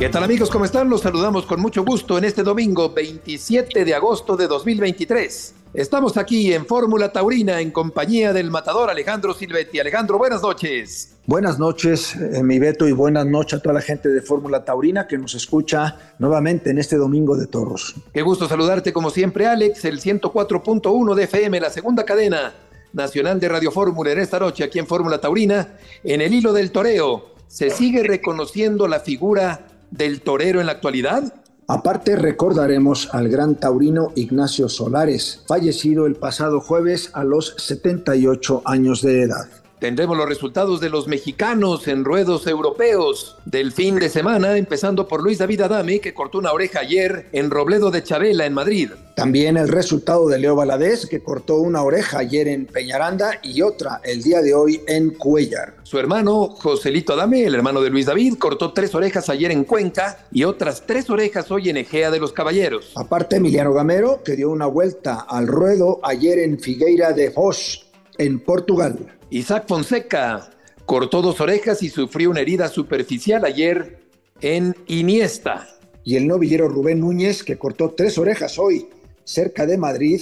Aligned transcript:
¿Qué 0.00 0.08
tal 0.08 0.24
amigos? 0.24 0.48
¿Cómo 0.48 0.64
están? 0.64 0.88
Los 0.88 1.02
saludamos 1.02 1.44
con 1.44 1.60
mucho 1.60 1.84
gusto 1.84 2.16
en 2.16 2.24
este 2.24 2.42
domingo 2.42 2.88
27 2.88 3.84
de 3.84 3.94
agosto 3.94 4.34
de 4.34 4.46
2023. 4.46 5.54
Estamos 5.74 6.16
aquí 6.16 6.54
en 6.54 6.64
Fórmula 6.64 7.12
Taurina 7.12 7.60
en 7.60 7.70
compañía 7.70 8.32
del 8.32 8.50
matador 8.50 8.88
Alejandro 8.88 9.34
Silvetti. 9.34 9.78
Alejandro, 9.78 10.16
buenas 10.16 10.40
noches. 10.40 11.16
Buenas 11.26 11.58
noches, 11.58 12.16
eh, 12.16 12.42
mi 12.42 12.58
Beto, 12.58 12.88
y 12.88 12.92
buenas 12.92 13.26
noches 13.26 13.58
a 13.58 13.62
toda 13.62 13.74
la 13.74 13.82
gente 13.82 14.08
de 14.08 14.22
Fórmula 14.22 14.64
Taurina 14.64 15.06
que 15.06 15.18
nos 15.18 15.34
escucha 15.34 16.14
nuevamente 16.18 16.70
en 16.70 16.78
este 16.78 16.96
domingo 16.96 17.36
de 17.36 17.46
toros. 17.46 17.94
Qué 18.14 18.22
gusto 18.22 18.48
saludarte 18.48 18.94
como 18.94 19.10
siempre, 19.10 19.48
Alex, 19.48 19.84
el 19.84 20.00
104.1 20.00 21.14
de 21.14 21.24
FM, 21.24 21.60
la 21.60 21.68
segunda 21.68 22.06
cadena 22.06 22.54
nacional 22.94 23.38
de 23.38 23.50
Radio 23.50 23.70
Fórmula 23.70 24.12
en 24.12 24.20
esta 24.20 24.38
noche 24.38 24.64
aquí 24.64 24.78
en 24.78 24.86
Fórmula 24.86 25.20
Taurina, 25.20 25.76
en 26.02 26.22
el 26.22 26.32
hilo 26.32 26.54
del 26.54 26.70
toreo. 26.70 27.34
¿Se 27.48 27.68
sigue 27.68 28.04
reconociendo 28.04 28.86
la 28.86 29.00
figura 29.00 29.66
del 29.90 30.22
torero 30.22 30.60
en 30.60 30.66
la 30.66 30.72
actualidad? 30.72 31.34
Aparte 31.66 32.16
recordaremos 32.16 33.08
al 33.12 33.28
gran 33.28 33.54
taurino 33.54 34.10
Ignacio 34.16 34.68
Solares, 34.68 35.44
fallecido 35.46 36.06
el 36.06 36.16
pasado 36.16 36.60
jueves 36.60 37.10
a 37.12 37.22
los 37.22 37.54
78 37.58 38.62
años 38.64 39.02
de 39.02 39.22
edad. 39.22 39.59
Tendremos 39.80 40.14
los 40.14 40.28
resultados 40.28 40.78
de 40.80 40.90
los 40.90 41.08
mexicanos 41.08 41.88
en 41.88 42.04
ruedos 42.04 42.46
europeos 42.46 43.38
del 43.46 43.72
fin 43.72 43.98
de 43.98 44.10
semana, 44.10 44.58
empezando 44.58 45.08
por 45.08 45.22
Luis 45.22 45.38
David 45.38 45.62
Adame, 45.62 46.00
que 46.00 46.12
cortó 46.12 46.36
una 46.36 46.52
oreja 46.52 46.80
ayer 46.80 47.30
en 47.32 47.50
Robledo 47.50 47.90
de 47.90 48.02
Chabela, 48.02 48.44
en 48.44 48.52
Madrid. 48.52 48.90
También 49.16 49.56
el 49.56 49.68
resultado 49.68 50.28
de 50.28 50.38
Leo 50.38 50.54
Valadez, 50.54 51.06
que 51.06 51.22
cortó 51.22 51.56
una 51.56 51.82
oreja 51.82 52.18
ayer 52.18 52.46
en 52.48 52.66
Peñaranda 52.66 53.40
y 53.42 53.62
otra 53.62 54.02
el 54.04 54.22
día 54.22 54.42
de 54.42 54.52
hoy 54.52 54.82
en 54.86 55.14
Cuellar. 55.14 55.76
Su 55.82 55.98
hermano, 55.98 56.48
Joselito 56.48 57.14
Adame, 57.14 57.44
el 57.44 57.54
hermano 57.54 57.80
de 57.80 57.88
Luis 57.88 58.04
David, 58.04 58.36
cortó 58.38 58.74
tres 58.74 58.94
orejas 58.94 59.30
ayer 59.30 59.50
en 59.50 59.64
Cuenca 59.64 60.26
y 60.30 60.44
otras 60.44 60.84
tres 60.86 61.08
orejas 61.08 61.50
hoy 61.50 61.70
en 61.70 61.78
Egea 61.78 62.10
de 62.10 62.20
los 62.20 62.34
Caballeros. 62.34 62.92
Aparte, 62.96 63.36
Emiliano 63.36 63.72
Gamero, 63.72 64.22
que 64.22 64.36
dio 64.36 64.50
una 64.50 64.66
vuelta 64.66 65.20
al 65.20 65.46
ruedo 65.46 66.00
ayer 66.02 66.38
en 66.38 66.60
Figueira 66.60 67.12
de 67.12 67.30
Foz, 67.30 67.89
en 68.20 68.38
Portugal. 68.38 69.18
Isaac 69.30 69.64
Fonseca 69.66 70.50
cortó 70.84 71.22
dos 71.22 71.40
orejas 71.40 71.82
y 71.82 71.88
sufrió 71.88 72.30
una 72.30 72.40
herida 72.40 72.68
superficial 72.68 73.46
ayer 73.46 73.98
en 74.42 74.76
Iniesta. 74.88 75.66
Y 76.04 76.16
el 76.16 76.26
novillero 76.26 76.68
Rubén 76.68 77.00
Núñez, 77.00 77.42
que 77.42 77.56
cortó 77.56 77.90
tres 77.96 78.18
orejas 78.18 78.58
hoy 78.58 78.88
cerca 79.24 79.64
de 79.64 79.78
Madrid. 79.78 80.20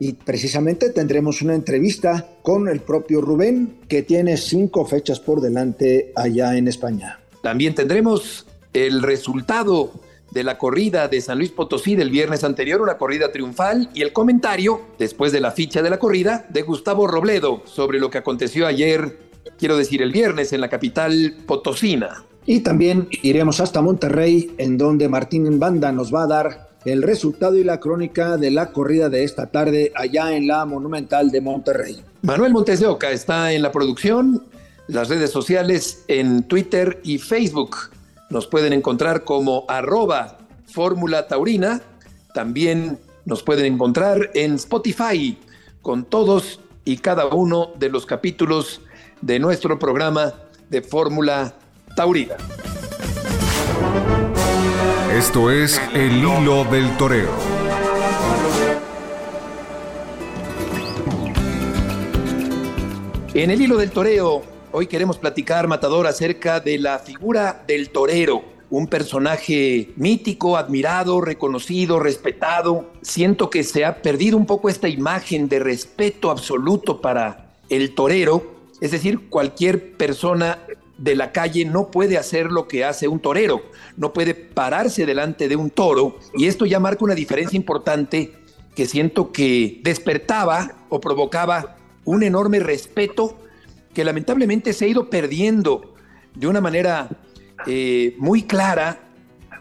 Y 0.00 0.14
precisamente 0.14 0.90
tendremos 0.90 1.40
una 1.40 1.54
entrevista 1.54 2.26
con 2.42 2.68
el 2.68 2.80
propio 2.80 3.20
Rubén, 3.20 3.78
que 3.86 4.02
tiene 4.02 4.36
cinco 4.36 4.84
fechas 4.84 5.20
por 5.20 5.40
delante 5.40 6.12
allá 6.16 6.56
en 6.56 6.66
España. 6.66 7.20
También 7.42 7.76
tendremos 7.76 8.46
el 8.72 9.02
resultado 9.02 9.92
de 10.30 10.44
la 10.44 10.58
corrida 10.58 11.08
de 11.08 11.20
San 11.20 11.38
Luis 11.38 11.50
Potosí 11.50 11.96
del 11.96 12.10
viernes 12.10 12.44
anterior, 12.44 12.80
una 12.80 12.98
corrida 12.98 13.32
triunfal, 13.32 13.90
y 13.94 14.02
el 14.02 14.12
comentario, 14.12 14.80
después 14.98 15.32
de 15.32 15.40
la 15.40 15.50
ficha 15.50 15.82
de 15.82 15.90
la 15.90 15.98
corrida, 15.98 16.46
de 16.48 16.62
Gustavo 16.62 17.06
Robledo 17.06 17.62
sobre 17.64 17.98
lo 17.98 18.10
que 18.10 18.18
aconteció 18.18 18.66
ayer, 18.66 19.18
quiero 19.58 19.76
decir 19.76 20.02
el 20.02 20.12
viernes, 20.12 20.52
en 20.52 20.60
la 20.60 20.68
capital 20.68 21.36
potosina. 21.46 22.24
Y 22.46 22.60
también 22.60 23.08
iremos 23.22 23.60
hasta 23.60 23.82
Monterrey, 23.82 24.54
en 24.58 24.78
donde 24.78 25.08
Martín 25.08 25.58
Banda 25.58 25.92
nos 25.92 26.14
va 26.14 26.24
a 26.24 26.26
dar 26.26 26.70
el 26.84 27.02
resultado 27.02 27.56
y 27.56 27.64
la 27.64 27.78
crónica 27.78 28.36
de 28.36 28.50
la 28.50 28.72
corrida 28.72 29.08
de 29.08 29.24
esta 29.24 29.46
tarde 29.46 29.92
allá 29.94 30.34
en 30.34 30.46
la 30.46 30.64
Monumental 30.64 31.30
de 31.30 31.40
Monterrey. 31.40 32.02
Manuel 32.22 32.52
Montes 32.52 32.80
de 32.80 32.86
Oca 32.86 33.10
está 33.10 33.52
en 33.52 33.62
la 33.62 33.70
producción, 33.70 34.42
las 34.88 35.08
redes 35.08 35.30
sociales 35.30 36.04
en 36.08 36.42
Twitter 36.44 37.00
y 37.04 37.18
Facebook. 37.18 37.76
Nos 38.30 38.46
pueden 38.46 38.72
encontrar 38.72 39.24
como 39.24 39.64
arroba 39.68 40.38
Fórmula 40.66 41.26
Taurina. 41.26 41.82
También 42.32 42.98
nos 43.24 43.42
pueden 43.42 43.74
encontrar 43.74 44.30
en 44.34 44.54
Spotify 44.54 45.36
con 45.82 46.04
todos 46.04 46.60
y 46.84 46.98
cada 46.98 47.26
uno 47.26 47.72
de 47.78 47.88
los 47.88 48.06
capítulos 48.06 48.80
de 49.20 49.40
nuestro 49.40 49.78
programa 49.78 50.32
de 50.68 50.80
Fórmula 50.80 51.54
Taurina. 51.96 52.36
Esto 55.12 55.50
es 55.50 55.80
El 55.92 56.18
Hilo 56.18 56.64
del 56.64 56.96
Toreo. 56.96 57.60
En 63.32 63.50
el 63.50 63.62
hilo 63.62 63.76
del 63.76 63.92
toreo 63.92 64.42
Hoy 64.72 64.86
queremos 64.86 65.18
platicar, 65.18 65.66
Matador, 65.66 66.06
acerca 66.06 66.60
de 66.60 66.78
la 66.78 67.00
figura 67.00 67.64
del 67.66 67.90
torero, 67.90 68.44
un 68.70 68.86
personaje 68.86 69.90
mítico, 69.96 70.56
admirado, 70.56 71.20
reconocido, 71.20 71.98
respetado. 71.98 72.88
Siento 73.02 73.50
que 73.50 73.64
se 73.64 73.84
ha 73.84 74.00
perdido 74.00 74.36
un 74.36 74.46
poco 74.46 74.68
esta 74.68 74.88
imagen 74.88 75.48
de 75.48 75.58
respeto 75.58 76.30
absoluto 76.30 77.00
para 77.00 77.50
el 77.68 77.96
torero, 77.96 78.60
es 78.80 78.92
decir, 78.92 79.28
cualquier 79.28 79.96
persona 79.96 80.60
de 80.98 81.16
la 81.16 81.32
calle 81.32 81.64
no 81.64 81.90
puede 81.90 82.16
hacer 82.16 82.52
lo 82.52 82.68
que 82.68 82.84
hace 82.84 83.08
un 83.08 83.18
torero, 83.18 83.62
no 83.96 84.12
puede 84.12 84.34
pararse 84.34 85.04
delante 85.04 85.48
de 85.48 85.56
un 85.56 85.70
toro. 85.70 86.16
Y 86.36 86.46
esto 86.46 86.64
ya 86.64 86.78
marca 86.78 87.04
una 87.04 87.16
diferencia 87.16 87.56
importante 87.56 88.34
que 88.76 88.86
siento 88.86 89.32
que 89.32 89.80
despertaba 89.82 90.76
o 90.90 91.00
provocaba 91.00 91.76
un 92.04 92.22
enorme 92.22 92.60
respeto 92.60 93.36
que 93.94 94.04
lamentablemente 94.04 94.72
se 94.72 94.84
ha 94.84 94.88
ido 94.88 95.10
perdiendo 95.10 95.94
de 96.34 96.46
una 96.46 96.60
manera 96.60 97.08
eh, 97.66 98.14
muy 98.18 98.42
clara 98.42 99.00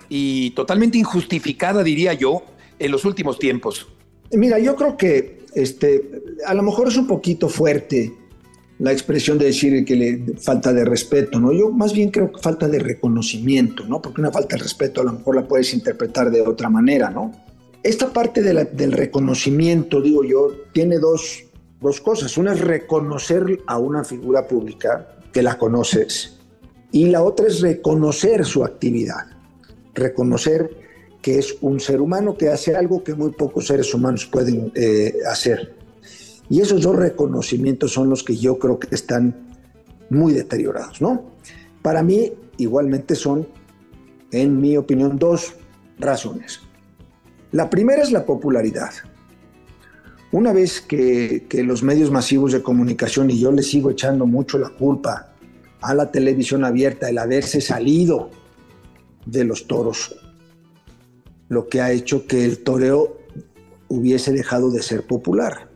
y 0.08 0.52
totalmente 0.52 0.98
injustificada, 0.98 1.84
diría 1.84 2.14
yo, 2.14 2.44
en 2.78 2.92
los 2.92 3.06
últimos 3.06 3.38
tiempos. 3.40 3.88
Mira, 4.32 4.60
yo 4.60 4.76
creo 4.76 4.98
que 4.98 5.46
este, 5.54 6.22
a 6.46 6.54
lo 6.54 6.64
mejor 6.64 6.88
es 6.88 6.98
un 6.98 7.08
poquito 7.08 7.50
fuerte 7.50 8.14
la 8.80 8.94
expresión 8.94 9.38
de 9.38 9.46
decir 9.46 9.84
que 9.84 9.96
le 9.96 10.34
falta 10.40 10.72
de 10.72 10.86
respeto, 10.86 11.40
¿no? 11.40 11.52
Yo 11.52 11.70
más 11.70 11.94
bien 11.94 12.12
creo 12.12 12.32
que 12.32 12.42
falta 12.42 12.68
de 12.70 12.80
reconocimiento, 12.80 13.86
¿no? 13.86 14.02
Porque 14.02 14.22
una 14.22 14.32
falta 14.32 14.56
de 14.56 14.64
respeto 14.64 15.02
a 15.02 15.04
lo 15.04 15.14
mejor 15.14 15.36
la 15.36 15.48
puedes 15.48 15.74
interpretar 15.74 16.32
de 16.32 16.42
otra 16.42 16.70
manera, 16.70 17.10
¿no? 17.10 17.32
Esta 17.84 18.12
parte 18.12 18.42
del 18.42 18.92
reconocimiento, 18.92 20.02
digo 20.02 20.24
yo, 20.24 20.52
tiene 20.74 20.98
dos, 20.98 21.44
dos 21.82 22.02
cosas. 22.02 22.38
Una 22.38 22.54
es 22.54 22.62
reconocer 22.62 23.62
a 23.68 23.78
una 23.78 24.04
figura 24.04 24.48
pública 24.48 25.16
que 25.32 25.42
la 25.42 25.58
conoces 25.58 26.40
y 26.92 27.06
la 27.08 27.24
otra 27.24 27.48
es 27.48 27.62
reconocer 27.62 28.46
su 28.46 28.64
actividad. 28.64 29.28
Reconocer 29.94 30.78
que 31.22 31.38
es 31.38 31.58
un 31.62 31.80
ser 31.80 32.02
humano 32.02 32.38
que 32.38 32.50
hace 32.50 32.76
algo 32.76 33.04
que 33.04 33.14
muy 33.14 33.32
pocos 33.32 33.68
seres 33.68 33.94
humanos 33.94 34.26
pueden 34.26 34.72
eh, 34.76 35.14
hacer. 35.30 35.76
Y 36.50 36.62
esos 36.62 36.82
dos 36.82 36.96
reconocimientos 36.96 37.94
son 37.94 38.10
los 38.10 38.24
que 38.24 38.36
yo 38.36 38.58
creo 38.58 38.80
que 38.80 38.96
están 38.96 39.36
muy 40.10 40.34
deteriorados, 40.34 41.02
¿no? 41.02 41.24
Para 41.82 42.02
mí, 42.02 42.34
igualmente 42.58 43.16
son, 43.16 43.48
en 44.32 44.60
mi 44.60 44.76
opinión, 44.76 45.20
dos 45.20 45.54
razones. 46.00 46.62
La 47.52 47.70
primera 47.70 48.02
es 48.02 48.12
la 48.12 48.26
popularidad. 48.26 48.92
Una 50.32 50.54
vez 50.54 50.82
que, 50.82 51.48
los 51.66 51.82
medios 51.82 52.12
masivos 52.12 52.52
de 52.52 52.62
comunicación, 52.62 53.32
y 53.32 53.40
yo 53.40 53.52
le 53.52 53.64
sigo 53.64 53.90
echando 53.90 54.28
mucho 54.28 54.60
la 54.60 54.70
culpa 54.70 55.34
a 55.82 55.94
la 55.96 56.12
televisión 56.12 56.64
abierta, 56.64 57.10
el 57.10 57.18
haberse 57.18 57.62
salido 57.62 58.30
de 59.26 59.44
los 59.44 59.66
toros, 59.66 60.16
lo 61.48 61.68
que 61.68 61.82
ha 61.82 61.92
hecho 61.92 62.28
que 62.28 62.46
el 62.46 62.60
toreo 62.60 63.18
hubiese 63.88 64.32
dejado 64.32 64.70
de 64.70 64.84
ser 64.84 65.08
popular. 65.08 65.68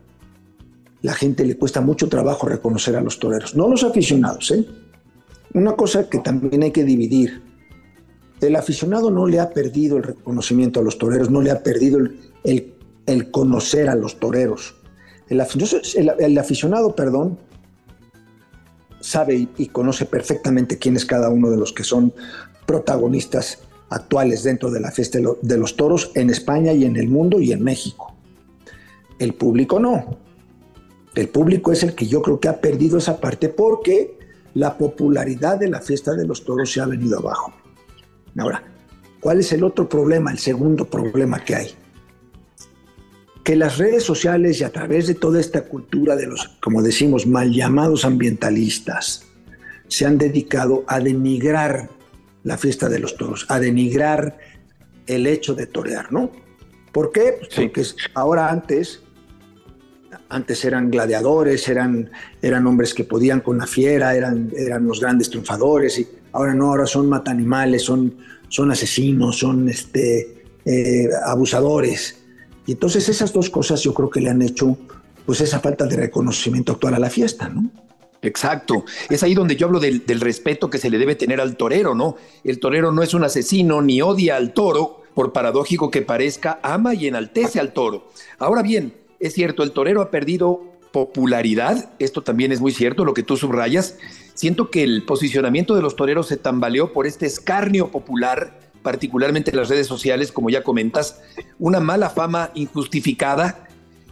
La 1.01 1.13
gente 1.13 1.45
le 1.45 1.57
cuesta 1.57 1.81
mucho 1.81 2.07
trabajo 2.07 2.47
reconocer 2.47 2.95
a 2.95 3.01
los 3.01 3.17
toreros, 3.17 3.55
no 3.55 3.67
los 3.67 3.83
aficionados. 3.83 4.51
¿eh? 4.51 4.65
Una 5.53 5.75
cosa 5.75 6.07
que 6.07 6.19
también 6.19 6.61
hay 6.61 6.71
que 6.71 6.83
dividir. 6.83 7.41
El 8.39 8.55
aficionado 8.55 9.09
no 9.09 9.25
le 9.25 9.39
ha 9.39 9.50
perdido 9.50 9.97
el 9.97 10.03
reconocimiento 10.03 10.79
a 10.79 10.83
los 10.83 10.97
toreros, 10.97 11.31
no 11.31 11.41
le 11.41 11.50
ha 11.50 11.63
perdido 11.63 11.97
el, 11.97 12.19
el 12.44 12.72
el 13.05 13.31
conocer 13.31 13.89
a 13.89 13.95
los 13.95 14.19
toreros. 14.19 14.75
El, 15.29 15.41
aficionado, 16.38 16.95
perdón, 16.95 17.39
sabe 19.00 19.47
y, 19.57 19.67
conoce 19.67 20.05
perfectamente 20.05 20.77
quién 20.77 20.95
es 20.95 21.05
cada 21.05 21.29
uno 21.29 21.50
de 21.50 21.57
los 21.57 21.73
que 21.73 21.83
son 21.83 22.13
protagonistas 22.65 23.59
actuales 23.89 24.44
dentro 24.44 24.71
de 24.71 24.79
la 24.79 24.91
fiesta 24.91 25.19
de 25.41 25.57
los 25.57 25.75
toros 25.75 26.11
en 26.15 26.29
España 26.29 26.71
y 26.73 26.85
en 26.85 26.95
el 26.95 27.07
mundo 27.07 27.39
y 27.39 27.51
en 27.51 27.63
México. 27.63 28.15
El 29.19 29.33
público 29.33 29.79
no. 29.79 30.17
El 31.15 31.29
público 31.29 31.71
es 31.71 31.83
el 31.83 31.94
que 31.94 32.07
yo 32.07 32.21
creo 32.21 32.39
que 32.39 32.47
ha 32.47 32.59
perdido 32.59 32.97
esa 32.97 33.19
parte 33.19 33.50
porque 33.50 34.17
la 34.55 34.77
popularidad 34.77 35.57
de 35.57 35.69
la 35.69 35.79
fiesta 35.79 36.13
de 36.13 36.25
los 36.25 36.44
toros 36.44 36.71
se 36.71 36.81
ha 36.81 36.85
venido 36.85 37.19
abajo. 37.19 37.53
Ahora, 38.38 38.63
¿cuál 39.19 39.39
es 39.39 39.51
el 39.53 39.63
otro 39.63 39.88
problema, 39.88 40.31
el 40.31 40.39
segundo 40.39 40.85
problema 40.85 41.44
que 41.44 41.55
hay? 41.55 41.75
Que 43.43 43.55
las 43.55 43.77
redes 43.77 44.03
sociales 44.03 44.61
y 44.61 44.63
a 44.63 44.71
través 44.71 45.07
de 45.07 45.15
toda 45.15 45.39
esta 45.39 45.63
cultura 45.63 46.15
de 46.15 46.27
los, 46.27 46.47
como 46.61 46.81
decimos, 46.81 47.27
mal 47.27 47.51
llamados 47.51 48.05
ambientalistas, 48.05 49.25
se 49.87 50.05
han 50.05 50.17
dedicado 50.17 50.83
a 50.87 50.99
denigrar 50.99 51.89
la 52.43 52.57
fiesta 52.57 52.89
de 52.89 52.99
los 52.99 53.17
toros, 53.17 53.45
a 53.49 53.59
denigrar 53.59 54.37
el 55.07 55.27
hecho 55.27 55.55
de 55.55 55.67
torear, 55.67 56.11
¿no? 56.11 56.31
¿Por 56.91 57.11
qué? 57.11 57.35
Pues 57.39 57.49
porque 57.55 57.83
ahora 58.13 58.49
antes, 58.49 59.01
antes 60.29 60.63
eran 60.63 60.91
gladiadores, 60.91 61.67
eran, 61.67 62.11
eran 62.41 62.67
hombres 62.67 62.93
que 62.93 63.03
podían 63.03 63.41
con 63.41 63.57
la 63.57 63.67
fiera, 63.67 64.15
eran, 64.15 64.51
eran 64.55 64.85
los 64.85 64.99
grandes 64.99 65.29
triunfadores, 65.29 65.99
y 65.99 66.07
ahora 66.31 66.53
no, 66.53 66.69
ahora 66.69 66.85
son 66.85 67.09
matanimales, 67.09 67.83
son, 67.83 68.17
son 68.47 68.71
asesinos, 68.71 69.39
son 69.39 69.69
este, 69.69 70.43
eh, 70.65 71.09
abusadores. 71.25 72.22
Y 72.65 72.74
entonces 72.74 73.10
esas 73.10 73.33
dos 73.33 73.50
cosas 73.50 73.81
yo 73.81 73.94
creo 73.94 74.10
que 74.10 74.21
le 74.21 74.30
han 74.30 74.42
hecho 74.42 74.77
pues 75.25 75.42
esa 75.42 75.60
falta 75.60 75.86
de 75.86 75.95
reconocimiento 75.95 76.74
actual 76.74 76.95
a 76.95 77.00
la 77.00 77.10
fiesta, 77.10 77.50
¿no? 77.50 77.69
Exacto. 78.21 78.86
Es 79.10 79.21
ahí 79.21 79.33
donde 79.33 79.56
yo 79.56 79.68
hablo 79.68 79.80
del, 79.80 80.01
respeto 80.21 80.69
que 80.69 80.77
se 80.77 80.89
le 80.89 80.98
debe 80.98 81.15
tener 81.15 81.42
al 81.42 81.57
torero, 81.57 81.94
¿no? 81.94 82.15
El 82.44 82.60
torero 82.60 82.92
no 82.92 83.04
es 83.04 83.13
un 83.13 83.24
asesino 83.24 83.81
ni 83.81 84.01
odia 84.01 84.38
al 84.38 84.54
toro, 84.54 85.01
por 85.13 85.33
paradójico 85.33 85.92
que 85.92 86.01
parezca, 86.01 86.60
ama 86.63 86.95
y 86.95 87.07
enaltece 87.07 87.60
al 87.60 87.74
toro. 87.74 88.07
Ahora 88.39 88.63
bien, 88.63 88.94
es 89.19 89.33
cierto, 89.33 89.62
el 89.62 89.71
torero 89.71 90.01
ha 90.01 90.10
perdido 90.10 90.62
popularidad, 90.92 91.92
esto 92.00 92.21
también 92.21 92.51
es 92.51 92.62
muy 92.62 92.71
cierto, 92.71 93.04
lo 93.04 93.13
que 93.13 93.24
tú 93.24 93.36
subrayas. 93.36 93.98
Siento 94.33 94.71
que 94.71 94.83
el 94.83 95.04
posicionamiento 95.04 95.75
de 95.75 95.81
los 95.81 95.95
toreros 95.95 96.27
se 96.27 96.38
tambaleó 96.38 96.94
por 96.94 97.06
este 97.06 97.25
escarnio 97.25 97.92
popular, 97.92 98.57
particularmente 98.83 99.51
en 99.51 99.57
las 99.57 99.69
redes 99.69 99.88
sociales, 99.88 100.31
como 100.31 100.50
ya 100.50 100.63
comentas, 100.63 101.21
una 101.57 101.80
mala 101.80 102.09
fama 102.09 102.51
injustificada, 102.53 103.68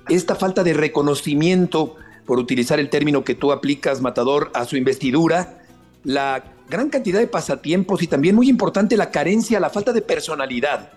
esta 0.10 0.36
falta 0.36 0.64
de 0.64 0.74
reconocimiento 0.74 1.96
por 2.26 2.40
utilizar 2.40 2.80
el 2.80 2.90
término 2.90 3.24
que 3.24 3.36
tú 3.36 3.52
aplicas, 3.52 4.02
Matador, 4.02 4.52
a 4.54 4.66
su 4.66 4.78
investidura, 4.78 5.62
la 6.04 6.44
gran 6.70 6.90
cantidad 6.90 7.20
de 7.20 7.28
pasatiempos 7.28 8.02
y 8.02 8.08
también 8.08 8.36
muy 8.36 8.50
importante 8.50 8.98
la 8.98 9.12
carencia, 9.12 9.60
la 9.60 9.70
falta 9.70 9.94
de 9.94 10.02
personalidad. 10.02 10.92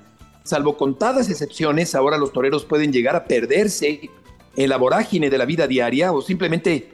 Salvo 0.45 0.77
contadas 0.77 1.29
excepciones, 1.29 1.95
ahora 1.95 2.17
los 2.17 2.33
toreros 2.33 2.65
pueden 2.65 2.93
llegar 2.93 3.17
a 3.17 3.25
perderse 3.25 4.09
en 4.57 4.69
la 4.69 4.77
vorágine 4.77 5.31
de 5.31 5.39
la 5.39 5.45
vida 5.45 5.67
diaria 5.67 6.13
o 6.13 6.23
simplemente 6.23 6.93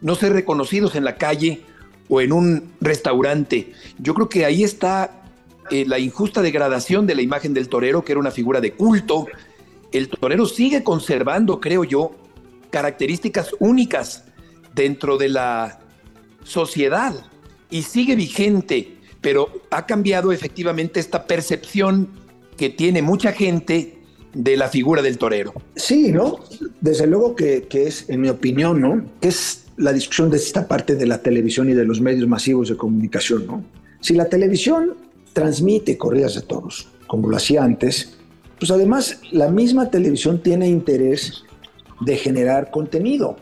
no 0.00 0.14
ser 0.14 0.32
reconocidos 0.32 0.94
en 0.94 1.04
la 1.04 1.16
calle 1.16 1.62
o 2.08 2.20
en 2.20 2.32
un 2.32 2.72
restaurante. 2.80 3.72
Yo 3.98 4.14
creo 4.14 4.28
que 4.28 4.44
ahí 4.44 4.64
está 4.64 5.17
eh, 5.70 5.84
la 5.86 5.98
injusta 5.98 6.42
degradación 6.42 7.06
de 7.06 7.14
la 7.14 7.22
imagen 7.22 7.54
del 7.54 7.68
torero, 7.68 8.04
que 8.04 8.12
era 8.12 8.20
una 8.20 8.30
figura 8.30 8.60
de 8.60 8.72
culto. 8.72 9.26
El 9.92 10.08
torero 10.08 10.46
sigue 10.46 10.82
conservando, 10.82 11.60
creo 11.60 11.84
yo, 11.84 12.12
características 12.70 13.50
únicas 13.58 14.24
dentro 14.74 15.16
de 15.16 15.28
la 15.28 15.80
sociedad 16.44 17.14
y 17.70 17.82
sigue 17.82 18.14
vigente, 18.16 18.96
pero 19.20 19.48
ha 19.70 19.86
cambiado 19.86 20.32
efectivamente 20.32 21.00
esta 21.00 21.26
percepción 21.26 22.08
que 22.56 22.70
tiene 22.70 23.02
mucha 23.02 23.32
gente 23.32 23.98
de 24.34 24.56
la 24.56 24.68
figura 24.68 25.02
del 25.02 25.18
torero. 25.18 25.52
Sí, 25.76 26.12
¿no? 26.12 26.40
Desde 26.80 27.06
luego 27.06 27.34
que, 27.34 27.66
es, 27.72 28.08
en 28.08 28.20
mi 28.20 28.28
opinión, 28.28 28.80
¿no? 28.80 29.04
Es 29.20 29.64
la 29.76 29.92
discusión 29.92 30.30
de 30.30 30.36
esta 30.36 30.66
parte 30.66 30.96
de 30.96 31.06
la 31.06 31.22
televisión 31.22 31.70
y 31.70 31.74
de 31.74 31.84
los 31.84 32.00
medios 32.00 32.28
masivos 32.28 32.68
de 32.68 32.76
comunicación, 32.76 33.46
¿no? 33.46 33.64
Si 34.00 34.14
la 34.14 34.26
televisión 34.26 34.94
transmite 35.38 35.96
corridas 35.96 36.34
de 36.34 36.42
toros, 36.42 36.88
como 37.06 37.28
lo 37.28 37.36
hacía 37.36 37.62
antes, 37.62 38.18
pues 38.58 38.72
además 38.72 39.20
la 39.30 39.48
misma 39.48 39.88
televisión 39.88 40.42
tiene 40.42 40.68
interés 40.68 41.44
de 42.00 42.16
generar 42.16 42.72
contenido. 42.72 43.36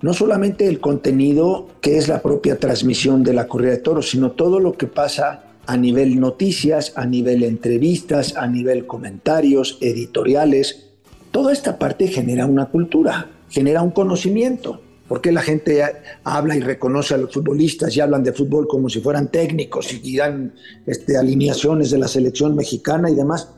No 0.00 0.14
solamente 0.14 0.68
el 0.68 0.78
contenido 0.78 1.66
que 1.80 1.98
es 1.98 2.06
la 2.06 2.22
propia 2.22 2.60
transmisión 2.60 3.24
de 3.24 3.32
la 3.32 3.48
corrida 3.48 3.72
de 3.72 3.78
toros, 3.78 4.10
sino 4.10 4.30
todo 4.30 4.60
lo 4.60 4.74
que 4.74 4.86
pasa 4.86 5.42
a 5.66 5.76
nivel 5.76 6.20
noticias, 6.20 6.92
a 6.94 7.04
nivel 7.04 7.42
entrevistas, 7.42 8.36
a 8.36 8.46
nivel 8.46 8.86
comentarios, 8.86 9.78
editoriales. 9.80 10.90
Toda 11.32 11.52
esta 11.52 11.80
parte 11.80 12.06
genera 12.06 12.46
una 12.46 12.66
cultura, 12.66 13.28
genera 13.48 13.82
un 13.82 13.90
conocimiento. 13.90 14.82
Porque 15.08 15.32
la 15.32 15.42
gente 15.42 15.82
habla 16.24 16.56
y 16.56 16.60
reconoce 16.60 17.14
a 17.14 17.18
los 17.18 17.32
futbolistas 17.32 17.94
y 17.96 18.00
hablan 18.00 18.24
de 18.24 18.32
fútbol 18.32 18.66
como 18.66 18.88
si 18.88 19.00
fueran 19.00 19.30
técnicos 19.30 19.92
y 19.92 20.16
dan 20.16 20.54
este, 20.86 21.18
alineaciones 21.18 21.90
de 21.90 21.98
la 21.98 22.08
selección 22.08 22.56
mexicana 22.56 23.10
y 23.10 23.14
demás? 23.14 23.48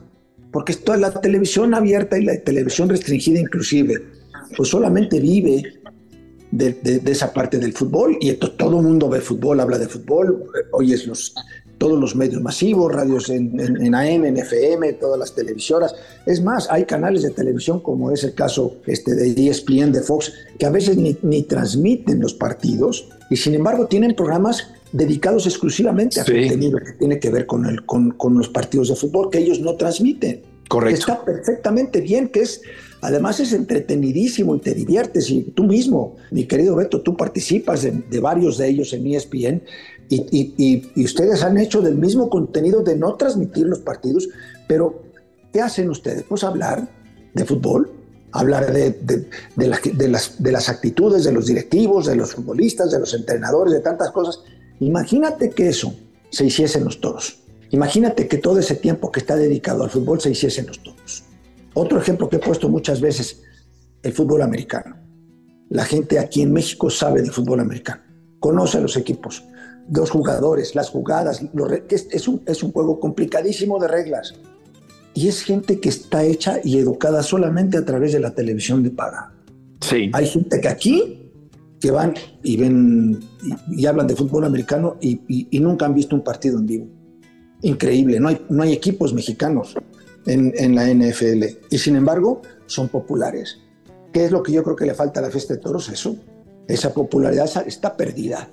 Porque 0.50 0.74
toda 0.74 0.98
la 0.98 1.12
televisión 1.20 1.74
abierta 1.74 2.18
y 2.18 2.24
la 2.24 2.40
televisión 2.40 2.88
restringida 2.88 3.38
inclusive 3.38 4.02
pues 4.56 4.68
solamente 4.68 5.20
vive 5.20 5.80
de, 6.50 7.02
esa 7.06 7.32
parte 7.32 7.58
del 7.58 7.72
fútbol 7.72 8.16
y 8.20 8.30
esto, 8.30 8.52
todo 8.52 8.78
el 8.78 8.86
mundo 8.86 9.08
ve 9.08 9.20
fútbol, 9.20 9.60
habla 9.60 9.78
de 9.78 9.88
fútbol, 9.88 10.44
oyes 10.72 11.06
los, 11.06 11.34
todos 11.78 11.98
los 11.98 12.16
medios 12.16 12.42
masivos, 12.42 12.92
radios 12.92 13.28
en, 13.28 13.58
en, 13.60 13.94
AM, 13.94 14.24
en 14.24 14.36
FM, 14.38 14.94
todas 14.94 15.18
las 15.18 15.34
televisoras. 15.34 15.94
Es 16.24 16.42
más, 16.42 16.68
hay 16.70 16.84
canales 16.84 17.22
de 17.22 17.30
televisión 17.30 17.80
como 17.80 18.10
es 18.10 18.24
el 18.24 18.34
caso 18.34 18.76
este, 18.86 19.14
de 19.14 19.48
ESPN, 19.48 19.92
de 19.92 20.00
Fox, 20.00 20.32
que 20.58 20.66
a 20.66 20.70
veces 20.70 20.96
ni, 20.96 21.16
ni 21.22 21.42
transmiten 21.42 22.20
los 22.20 22.34
partidos 22.34 23.08
y 23.30 23.36
sin 23.36 23.54
embargo 23.54 23.86
tienen 23.86 24.14
programas 24.14 24.68
dedicados 24.92 25.46
exclusivamente 25.46 26.20
a 26.20 26.24
contenido 26.24 26.78
que 26.78 26.92
tiene 26.92 27.18
que 27.18 27.30
ver 27.30 27.46
con, 27.46 27.66
el, 27.66 27.84
con, 27.84 28.12
con 28.12 28.38
los 28.38 28.48
partidos 28.48 28.88
de 28.88 28.96
fútbol 28.96 29.30
que 29.30 29.38
ellos 29.38 29.60
no 29.60 29.74
transmiten. 29.76 30.42
Correcto. 30.68 30.98
Está 30.98 31.24
perfectamente 31.24 32.00
bien, 32.00 32.28
que 32.28 32.40
es 32.40 32.60
Además 33.06 33.40
es 33.40 33.52
entretenidísimo 33.52 34.56
y 34.56 34.58
te 34.60 34.74
diviertes 34.74 35.30
y 35.30 35.42
tú 35.42 35.64
mismo, 35.64 36.16
mi 36.30 36.44
querido 36.44 36.74
Beto, 36.74 37.02
tú 37.02 37.16
participas 37.16 37.82
de, 37.82 38.20
varios 38.20 38.58
de 38.58 38.68
ellos 38.68 38.92
en 38.92 39.06
ESPN 39.06 39.62
y, 40.08 41.02
ustedes 41.04 41.42
han 41.42 41.58
hecho 41.58 41.80
del 41.82 41.96
mismo 41.96 42.30
contenido 42.30 42.82
de 42.82 42.96
no 42.96 43.14
transmitir 43.14 43.66
los 43.66 43.80
partidos, 43.80 44.28
pero 44.68 45.02
¿qué 45.52 45.60
hacen 45.60 45.90
ustedes? 45.90 46.24
Pues 46.24 46.44
hablar 46.44 46.88
de 47.34 47.44
fútbol, 47.44 47.90
hablar 48.32 48.72
de, 48.72 49.28
las 49.56 50.68
actitudes 50.68 51.24
de 51.24 51.32
los 51.32 51.46
directivos, 51.46 52.06
de 52.06 52.16
los 52.16 52.34
futbolistas, 52.34 52.90
de 52.90 53.00
los 53.00 53.14
entrenadores, 53.14 53.72
de 53.72 53.80
tantas 53.80 54.10
cosas. 54.10 54.40
Imagínate 54.80 55.50
que 55.50 55.68
eso 55.68 55.94
se 56.30 56.46
hiciese 56.46 56.78
en 56.78 56.84
los 56.84 57.00
toros. 57.00 57.40
Imagínate 57.70 58.28
que 58.28 58.38
todo 58.38 58.58
ese 58.58 58.76
tiempo 58.76 59.10
que 59.10 59.20
está 59.20 59.36
dedicado 59.36 59.84
al 59.84 59.90
fútbol 59.90 60.20
se 60.20 60.30
hiciese 60.30 60.60
en 60.60 60.68
los 60.68 60.82
toros. 60.82 61.24
Otro 61.74 61.98
ejemplo 61.98 62.28
que 62.28 62.36
he 62.36 62.40
puesto 62.40 62.68
muchas 62.68 63.00
veces, 63.00 63.42
el 64.02 64.12
fútbol 64.12 64.42
americano. 64.42 64.96
La 65.68 65.84
gente 65.84 66.18
aquí 66.18 66.42
en 66.42 66.52
México 66.52 66.90
sabe 66.90 67.22
de 67.22 67.30
fútbol 67.30 67.60
americano, 67.60 68.02
conoce 68.38 68.78
a 68.78 68.80
los 68.80 68.96
equipos, 68.96 69.44
los 69.90 70.10
jugadores, 70.10 70.74
las 70.74 70.90
jugadas, 70.90 71.42
es, 71.90 72.28
un, 72.28 72.42
es 72.46 72.62
un 72.62 72.72
juego 72.72 73.00
complicadísimo 73.00 73.78
de 73.78 73.88
reglas. 73.88 74.34
Y 75.14 75.28
es 75.28 75.42
gente 75.42 75.80
que 75.80 75.88
está 75.88 76.24
hecha 76.24 76.60
y 76.62 76.78
educada 76.78 77.22
solamente 77.22 77.78
a 77.78 77.84
través 77.84 78.12
de 78.12 78.20
la 78.20 78.34
televisión 78.34 78.82
de 78.82 78.90
paga. 78.90 79.32
Sí. 79.80 80.10
Hay 80.12 80.26
gente 80.26 80.60
que 80.60 80.68
aquí 80.68 81.22
que 81.80 81.90
van 81.90 82.14
y 82.42 82.56
ven 82.56 83.20
y, 83.70 83.86
hablan 83.86 84.06
de 84.06 84.16
fútbol 84.16 84.44
americano 84.44 84.96
y, 85.00 85.20
y, 85.28 85.60
nunca 85.60 85.86
han 85.86 85.94
visto 85.94 86.16
un 86.16 86.24
partido 86.24 86.58
en 86.58 86.66
vivo. 86.66 86.86
Increíble, 87.62 88.18
no 88.18 88.28
hay, 88.28 88.44
no 88.48 88.62
hay 88.62 88.72
equipos 88.72 89.12
mexicanos 89.12 89.74
en, 90.26 90.74
la 90.74 90.92
NFL. 90.92 91.44
Y 91.70 91.78
sin 91.78 91.96
embargo, 91.96 92.42
son 92.66 92.88
populares. 92.88 93.58
¿Qué 94.12 94.24
es 94.24 94.30
lo 94.30 94.42
que 94.42 94.52
yo 94.52 94.62
creo 94.62 94.76
que 94.76 94.86
le 94.86 94.94
falta 94.94 95.20
a 95.20 95.22
la 95.22 95.30
fiesta 95.30 95.54
de 95.54 95.60
toros? 95.60 95.88
Eso. 95.88 96.16
Esa 96.68 96.92
popularidad 96.92 97.48
está 97.66 97.96
perdida. 97.96 98.48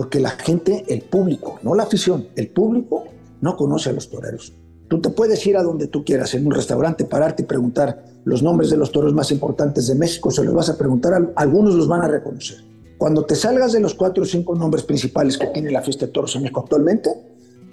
Porque 0.00 0.18
la 0.18 0.30
gente, 0.30 0.86
el 0.88 1.02
público, 1.02 1.58
no 1.62 1.74
la 1.74 1.82
afición, 1.82 2.28
el 2.34 2.48
público 2.48 3.04
no 3.42 3.54
conoce 3.54 3.90
a 3.90 3.92
los 3.92 4.08
toreros. 4.08 4.54
Tú 4.88 4.98
te 4.98 5.10
puedes 5.10 5.46
ir 5.46 5.58
a 5.58 5.62
donde 5.62 5.88
tú 5.88 6.06
quieras, 6.06 6.32
en 6.32 6.46
un 6.46 6.52
restaurante, 6.52 7.04
pararte 7.04 7.42
y 7.42 7.44
preguntar 7.44 8.02
los 8.24 8.42
nombres 8.42 8.70
de 8.70 8.78
los 8.78 8.92
toros 8.92 9.12
más 9.12 9.30
importantes 9.30 9.88
de 9.88 9.96
México, 9.96 10.30
se 10.30 10.42
los 10.42 10.54
vas 10.54 10.70
a 10.70 10.78
preguntar, 10.78 11.34
algunos 11.36 11.74
los 11.74 11.86
van 11.86 12.00
a 12.00 12.08
reconocer. 12.08 12.64
Cuando 12.96 13.26
te 13.26 13.34
salgas 13.34 13.72
de 13.72 13.80
los 13.80 13.92
cuatro 13.92 14.22
o 14.22 14.26
cinco 14.26 14.54
nombres 14.54 14.84
principales 14.84 15.36
que 15.36 15.48
tiene 15.48 15.70
la 15.70 15.82
fiesta 15.82 16.06
de 16.06 16.12
toros 16.12 16.34
en 16.34 16.44
México 16.44 16.60
actualmente, 16.60 17.10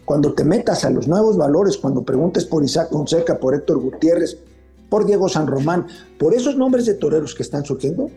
cuando 0.04 0.34
te 0.34 0.44
metas 0.44 0.84
a 0.84 0.90
los 0.90 1.08
nuevos 1.08 1.38
valores, 1.38 1.78
cuando 1.78 2.04
preguntes 2.04 2.44
por 2.44 2.62
Isaac 2.62 2.90
Fonseca, 2.92 3.40
por 3.40 3.56
Héctor 3.56 3.80
Gutiérrez, 3.80 4.38
por 4.90 5.06
Diego 5.06 5.30
San 5.30 5.48
Román, 5.48 5.88
por 6.20 6.34
esos 6.34 6.58
nombres 6.58 6.86
de 6.88 6.96
toreros 6.96 7.34
que 7.34 7.44
están 7.44 7.64
surgiendo, 7.64 8.10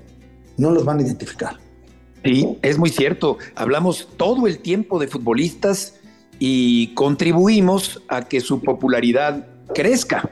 no 0.57 0.73
los 0.73 0.85
van 0.85 0.99
a 0.99 1.03
identificar. 1.03 1.70
Sí, 2.25 2.59
es 2.63 2.79
muy 2.79 2.91
cierto. 2.91 3.39
Hablamos 3.55 4.09
todo 4.17 4.47
el 4.47 4.59
tiempo 4.59 4.99
de 4.99 5.09
futbolistas 5.09 6.01
y 6.39 6.95
contribuimos 6.95 8.03
a 8.09 8.29
que 8.29 8.41
su 8.41 8.61
popularidad 8.61 9.47
crezca. 9.75 10.31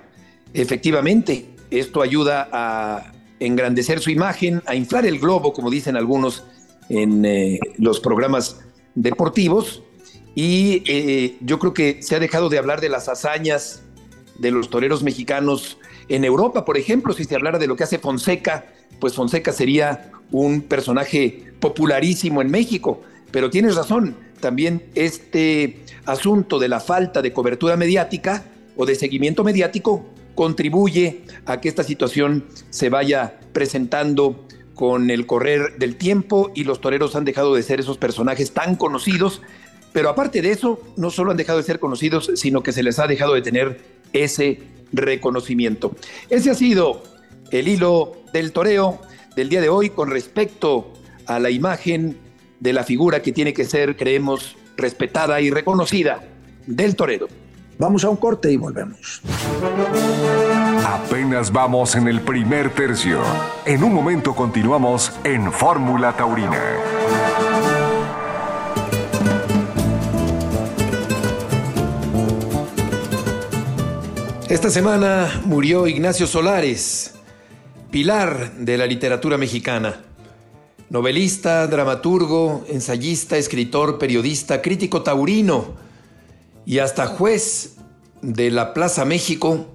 Efectivamente, 0.52 1.47
esto 1.71 2.02
ayuda 2.02 2.49
a 2.52 3.12
engrandecer 3.40 4.00
su 4.00 4.11
imagen, 4.11 4.62
a 4.66 4.75
inflar 4.75 5.07
el 5.07 5.18
globo, 5.18 5.52
como 5.52 5.71
dicen 5.71 5.97
algunos 5.97 6.45
en 6.88 7.25
eh, 7.25 7.59
los 7.78 8.00
programas 8.00 8.61
deportivos. 8.95 9.83
Y 10.35 10.83
eh, 10.87 11.37
yo 11.40 11.59
creo 11.59 11.75
que 11.75 12.02
se 12.02 12.16
ha 12.16 12.21
dejado 12.21 12.49
de 12.49 12.59
hablar 12.59 12.80
de 12.80 12.88
las 12.88 13.09
hazañas 13.09 13.83
de 14.38 14.50
los 14.50 14.71
toreros 14.71 15.02
mexicanos 15.02 15.78
en 16.09 16.25
Europa, 16.25 16.64
por 16.64 16.78
ejemplo, 16.78 17.12
si 17.12 17.25
se 17.25 17.35
hablara 17.35 17.59
de 17.59 17.66
lo 17.66 17.76
que 17.76 17.85
hace 17.85 17.99
Fonseca, 17.99 18.66
pues 18.99 19.14
Fonseca 19.14 19.52
sería 19.52 20.11
un 20.30 20.62
personaje 20.62 21.48
popularísimo 21.61 22.43
en 22.43 22.50
México. 22.50 23.03
Pero 23.31 23.50
tienes 23.50 23.75
razón, 23.75 24.17
también 24.41 24.85
este 24.95 25.85
asunto 26.05 26.59
de 26.59 26.69
la 26.69 26.81
falta 26.81 27.23
de 27.23 27.33
cobertura 27.33 27.77
mediática 27.77 28.45
o 28.77 28.87
de 28.87 28.95
seguimiento 28.95 29.45
mediático 29.45 30.07
contribuye 30.35 31.23
a 31.47 31.61
que 31.61 31.69
esta 31.69 31.83
situación 31.83 32.45
se 32.71 32.88
vaya 32.88 33.41
presentando 33.53 34.47
con 34.75 35.11
el 35.11 35.27
correr 35.27 35.77
del 35.79 35.97
tiempo 35.97 36.53
y 36.55 36.62
los 36.62 36.81
toreros 36.81 37.17
han 37.17 37.25
dejado 37.25 37.57
de 37.57 37.65
ser 37.65 37.81
esos 37.81 37.99
personajes 37.99 38.53
tan 38.53 38.77
conocidos, 38.77 39.43
pero 39.93 40.09
aparte 40.09 40.41
de 40.41 40.53
eso, 40.53 40.81
no 40.97 41.11
solo 41.11 41.33
han 41.33 41.37
dejado 41.37 41.59
de 41.59 41.65
ser 41.65 41.81
conocidos, 41.81 42.31
sino 42.37 42.62
que 42.62 42.71
se 42.71 42.85
les 42.85 43.00
ha 43.00 43.09
dejado 43.09 43.35
de 43.35 43.43
tener 43.43 43.81
ese 44.12 44.61
reconocimiento. 44.93 45.97
Ese 46.31 46.50
ha 46.50 46.55
sido 46.55 47.03
el 47.50 47.67
hilo 47.67 48.12
del 48.33 48.53
toreo 48.53 49.00
del 49.35 49.49
día 49.49 49.61
de 49.61 49.69
hoy 49.69 49.91
con 49.91 50.11
respecto 50.11 50.93
a 51.28 51.38
la 51.38 51.50
imagen 51.50 52.18
de 52.58 52.73
la 52.73 52.82
figura 52.82 53.23
que 53.23 53.32
tiene 53.32 53.52
que 53.52 53.64
ser, 53.64 53.97
creemos, 53.97 54.56
respetada 54.76 55.40
y 55.40 55.50
reconocida 55.50 56.20
del 56.66 56.97
torero. 56.97 57.28
Vamos 57.78 58.02
a 58.04 58.11
un 58.11 58.16
corte 58.16 58.50
y 58.50 58.56
volvemos. 58.56 59.23
Apenas 60.85 61.52
vamos 61.52 61.94
en 61.94 62.08
el 62.08 62.20
primer 62.23 62.70
tercio. 62.70 63.23
En 63.64 63.85
un 63.85 63.94
momento 63.94 64.35
continuamos 64.35 65.12
en 65.23 65.52
Fórmula 65.52 66.16
Taurina. 66.16 66.61
Esta 74.49 74.70
semana 74.70 75.42
murió 75.44 75.87
Ignacio 75.87 76.26
Solares, 76.26 77.14
pilar 77.90 78.54
de 78.54 78.78
la 78.78 78.87
literatura 78.87 79.37
mexicana. 79.37 80.08
Novelista, 80.90 81.66
dramaturgo, 81.66 82.64
ensayista, 82.66 83.37
escritor, 83.37 83.99
periodista, 83.99 84.62
crítico 84.62 85.02
taurino 85.02 85.75
y 86.64 86.78
hasta 86.78 87.07
juez 87.07 87.76
de 88.23 88.50
la 88.50 88.73
Plaza 88.73 89.04
México, 89.04 89.66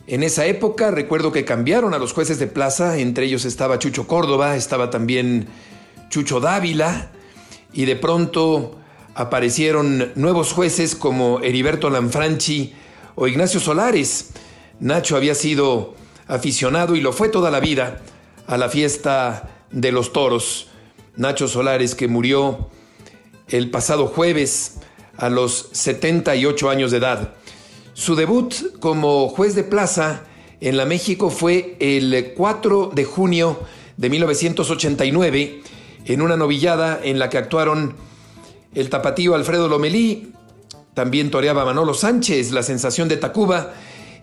En 0.08 0.24
esa 0.24 0.46
época 0.46 0.90
recuerdo 0.92 1.32
que 1.32 1.44
cambiaron 1.44 1.94
a 1.94 2.00
los 2.00 2.14
jueces 2.14 2.40
de 2.40 2.48
plaza, 2.48 2.98
entre 2.98 3.26
ellos 3.26 3.46
estaba 3.46 3.80
Chucho 3.80 4.08
Córdoba, 4.08 4.56
estaba 4.56 4.90
también 4.90 5.48
Chucho 6.10 6.40
Dávila, 6.40 7.12
y 7.74 7.86
de 7.86 7.96
pronto 7.96 8.80
aparecieron 9.14 10.14
nuevos 10.16 10.54
jueces 10.54 10.96
como 10.96 11.42
Heriberto 11.42 11.90
Lanfranchi 11.90 12.74
o 13.16 13.28
Ignacio 13.28 13.60
Solares. 13.60 14.30
Nacho 14.80 15.18
había 15.18 15.36
sido 15.36 15.96
aficionado 16.28 16.96
y 16.96 17.02
lo 17.02 17.12
fue 17.12 17.30
toda 17.30 17.52
la 17.52 17.60
vida 17.60 18.02
a 18.48 18.58
la 18.58 18.70
fiesta 18.70 19.50
de 19.72 19.92
los 19.92 20.14
toros. 20.14 20.70
Nacho 21.18 21.48
Solares 21.48 21.96
que 21.96 22.08
murió 22.08 22.70
el 23.50 23.70
pasado 23.70 24.08
jueves 24.08 24.76
a 25.18 25.30
los 25.30 25.70
78 25.72 26.70
años 26.70 26.92
de 26.92 26.98
edad. 26.98 27.34
Su 27.94 28.16
debut 28.16 28.54
como 28.80 29.28
juez 29.28 29.56
de 29.56 29.64
plaza 29.64 30.24
en 30.62 30.78
la 30.78 30.86
México 30.86 31.30
fue 31.30 31.76
el 31.80 32.34
4 32.36 32.92
de 32.94 33.04
junio 33.04 33.60
de 33.98 34.10
1989 34.10 35.62
en 36.06 36.22
una 36.22 36.38
novillada 36.38 37.00
en 37.04 37.20
la 37.20 37.30
que 37.30 37.38
actuaron 37.38 37.96
el 38.76 38.90
tapatío 38.90 39.34
Alfredo 39.34 39.68
Lomelí, 39.68 40.34
también 40.94 41.32
toreaba 41.32 41.66
Manolo 41.66 41.94
Sánchez, 41.94 42.52
la 42.52 42.64
sensación 42.64 43.08
de 43.08 43.18
Tacuba, 43.18 43.74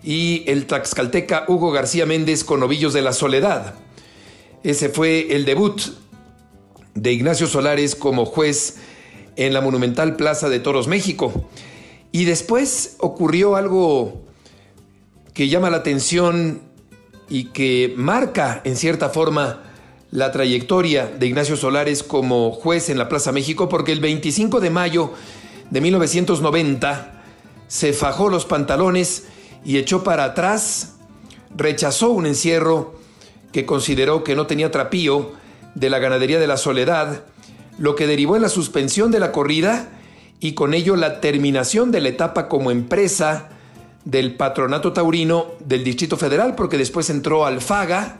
y 0.03 0.43
el 0.47 0.65
tlaxcalteca 0.65 1.45
Hugo 1.47 1.71
García 1.71 2.05
Méndez 2.05 2.43
con 2.43 2.59
Novillos 2.59 2.93
de 2.93 3.01
la 3.01 3.11
Soledad. 3.11 3.75
Ese 4.63 4.89
fue 4.89 5.35
el 5.35 5.45
debut 5.45 5.81
de 6.95 7.11
Ignacio 7.11 7.45
Solares 7.45 7.95
como 7.95 8.25
juez 8.25 8.77
en 9.35 9.53
la 9.53 9.61
monumental 9.61 10.15
Plaza 10.15 10.49
de 10.49 10.59
Toros 10.59 10.87
México. 10.87 11.47
Y 12.11 12.25
después 12.25 12.95
ocurrió 12.99 13.55
algo 13.55 14.23
que 15.33 15.49
llama 15.49 15.69
la 15.69 15.77
atención 15.77 16.61
y 17.29 17.45
que 17.45 17.93
marca 17.97 18.61
en 18.63 18.77
cierta 18.77 19.09
forma 19.09 19.61
la 20.11 20.31
trayectoria 20.31 21.07
de 21.07 21.27
Ignacio 21.27 21.57
Solares 21.57 22.01
como 22.01 22.51
juez 22.51 22.89
en 22.89 22.97
la 22.97 23.09
Plaza 23.09 23.33
México, 23.33 23.67
porque 23.67 23.91
el 23.91 23.99
25 23.99 24.61
de 24.61 24.69
mayo 24.69 25.11
de 25.69 25.81
1990 25.81 27.23
se 27.67 27.91
fajó 27.91 28.29
los 28.29 28.45
pantalones 28.45 29.25
y 29.65 29.77
echó 29.77 30.03
para 30.03 30.23
atrás, 30.23 30.93
rechazó 31.53 32.11
un 32.11 32.27
encierro 32.27 32.95
que 33.51 33.65
consideró 33.65 34.23
que 34.23 34.35
no 34.35 34.47
tenía 34.47 34.71
trapío 34.71 35.33
de 35.75 35.89
la 35.89 35.99
ganadería 35.99 36.39
de 36.39 36.47
la 36.47 36.57
Soledad 36.57 37.23
lo 37.77 37.95
que 37.95 38.07
derivó 38.07 38.35
en 38.35 38.41
la 38.41 38.49
suspensión 38.49 39.11
de 39.11 39.19
la 39.19 39.31
corrida 39.31 39.89
y 40.39 40.53
con 40.53 40.73
ello 40.73 40.95
la 40.95 41.19
terminación 41.21 41.91
de 41.91 42.01
la 42.01 42.09
etapa 42.09 42.47
como 42.47 42.71
empresa 42.71 43.49
del 44.05 44.35
patronato 44.35 44.93
taurino 44.93 45.47
del 45.59 45.83
Distrito 45.83 46.17
Federal, 46.17 46.55
porque 46.55 46.77
después 46.77 47.09
entró 47.09 47.45
Alfaga 47.45 48.17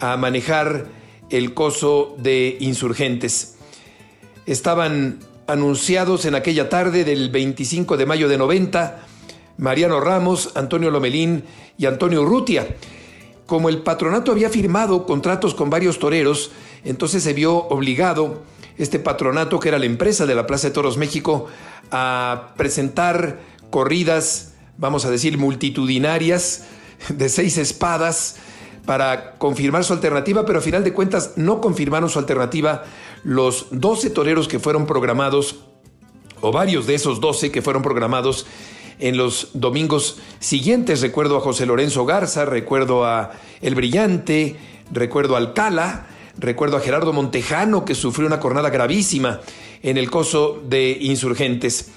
a 0.00 0.16
manejar 0.16 0.86
el 1.30 1.54
coso 1.54 2.16
de 2.18 2.56
insurgentes. 2.60 3.56
Estaban 4.46 5.20
anunciados 5.46 6.24
en 6.24 6.34
aquella 6.34 6.68
tarde 6.68 7.04
del 7.04 7.30
25 7.30 7.96
de 7.96 8.06
mayo 8.06 8.28
de 8.28 8.38
90 8.38 9.06
Mariano 9.58 10.00
Ramos, 10.00 10.50
Antonio 10.54 10.90
Lomelín 10.90 11.44
y 11.78 11.86
Antonio 11.86 12.22
Urrutia. 12.22 12.66
Como 13.46 13.68
el 13.68 13.82
patronato 13.82 14.32
había 14.32 14.48
firmado 14.48 15.04
contratos 15.04 15.54
con 15.54 15.68
varios 15.68 15.98
toreros, 15.98 16.50
entonces 16.84 17.22
se 17.22 17.32
vio 17.32 17.56
obligado 17.56 18.42
este 18.78 18.98
patronato, 18.98 19.60
que 19.60 19.68
era 19.68 19.78
la 19.78 19.86
empresa 19.86 20.26
de 20.26 20.34
la 20.34 20.46
Plaza 20.46 20.68
de 20.68 20.74
Toros 20.74 20.96
México, 20.96 21.46
a 21.90 22.54
presentar 22.56 23.40
corridas, 23.70 24.54
vamos 24.78 25.04
a 25.04 25.10
decir, 25.10 25.38
multitudinarias 25.38 26.64
de 27.08 27.28
seis 27.28 27.58
espadas 27.58 28.36
para 28.84 29.32
confirmar 29.34 29.84
su 29.84 29.92
alternativa, 29.92 30.44
pero 30.44 30.58
a 30.58 30.62
final 30.62 30.82
de 30.82 30.92
cuentas 30.92 31.34
no 31.36 31.60
confirmaron 31.60 32.10
su 32.10 32.18
alternativa 32.18 32.84
los 33.22 33.66
12 33.70 34.10
toreros 34.10 34.48
que 34.48 34.58
fueron 34.58 34.86
programados, 34.86 35.60
o 36.40 36.50
varios 36.50 36.86
de 36.86 36.94
esos 36.94 37.20
12 37.20 37.52
que 37.52 37.62
fueron 37.62 37.82
programados 37.82 38.46
en 38.98 39.16
los 39.16 39.50
domingos 39.54 40.18
siguientes. 40.40 41.00
Recuerdo 41.00 41.36
a 41.36 41.40
José 41.40 41.66
Lorenzo 41.66 42.04
Garza, 42.04 42.44
recuerdo 42.44 43.04
a 43.04 43.32
El 43.60 43.74
Brillante, 43.76 44.56
recuerdo 44.90 45.36
a 45.36 45.38
Alcala, 45.38 46.06
Recuerdo 46.38 46.76
a 46.76 46.80
Gerardo 46.80 47.12
Montejano 47.12 47.84
que 47.84 47.94
sufrió 47.94 48.26
una 48.26 48.40
cornada 48.40 48.70
gravísima 48.70 49.40
en 49.82 49.98
el 49.98 50.10
coso 50.10 50.62
de 50.66 50.96
insurgentes. 51.00 51.88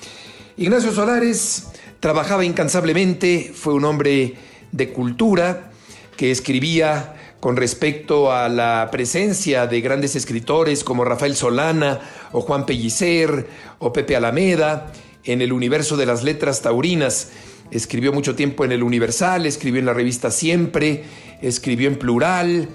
Ignacio 0.57 0.91
Solares 0.91 1.67
trabajaba 1.99 2.45
incansablemente, 2.45 3.51
fue 3.53 3.73
un 3.73 3.85
hombre 3.85 4.35
de 4.71 4.91
cultura 4.91 5.71
que 6.17 6.31
escribía 6.31 7.15
con 7.39 7.55
respecto 7.57 8.31
a 8.31 8.49
la 8.49 8.89
presencia 8.91 9.67
de 9.67 9.81
grandes 9.81 10.15
escritores 10.15 10.83
como 10.83 11.05
Rafael 11.05 11.35
Solana 11.35 11.99
o 12.31 12.41
Juan 12.41 12.65
Pellicer 12.65 13.47
o 13.79 13.93
Pepe 13.93 14.15
Alameda 14.15 14.91
en 15.23 15.41
el 15.41 15.53
universo 15.53 15.97
de 15.97 16.05
las 16.05 16.23
letras 16.23 16.61
taurinas. 16.61 17.29
Escribió 17.71 18.13
mucho 18.13 18.35
tiempo 18.35 18.65
en 18.65 18.71
el 18.71 18.83
Universal, 18.83 19.45
escribió 19.45 19.79
en 19.79 19.85
la 19.85 19.93
revista 19.93 20.31
Siempre, 20.31 21.03
escribió 21.41 21.87
en 21.87 21.97
plural, 21.97 22.69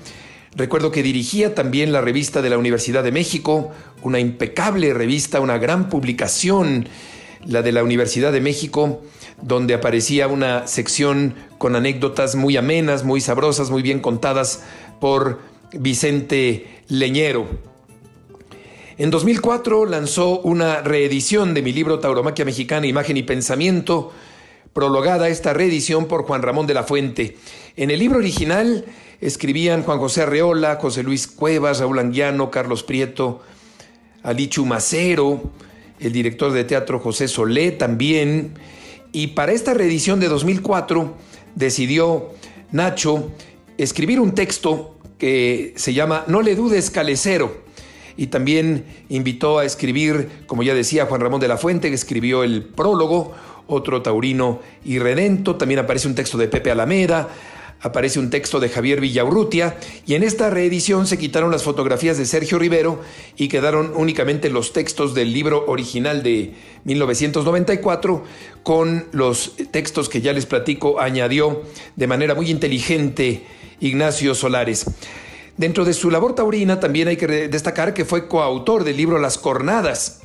Recuerdo 0.56 0.90
que 0.90 1.02
dirigía 1.02 1.54
también 1.54 1.92
la 1.92 2.00
revista 2.00 2.42
de 2.42 2.50
la 2.50 2.58
Universidad 2.58 3.04
de 3.04 3.12
México, 3.12 3.70
una 4.02 4.18
impecable 4.18 4.92
revista, 4.92 5.40
una 5.40 5.58
gran 5.58 5.88
publicación, 5.88 6.88
la 7.46 7.62
de 7.62 7.72
la 7.72 7.84
Universidad 7.84 8.32
de 8.32 8.40
México, 8.40 9.02
donde 9.40 9.74
aparecía 9.74 10.26
una 10.26 10.66
sección 10.66 11.34
con 11.58 11.76
anécdotas 11.76 12.34
muy 12.34 12.56
amenas, 12.56 13.04
muy 13.04 13.20
sabrosas, 13.20 13.70
muy 13.70 13.82
bien 13.82 14.00
contadas 14.00 14.62
por 15.00 15.38
Vicente 15.72 16.82
Leñero. 16.88 17.46
En 18.98 19.10
2004 19.10 19.86
lanzó 19.86 20.40
una 20.40 20.82
reedición 20.82 21.54
de 21.54 21.62
mi 21.62 21.72
libro 21.72 22.00
Tauromaquia 22.00 22.44
Mexicana, 22.44 22.86
Imagen 22.86 23.16
y 23.16 23.22
Pensamiento, 23.22 24.12
prologada 24.72 25.28
esta 25.28 25.54
reedición 25.54 26.06
por 26.06 26.24
Juan 26.24 26.42
Ramón 26.42 26.66
de 26.66 26.74
la 26.74 26.82
Fuente. 26.82 27.36
En 27.76 27.90
el 27.90 27.98
libro 27.98 28.18
original 28.18 28.84
escribían 29.20 29.82
Juan 29.82 29.98
José 29.98 30.22
Arreola, 30.22 30.76
José 30.76 31.02
Luis 31.02 31.26
Cuevas, 31.26 31.80
Raúl 31.80 31.98
Anguiano, 31.98 32.50
Carlos 32.50 32.82
Prieto, 32.82 33.42
Alichu 34.22 34.64
Macero, 34.64 35.50
el 35.98 36.12
director 36.12 36.52
de 36.52 36.64
teatro 36.64 36.98
José 36.98 37.28
Solé 37.28 37.72
también. 37.72 38.54
Y 39.12 39.28
para 39.28 39.52
esta 39.52 39.74
reedición 39.74 40.20
de 40.20 40.28
2004 40.28 41.14
decidió 41.54 42.30
Nacho 42.72 43.30
escribir 43.76 44.20
un 44.20 44.34
texto 44.34 44.96
que 45.18 45.74
se 45.76 45.92
llama 45.92 46.24
No 46.26 46.42
le 46.42 46.54
dudes, 46.54 46.90
calecero. 46.90 47.68
Y 48.16 48.28
también 48.28 48.84
invitó 49.08 49.58
a 49.58 49.64
escribir, 49.64 50.28
como 50.46 50.62
ya 50.62 50.74
decía 50.74 51.06
Juan 51.06 51.20
Ramón 51.20 51.40
de 51.40 51.48
la 51.48 51.56
Fuente, 51.56 51.88
que 51.88 51.94
escribió 51.94 52.42
el 52.42 52.64
prólogo, 52.64 53.32
otro 53.66 54.02
taurino 54.02 54.60
irredento. 54.84 55.56
También 55.56 55.80
aparece 55.80 56.08
un 56.08 56.14
texto 56.14 56.36
de 56.36 56.48
Pepe 56.48 56.70
Alameda, 56.70 57.28
aparece 57.80 58.18
un 58.18 58.30
texto 58.30 58.60
de 58.60 58.68
Javier 58.68 59.00
Villaurrutia 59.00 59.76
y 60.06 60.14
en 60.14 60.22
esta 60.22 60.50
reedición 60.50 61.06
se 61.06 61.18
quitaron 61.18 61.50
las 61.50 61.62
fotografías 61.62 62.18
de 62.18 62.26
Sergio 62.26 62.58
Rivero 62.58 63.00
y 63.36 63.48
quedaron 63.48 63.92
únicamente 63.94 64.50
los 64.50 64.72
textos 64.72 65.14
del 65.14 65.32
libro 65.32 65.64
original 65.66 66.22
de 66.22 66.54
1994 66.84 68.24
con 68.62 69.06
los 69.12 69.56
textos 69.70 70.08
que 70.08 70.20
ya 70.20 70.32
les 70.32 70.46
platico 70.46 71.00
añadió 71.00 71.62
de 71.96 72.06
manera 72.06 72.34
muy 72.34 72.50
inteligente 72.50 73.44
Ignacio 73.80 74.34
Solares. 74.34 74.86
Dentro 75.56 75.84
de 75.84 75.94
su 75.94 76.10
labor 76.10 76.34
taurina 76.34 76.80
también 76.80 77.08
hay 77.08 77.16
que 77.16 77.48
destacar 77.48 77.94
que 77.94 78.04
fue 78.04 78.28
coautor 78.28 78.84
del 78.84 78.96
libro 78.96 79.18
Las 79.18 79.38
Cornadas, 79.38 80.20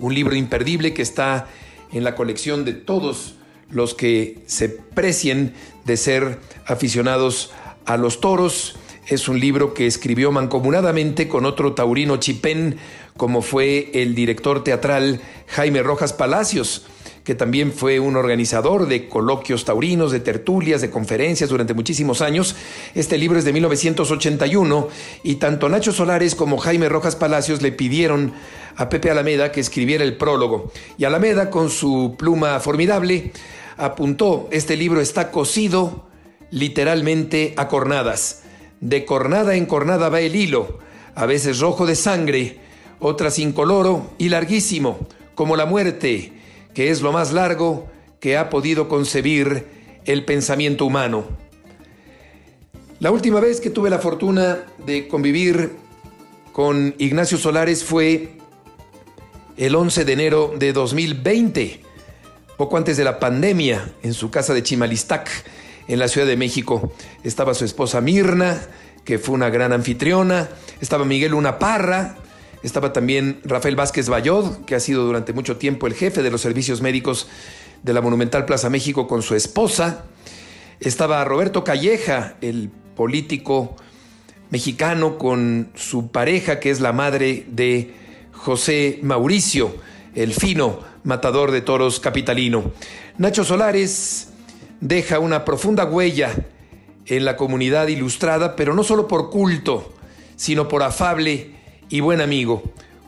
un 0.00 0.14
libro 0.14 0.34
imperdible 0.34 0.92
que 0.92 1.02
está 1.02 1.48
en 1.92 2.04
la 2.04 2.14
colección 2.14 2.64
de 2.64 2.72
todos 2.74 3.36
los 3.70 3.94
que 3.94 4.38
se 4.46 4.68
precien 4.68 5.54
de 5.84 5.96
ser 5.96 6.38
aficionados 6.66 7.52
a 7.84 7.96
los 7.96 8.20
toros. 8.20 8.76
Es 9.08 9.28
un 9.28 9.38
libro 9.38 9.74
que 9.74 9.86
escribió 9.86 10.32
mancomunadamente 10.32 11.28
con 11.28 11.44
otro 11.44 11.74
taurino 11.74 12.16
chipén, 12.16 12.78
como 13.16 13.42
fue 13.42 13.90
el 13.94 14.14
director 14.14 14.64
teatral 14.64 15.20
Jaime 15.48 15.82
Rojas 15.82 16.12
Palacios, 16.12 16.86
que 17.24 17.34
también 17.34 17.72
fue 17.72 17.98
un 18.00 18.16
organizador 18.16 18.86
de 18.86 19.08
coloquios 19.08 19.64
taurinos, 19.64 20.12
de 20.12 20.20
tertulias, 20.20 20.82
de 20.82 20.90
conferencias 20.90 21.48
durante 21.48 21.72
muchísimos 21.72 22.20
años. 22.20 22.54
Este 22.94 23.16
libro 23.16 23.38
es 23.38 23.46
de 23.46 23.54
1981 23.54 24.88
y 25.22 25.36
tanto 25.36 25.70
Nacho 25.70 25.92
Solares 25.92 26.34
como 26.34 26.58
Jaime 26.58 26.90
Rojas 26.90 27.16
Palacios 27.16 27.62
le 27.62 27.72
pidieron 27.72 28.34
a 28.76 28.90
Pepe 28.90 29.10
Alameda 29.10 29.52
que 29.52 29.60
escribiera 29.60 30.04
el 30.04 30.18
prólogo. 30.18 30.70
Y 30.98 31.04
Alameda, 31.04 31.48
con 31.48 31.70
su 31.70 32.14
pluma 32.18 32.60
formidable, 32.60 33.32
apuntó, 33.78 34.48
este 34.52 34.76
libro 34.76 35.00
está 35.00 35.30
cosido 35.30 36.06
literalmente 36.50 37.54
a 37.56 37.68
cornadas. 37.68 38.42
De 38.80 39.06
cornada 39.06 39.54
en 39.54 39.64
cornada 39.64 40.10
va 40.10 40.20
el 40.20 40.36
hilo, 40.36 40.78
a 41.14 41.24
veces 41.24 41.60
rojo 41.60 41.86
de 41.86 41.96
sangre, 41.96 42.58
otras 42.98 43.38
incoloro 43.38 44.10
y 44.18 44.28
larguísimo, 44.28 44.98
como 45.34 45.56
la 45.56 45.64
muerte, 45.64 46.32
que 46.74 46.90
es 46.90 47.00
lo 47.00 47.12
más 47.12 47.32
largo 47.32 47.86
que 48.20 48.36
ha 48.36 48.50
podido 48.50 48.88
concebir 48.88 49.66
el 50.04 50.24
pensamiento 50.24 50.84
humano. 50.84 51.24
La 53.00 53.10
última 53.10 53.40
vez 53.40 53.60
que 53.60 53.70
tuve 53.70 53.90
la 53.90 53.98
fortuna 53.98 54.64
de 54.84 55.08
convivir 55.08 55.76
con 56.52 56.94
Ignacio 56.98 57.38
Solares 57.38 57.84
fue 57.84 58.38
el 59.56 59.74
11 59.74 60.04
de 60.04 60.12
enero 60.12 60.54
de 60.58 60.72
2020 60.72 61.84
poco 62.56 62.76
antes 62.76 62.96
de 62.96 63.04
la 63.04 63.18
pandemia, 63.18 63.92
en 64.02 64.14
su 64.14 64.30
casa 64.30 64.54
de 64.54 64.62
Chimalistac, 64.62 65.28
en 65.88 65.98
la 65.98 66.08
Ciudad 66.08 66.26
de 66.26 66.36
México, 66.36 66.92
estaba 67.24 67.52
su 67.54 67.64
esposa 67.64 68.00
Mirna, 68.00 68.62
que 69.04 69.18
fue 69.18 69.34
una 69.34 69.50
gran 69.50 69.72
anfitriona, 69.72 70.48
estaba 70.80 71.04
Miguel 71.04 71.32
Luna 71.32 71.58
Parra, 71.58 72.16
estaba 72.64 72.92
también 72.94 73.40
Rafael 73.44 73.76
Vázquez 73.76 74.08
Bayod, 74.08 74.64
que 74.64 74.74
ha 74.74 74.80
sido 74.80 75.04
durante 75.04 75.34
mucho 75.34 75.58
tiempo 75.58 75.86
el 75.86 75.92
jefe 75.94 76.22
de 76.22 76.30
los 76.30 76.40
servicios 76.40 76.80
médicos 76.80 77.28
de 77.82 77.92
la 77.92 78.00
Monumental 78.00 78.46
Plaza 78.46 78.70
México 78.70 79.06
con 79.06 79.22
su 79.22 79.34
esposa, 79.34 80.04
estaba 80.80 81.22
Roberto 81.24 81.62
Calleja, 81.62 82.36
el 82.40 82.70
político 82.96 83.76
mexicano, 84.48 85.18
con 85.18 85.70
su 85.74 86.08
pareja, 86.08 86.58
que 86.58 86.70
es 86.70 86.80
la 86.80 86.92
madre 86.92 87.44
de 87.48 87.92
José 88.32 88.98
Mauricio, 89.02 89.74
el 90.14 90.32
fino 90.32 90.80
matador 91.02 91.50
de 91.50 91.60
toros 91.60 92.00
capitalino. 92.00 92.72
Nacho 93.18 93.44
Solares 93.44 94.30
deja 94.80 95.18
una 95.18 95.44
profunda 95.44 95.84
huella 95.84 96.34
en 97.06 97.26
la 97.26 97.36
comunidad 97.36 97.88
ilustrada, 97.88 98.56
pero 98.56 98.74
no 98.74 98.84
solo 98.84 99.06
por 99.06 99.28
culto, 99.28 99.92
sino 100.36 100.66
por 100.66 100.82
afable 100.82 101.53
y 101.94 102.00
buen 102.00 102.20
amigo. 102.20 102.60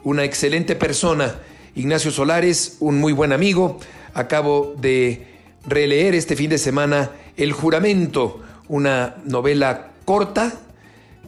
Una 0.05 0.23
excelente 0.23 0.77
persona. 0.77 1.41
Ignacio 1.75 2.13
Solares, 2.13 2.77
un 2.79 3.01
muy 3.01 3.13
buen 3.13 3.33
amigo. 3.33 3.81
Acabo 4.15 4.77
de 4.79 5.27
releer 5.67 6.15
este 6.15 6.37
fin 6.37 6.51
de 6.51 6.59
semana 6.59 7.11
El 7.37 7.51
Juramento, 7.51 8.41
una 8.69 9.17
novela 9.25 9.89
corta, 10.05 10.53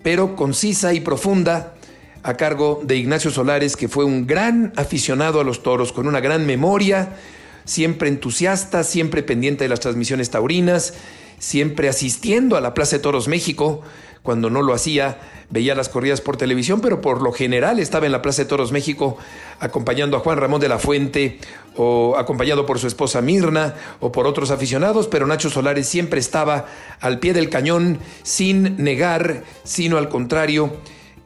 pero 0.05 0.37
concisa 0.37 0.95
y 0.95 1.01
profunda 1.01 1.75
a 2.23 2.35
cargo 2.35 2.81
de 2.85 2.97
Ignacio 2.97 3.33
Solares, 3.33 3.77
que 3.77 3.89
fue 3.89 4.05
un 4.05 4.29
gran 4.29 4.73
aficionado 4.77 5.41
a 5.41 5.45
los 5.45 5.65
toros, 5.65 5.93
con 5.93 6.07
una 6.07 6.21
gran 6.21 6.47
memoria, 6.47 7.17
siempre 7.65 8.09
entusiasta, 8.09 8.85
siempre 8.85 9.25
pendiente 9.25 9.65
de 9.65 9.69
las 9.71 9.81
transmisiones 9.81 10.31
taurinas, 10.31 10.95
siempre 11.41 11.89
asistiendo 11.89 12.57
a 12.57 12.61
la 12.61 12.73
Plaza 12.73 12.99
de 12.99 13.03
Toros 13.03 13.27
México. 13.27 13.83
Cuando 14.23 14.51
no 14.51 14.63
lo 14.63 14.75
hacía, 14.75 15.19
veía 15.51 15.75
las 15.75 15.89
corridas 15.89 16.21
por 16.21 16.37
televisión, 16.37 16.81
pero 16.81 17.01
por 17.01 17.23
lo 17.23 17.33
general 17.33 17.79
estaba 17.79 18.07
en 18.07 18.13
la 18.13 18.23
Plaza 18.23 18.43
de 18.43 18.49
Toros 18.49 18.73
México 18.73 19.17
acompañando 19.61 20.17
a 20.17 20.21
Juan 20.21 20.39
Ramón 20.39 20.61
de 20.61 20.69
la 20.69 20.79
Fuente 20.79 21.39
o 21.77 22.17
acompañado 22.19 22.67
por 22.67 22.79
su 22.79 22.87
esposa 22.87 23.23
Mirna 23.23 23.75
o 24.01 24.13
por 24.13 24.27
otros 24.27 24.51
aficionados, 24.51 25.09
pero 25.09 25.27
Nacho 25.27 25.51
Solares 25.51 25.89
siempre 25.89 26.21
estaba 26.21 26.67
al 27.01 27.19
pie 27.19 27.33
del 27.33 27.49
cañón 27.49 27.99
sin 28.23 28.83
negar, 28.83 29.45
sino 29.65 29.97
al 29.99 30.09
contrario, 30.09 30.77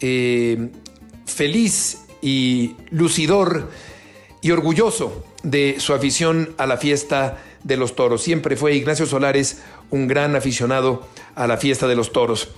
eh, 0.00 0.70
feliz 1.26 2.02
y 2.20 2.76
lucidor 2.90 3.70
y 4.40 4.50
orgulloso 4.50 5.24
de 5.42 5.76
su 5.78 5.94
afición 5.94 6.54
a 6.58 6.66
la 6.66 6.76
fiesta 6.76 7.38
de 7.64 7.76
los 7.76 7.94
toros. 7.94 8.22
Siempre 8.22 8.56
fue 8.56 8.74
Ignacio 8.74 9.06
Solares 9.06 9.62
un 9.90 10.08
gran 10.08 10.36
aficionado 10.36 11.06
a 11.34 11.46
la 11.46 11.56
fiesta 11.56 11.86
de 11.86 11.96
los 11.96 12.12
toros. 12.12 12.48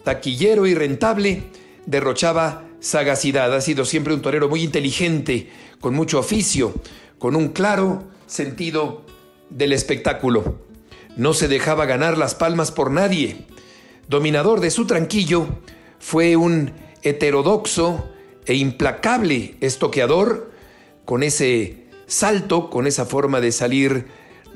Taquillero 0.06 0.68
y 0.68 0.76
rentable, 0.76 1.44
derrochaba 1.86 2.63
sagacidad. 2.80 3.54
Ha 3.54 3.60
sido 3.60 3.84
siempre 3.84 4.13
un 4.13 4.22
torero 4.22 4.48
muy 4.48 4.63
inteligente, 4.63 5.50
con 5.82 5.94
mucho 5.96 6.18
oficio, 6.18 6.74
con 7.18 7.36
un 7.36 7.50
claro 7.50 8.06
sentido 8.26 9.04
del 9.50 9.74
espectáculo. 9.74 10.62
No 11.18 11.34
se 11.34 11.50
dejaba 11.50 11.88
ganar 11.88 12.18
las 12.18 12.36
palmas 12.36 12.72
por 12.72 12.89
nadie. 12.89 13.46
Dominador 14.08 14.62
de 14.62 14.72
su 14.72 14.88
tranquillo, 14.88 15.46
fue 16.00 16.38
un 16.38 16.72
heterodoxo 17.02 18.08
e 18.46 18.54
implacable 18.56 19.56
estoqueador 19.60 20.50
con 21.10 21.24
ese 21.24 21.88
salto, 22.06 22.69
con 22.69 22.86
esa 22.86 23.04
forma 23.04 23.41
de 23.41 23.52
salir 23.52 24.06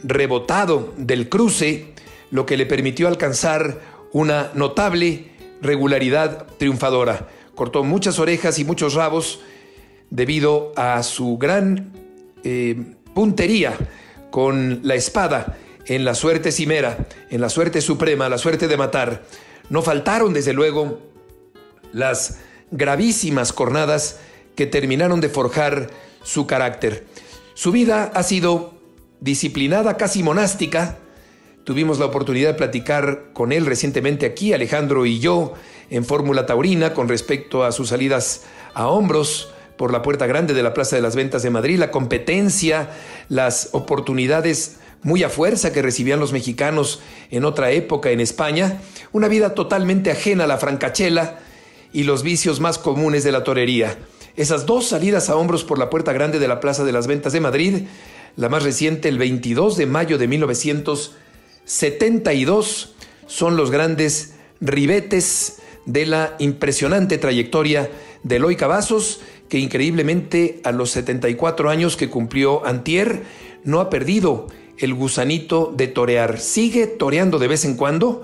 rebotado 0.03 0.93
del 0.97 1.27
cruce, 1.27 1.87
lo 2.29 2.45
que 2.45 2.57
le 2.57 2.67
permitió 2.67 3.07
alcanzar 3.07 3.81
una 4.11 4.51
notable 4.53 5.31
regularidad 5.63 6.45
triunfadora. 6.59 7.27
Cortó 7.55 7.83
muchas 7.83 8.19
orejas 8.19 8.59
y 8.59 8.65
muchos 8.65 8.93
rabos 8.93 9.39
debido 10.11 10.73
a 10.75 11.01
su 11.01 11.39
gran 11.39 11.91
eh, 12.43 12.97
puntería 13.15 13.73
con 14.29 14.81
la 14.83 14.93
espada 14.93 15.57
en 15.87 16.05
la 16.05 16.13
suerte 16.13 16.51
cimera, 16.51 17.07
en 17.31 17.41
la 17.41 17.49
suerte 17.49 17.81
suprema, 17.81 18.29
la 18.29 18.37
suerte 18.37 18.67
de 18.67 18.77
matar. 18.77 19.23
No 19.71 19.81
faltaron, 19.81 20.33
desde 20.33 20.53
luego, 20.53 21.01
las 21.93 22.37
gravísimas 22.69 23.53
cornadas 23.53 24.19
que 24.55 24.67
terminaron 24.67 25.19
de 25.19 25.29
forjar 25.29 25.89
su 26.23 26.47
carácter. 26.47 27.05
Su 27.53 27.71
vida 27.71 28.11
ha 28.13 28.23
sido 28.23 28.73
disciplinada, 29.19 29.95
casi 29.95 30.23
monástica. 30.23 30.97
Tuvimos 31.63 31.99
la 31.99 32.05
oportunidad 32.05 32.49
de 32.49 32.57
platicar 32.57 33.29
con 33.33 33.51
él 33.51 33.65
recientemente 33.65 34.25
aquí, 34.25 34.53
Alejandro 34.53 35.05
y 35.05 35.19
yo, 35.19 35.53
en 35.89 36.03
Fórmula 36.03 36.45
Taurina, 36.45 36.93
con 36.93 37.07
respecto 37.07 37.63
a 37.63 37.71
sus 37.71 37.89
salidas 37.89 38.43
a 38.73 38.87
hombros 38.87 39.49
por 39.77 39.91
la 39.91 40.01
puerta 40.01 40.27
grande 40.27 40.53
de 40.53 40.63
la 40.63 40.73
Plaza 40.73 40.95
de 40.95 41.01
las 41.01 41.15
Ventas 41.15 41.43
de 41.43 41.49
Madrid, 41.49 41.79
la 41.79 41.91
competencia, 41.91 42.89
las 43.29 43.69
oportunidades 43.71 44.77
muy 45.03 45.23
a 45.23 45.29
fuerza 45.29 45.73
que 45.73 45.81
recibían 45.81 46.19
los 46.19 46.33
mexicanos 46.33 47.01
en 47.29 47.45
otra 47.45 47.71
época 47.71 48.11
en 48.11 48.21
España, 48.21 48.81
una 49.11 49.27
vida 49.27 49.53
totalmente 49.53 50.11
ajena 50.11 50.45
a 50.45 50.47
la 50.47 50.57
francachela 50.57 51.39
y 51.91 52.03
los 52.03 52.23
vicios 52.23 52.59
más 52.59 52.77
comunes 52.77 53.23
de 53.23 53.31
la 53.31 53.43
torería. 53.43 53.97
Esas 54.35 54.65
dos 54.65 54.87
salidas 54.87 55.29
a 55.29 55.35
hombros 55.35 55.63
por 55.63 55.77
la 55.77 55.91
puerta 55.91 56.11
grande 56.11 56.39
de 56.39 56.47
la 56.47 56.59
Plaza 56.59 56.83
de 56.83 56.91
las 56.91 57.05
Ventas 57.05 57.33
de 57.33 57.39
Madrid, 57.39 57.83
la 58.35 58.49
más 58.49 58.63
reciente 58.63 59.07
el 59.07 59.19
22 59.19 59.77
de 59.77 59.85
mayo 59.85 60.17
de 60.17 60.27
1972, 60.27 62.95
son 63.27 63.55
los 63.55 63.69
grandes 63.69 64.33
ribetes 64.59 65.59
de 65.85 66.07
la 66.07 66.35
impresionante 66.39 67.19
trayectoria 67.19 67.91
de 68.23 68.37
Eloy 68.37 68.55
Cavazos, 68.55 69.21
que 69.49 69.59
increíblemente 69.59 70.61
a 70.63 70.71
los 70.71 70.89
74 70.89 71.69
años 71.69 71.95
que 71.95 72.09
cumplió 72.09 72.65
Antier, 72.65 73.21
no 73.63 73.81
ha 73.81 73.91
perdido 73.91 74.47
el 74.79 74.95
gusanito 74.95 75.71
de 75.77 75.85
torear. 75.85 76.39
Sigue 76.39 76.87
toreando 76.87 77.37
de 77.37 77.49
vez 77.49 77.65
en 77.65 77.77
cuando, 77.77 78.23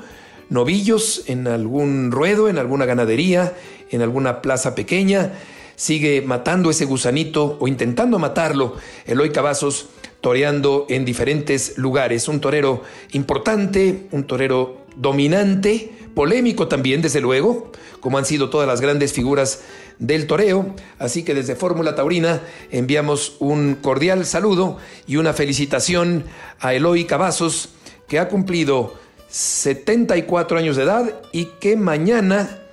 novillos 0.49 1.25
en 1.27 1.47
algún 1.47 2.11
ruedo, 2.11 2.49
en 2.49 2.57
alguna 2.57 2.85
ganadería, 2.85 3.53
en 3.91 4.01
alguna 4.01 4.41
plaza 4.41 4.73
pequeña. 4.73 5.33
Sigue 5.79 6.21
matando 6.21 6.69
ese 6.69 6.83
gusanito 6.83 7.55
o 7.57 7.65
intentando 7.65 8.19
matarlo. 8.19 8.75
Eloy 9.05 9.29
Cavazos 9.29 9.87
toreando 10.19 10.85
en 10.89 11.05
diferentes 11.05 11.77
lugares. 11.77 12.27
Un 12.27 12.41
torero 12.41 12.83
importante, 13.13 14.09
un 14.11 14.25
torero 14.25 14.79
dominante, 14.97 15.89
polémico 16.13 16.67
también, 16.67 17.01
desde 17.01 17.21
luego, 17.21 17.71
como 18.01 18.17
han 18.17 18.25
sido 18.25 18.49
todas 18.49 18.67
las 18.67 18.81
grandes 18.81 19.13
figuras 19.13 19.61
del 19.99 20.27
toreo. 20.27 20.75
Así 20.97 21.23
que 21.23 21.33
desde 21.33 21.55
Fórmula 21.55 21.95
Taurina 21.95 22.41
enviamos 22.71 23.37
un 23.39 23.75
cordial 23.75 24.25
saludo 24.25 24.79
y 25.07 25.15
una 25.15 25.31
felicitación 25.31 26.25
a 26.59 26.73
Eloy 26.73 27.05
Cavazos, 27.05 27.69
que 28.09 28.19
ha 28.19 28.27
cumplido 28.27 28.95
74 29.29 30.57
años 30.57 30.75
de 30.75 30.83
edad 30.83 31.21
y 31.31 31.45
que 31.61 31.77
mañana 31.77 32.63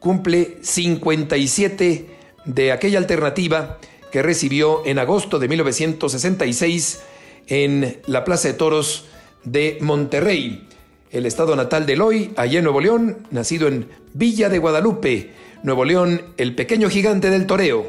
cumple 0.00 0.58
57 0.60 2.17
de 2.48 2.72
aquella 2.72 2.98
alternativa 2.98 3.78
que 4.10 4.22
recibió 4.22 4.84
en 4.86 4.98
agosto 4.98 5.38
de 5.38 5.48
1966 5.48 7.00
en 7.46 7.98
la 8.06 8.24
Plaza 8.24 8.48
de 8.48 8.54
Toros 8.54 9.04
de 9.44 9.78
Monterrey, 9.80 10.66
el 11.10 11.26
estado 11.26 11.54
natal 11.56 11.86
de 11.86 11.92
Eloy, 11.92 12.32
allá 12.36 12.58
en 12.58 12.64
Nuevo 12.64 12.80
León, 12.80 13.18
nacido 13.30 13.68
en 13.68 13.86
Villa 14.14 14.48
de 14.48 14.58
Guadalupe, 14.58 15.30
Nuevo 15.62 15.84
León, 15.84 16.22
el 16.38 16.54
pequeño 16.54 16.88
gigante 16.88 17.30
del 17.30 17.46
toreo, 17.46 17.86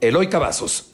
Eloy 0.00 0.28
Cavazos. 0.28 0.92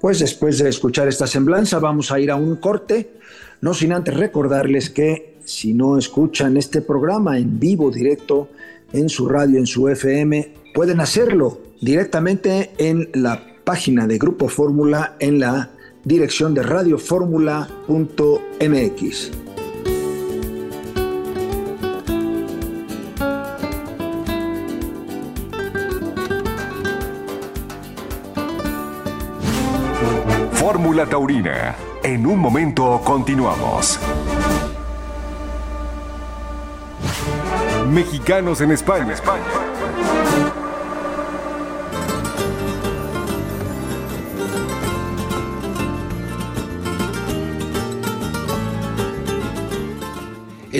Pues 0.00 0.18
después 0.18 0.58
de 0.58 0.68
escuchar 0.68 1.06
esta 1.08 1.26
semblanza 1.26 1.78
vamos 1.78 2.10
a 2.10 2.18
ir 2.18 2.30
a 2.30 2.36
un 2.36 2.56
corte, 2.56 3.12
no 3.60 3.74
sin 3.74 3.92
antes 3.92 4.16
recordarles 4.16 4.90
que 4.90 5.36
si 5.44 5.72
no 5.72 5.98
escuchan 5.98 6.56
este 6.56 6.80
programa 6.80 7.38
en 7.38 7.60
vivo, 7.60 7.90
directo, 7.90 8.48
en 8.92 9.08
su 9.08 9.28
radio, 9.28 9.58
en 9.58 9.66
su 9.66 9.88
FM, 9.88 10.52
pueden 10.74 11.00
hacerlo 11.00 11.69
directamente 11.80 12.72
en 12.78 13.10
la 13.14 13.42
página 13.64 14.06
de 14.06 14.18
Grupo 14.18 14.48
Fórmula 14.48 15.16
en 15.18 15.40
la 15.40 15.70
dirección 16.04 16.54
de 16.54 16.62
radioformula.mx. 16.62 19.30
Fórmula 30.52 31.06
Taurina. 31.06 31.74
En 32.02 32.26
un 32.26 32.38
momento 32.38 33.00
continuamos. 33.04 33.98
Mexicanos 37.90 38.60
en 38.60 38.70
España. 38.70 39.14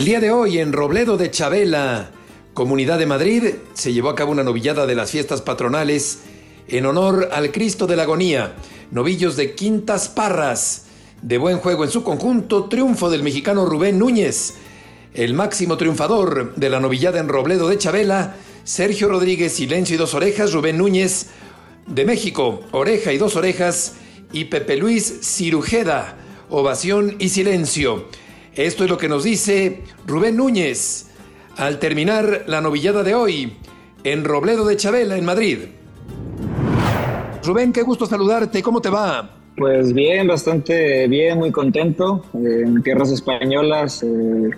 El 0.01 0.07
día 0.07 0.21
de 0.21 0.31
hoy 0.31 0.61
en 0.61 0.73
Robledo 0.73 1.19
de 1.19 1.31
Chabela, 1.31 2.11
Comunidad 2.55 2.99
de 2.99 3.05
Madrid, 3.05 3.45
se 3.75 3.93
llevó 3.93 4.09
a 4.09 4.15
cabo 4.15 4.33
una 4.33 4.43
novillada 4.43 4.87
de 4.87 4.95
las 4.95 5.11
fiestas 5.11 5.43
patronales 5.43 6.21
en 6.69 6.87
honor 6.87 7.29
al 7.33 7.53
Cristo 7.53 7.87
de 7.87 7.97
la 7.97 8.05
Agonía, 8.05 8.55
novillos 8.91 9.37
de 9.37 9.55
Quintas 9.55 10.09
Parras. 10.09 10.87
De 11.21 11.37
buen 11.37 11.59
juego 11.59 11.85
en 11.85 11.91
su 11.91 12.03
conjunto, 12.03 12.65
triunfo 12.65 13.11
del 13.11 13.23
mexicano 13.23 13.67
Rubén 13.67 13.99
Núñez, 13.99 14.55
el 15.13 15.35
máximo 15.35 15.77
triunfador 15.77 16.55
de 16.55 16.71
la 16.71 16.81
novillada 16.81 17.21
en 17.21 17.29
Robledo 17.29 17.69
de 17.69 17.77
Chabela, 17.77 18.37
Sergio 18.65 19.07
Rodríguez, 19.07 19.53
Silencio 19.53 19.97
y 19.97 19.99
Dos 19.99 20.15
Orejas, 20.15 20.55
Rubén 20.55 20.79
Núñez 20.79 21.27
de 21.87 22.07
México, 22.07 22.63
Oreja 22.71 23.13
y 23.13 23.19
Dos 23.19 23.37
Orejas, 23.37 23.97
y 24.33 24.47
Pepe 24.47 24.79
Luis 24.79 25.19
Cirujeda, 25.21 26.17
Ovación 26.49 27.17
y 27.19 27.29
Silencio. 27.29 28.07
Esto 28.57 28.85
es 28.85 28.91
lo 28.91 28.99
que 28.99 29.09
nos 29.09 29.25
dice 29.25 29.83
Rubén 30.07 30.37
Núñez 30.37 31.07
al 31.57 31.79
terminar 31.79 32.45
la 32.47 32.61
novillada 32.61 33.03
de 33.05 33.15
hoy 33.15 33.53
en 34.03 34.25
Robledo 34.25 34.65
de 34.65 34.77
Chabela, 34.77 35.17
en 35.17 35.25
Madrid. 35.25 35.59
Rubén, 37.45 37.73
qué 37.73 37.83
gusto 37.83 38.07
saludarte. 38.07 38.63
¿Cómo 38.63 38.81
te 38.81 38.91
va? 38.91 39.31
Pues 39.57 39.93
bien, 39.93 40.27
bastante 40.27 41.07
bien, 41.07 41.39
muy 41.39 41.53
contento. 41.53 42.25
Eh, 42.35 42.63
en 42.65 42.83
tierras 42.83 43.13
españolas, 43.13 44.03
eh, 44.03 44.51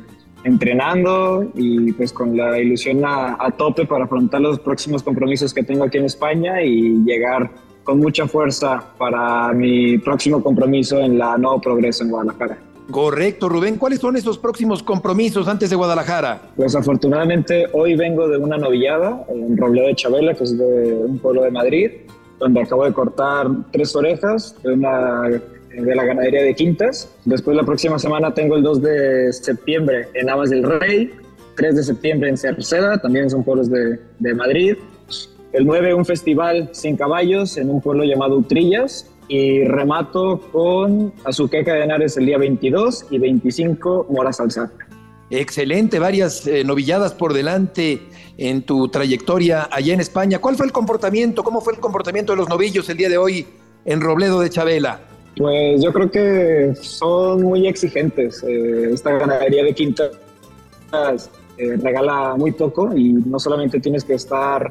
entrenando 0.44 1.50
y 1.55 1.92
pues 1.92 2.12
con 2.12 2.37
la 2.37 2.59
ilusión 2.59 3.05
a, 3.05 3.37
a, 3.38 3.50
tope 3.50 3.85
para 3.85 4.05
afrontar 4.05 4.40
los 4.40 4.59
próximos 4.59 5.02
compromisos 5.02 5.52
que 5.52 5.62
tengo 5.62 5.85
aquí 5.85 5.98
en 5.98 6.07
España 6.07 6.62
y 6.62 7.05
llegar 7.05 7.50
con 7.85 7.98
mucha 7.98 8.26
fuerza 8.26 8.83
para 8.96 9.52
mi 9.52 9.98
próximo 9.98 10.42
compromiso 10.42 10.98
en 10.98 11.18
la 11.18 11.37
Nuevo 11.37 11.61
Progreso 11.61 12.05
en 12.05 12.11
Guadalajara. 12.11 12.71
Correcto, 12.90 13.49
Rubén. 13.49 13.77
¿Cuáles 13.77 14.01
son 14.01 14.16
esos 14.16 14.38
próximos 14.38 14.83
compromisos 14.83 15.49
antes 15.49 15.71
de 15.71 15.77
Guadalajara? 15.77 16.42
Pues 16.57 16.75
afortunadamente 16.75 17.66
hoy 17.73 17.97
vengo 17.97 18.29
de 18.29 18.38
una 18.38 18.59
novillada 18.59 19.25
en 19.29 19.57
Robledo 19.57 19.87
de 19.87 19.95
Chabela, 19.95 20.35
que 20.35 20.45
es 20.45 20.59
de 20.59 20.95
un 20.95 21.18
pueblo 21.18 21.42
de 21.42 21.51
Madrid, 21.51 21.90
donde 22.38 22.62
acabo 22.62 22.85
de 22.85 22.92
cortar 22.92 23.49
tres 23.71 23.95
orejas 23.95 24.57
de 24.62 24.73
una 24.73 25.23
de 25.29 25.95
la 25.95 26.05
ganadería 26.05 26.42
de 26.42 26.55
Quintas. 26.55 27.09
Después 27.25 27.57
la 27.57 27.64
próxima 27.64 27.99
semana 27.99 28.35
tengo 28.35 28.57
el 28.57 28.62
2 28.62 28.83
de 28.83 29.33
septiembre 29.33 30.09
en 30.14 30.29
Amas 30.29 30.51
del 30.51 30.62
Rey, 30.64 31.12
3 31.57 31.77
de 31.77 31.83
septiembre 31.83 32.29
en 32.29 32.37
Cerceda, 32.37 32.99
también 33.01 33.31
son 33.31 33.45
pueblos 33.45 33.71
de, 33.71 33.99
de 34.18 34.35
Madrid. 34.35 34.77
El 35.53 35.66
9 35.66 35.95
un 35.95 36.05
festival 36.05 36.71
sin 36.73 36.97
caballos 36.97 37.57
en 37.59 37.71
un 37.71 37.81
pueblo 37.81 38.05
llamado 38.05 38.37
Utrillas 38.38 39.12
y 39.33 39.64
remato 39.64 40.38
con 40.53 41.11
Azuqueca 41.25 41.73
de 41.73 41.85
Henares 41.85 42.18
el 42.18 42.27
día 42.27 42.37
22 42.37 43.07
y 43.09 43.18
25 43.18 44.09
Mora 44.11 44.31
Salsa. 44.31 44.71
Excelente, 45.31 45.99
varias 45.99 46.47
eh, 46.47 46.64
novilladas 46.64 47.14
por 47.14 47.33
delante 47.33 48.03
en 48.37 48.61
tu 48.61 48.88
trayectoria 48.88 49.71
allá 49.73 49.95
en 49.95 50.01
España. 50.01 50.38
¿Cuál 50.38 50.57
fue 50.57 50.66
el 50.66 50.73
comportamiento? 50.73 51.42
¿Cómo 51.42 51.62
fue 51.62 51.73
el 51.73 51.81
comportamiento 51.81 52.35
de 52.35 52.37
los 52.37 52.49
novillos 52.51 52.87
el 52.90 52.99
día 52.99 53.09
de 53.09 53.16
hoy 53.16 53.47
en 53.87 54.03
Robledo 54.03 54.38
de 54.38 54.51
Chabela? 54.51 55.01
Pues 55.38 55.83
yo 55.83 55.95
creo 55.95 56.11
que 56.11 56.75
son 56.79 57.42
muy 57.42 57.66
exigentes. 57.66 58.42
Eh, 58.47 58.90
esta 58.92 59.12
ganadería 59.12 59.64
de 59.64 59.73
quintas 59.73 60.11
eh, 61.57 61.79
regala 61.83 62.35
muy 62.37 62.53
poco 62.53 62.95
y 62.95 63.14
no 63.14 63.38
solamente 63.38 63.81
tienes 63.81 64.05
que 64.05 64.12
estar 64.12 64.71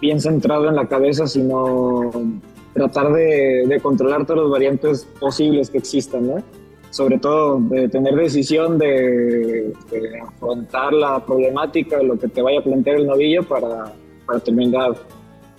bien 0.00 0.20
centrado 0.20 0.68
en 0.68 0.74
la 0.74 0.88
cabeza, 0.88 1.28
sino 1.28 2.10
tratar 2.74 3.12
de, 3.12 3.64
de 3.66 3.80
controlar 3.80 4.26
todas 4.26 4.42
las 4.44 4.50
variantes 4.50 5.08
posibles 5.18 5.70
que 5.70 5.78
existan, 5.78 6.26
¿no? 6.26 6.42
sobre 6.90 7.18
todo 7.18 7.60
de 7.60 7.88
tener 7.88 8.14
decisión 8.16 8.76
de, 8.78 9.72
afrontar 10.26 10.92
la 10.92 11.24
problemática, 11.24 12.02
lo 12.02 12.18
que 12.18 12.28
te 12.28 12.42
vaya 12.42 12.58
a 12.58 12.64
plantear 12.64 12.96
el 12.96 13.06
novillo 13.06 13.44
para, 13.44 13.92
para 14.26 14.40
terminar 14.40 14.92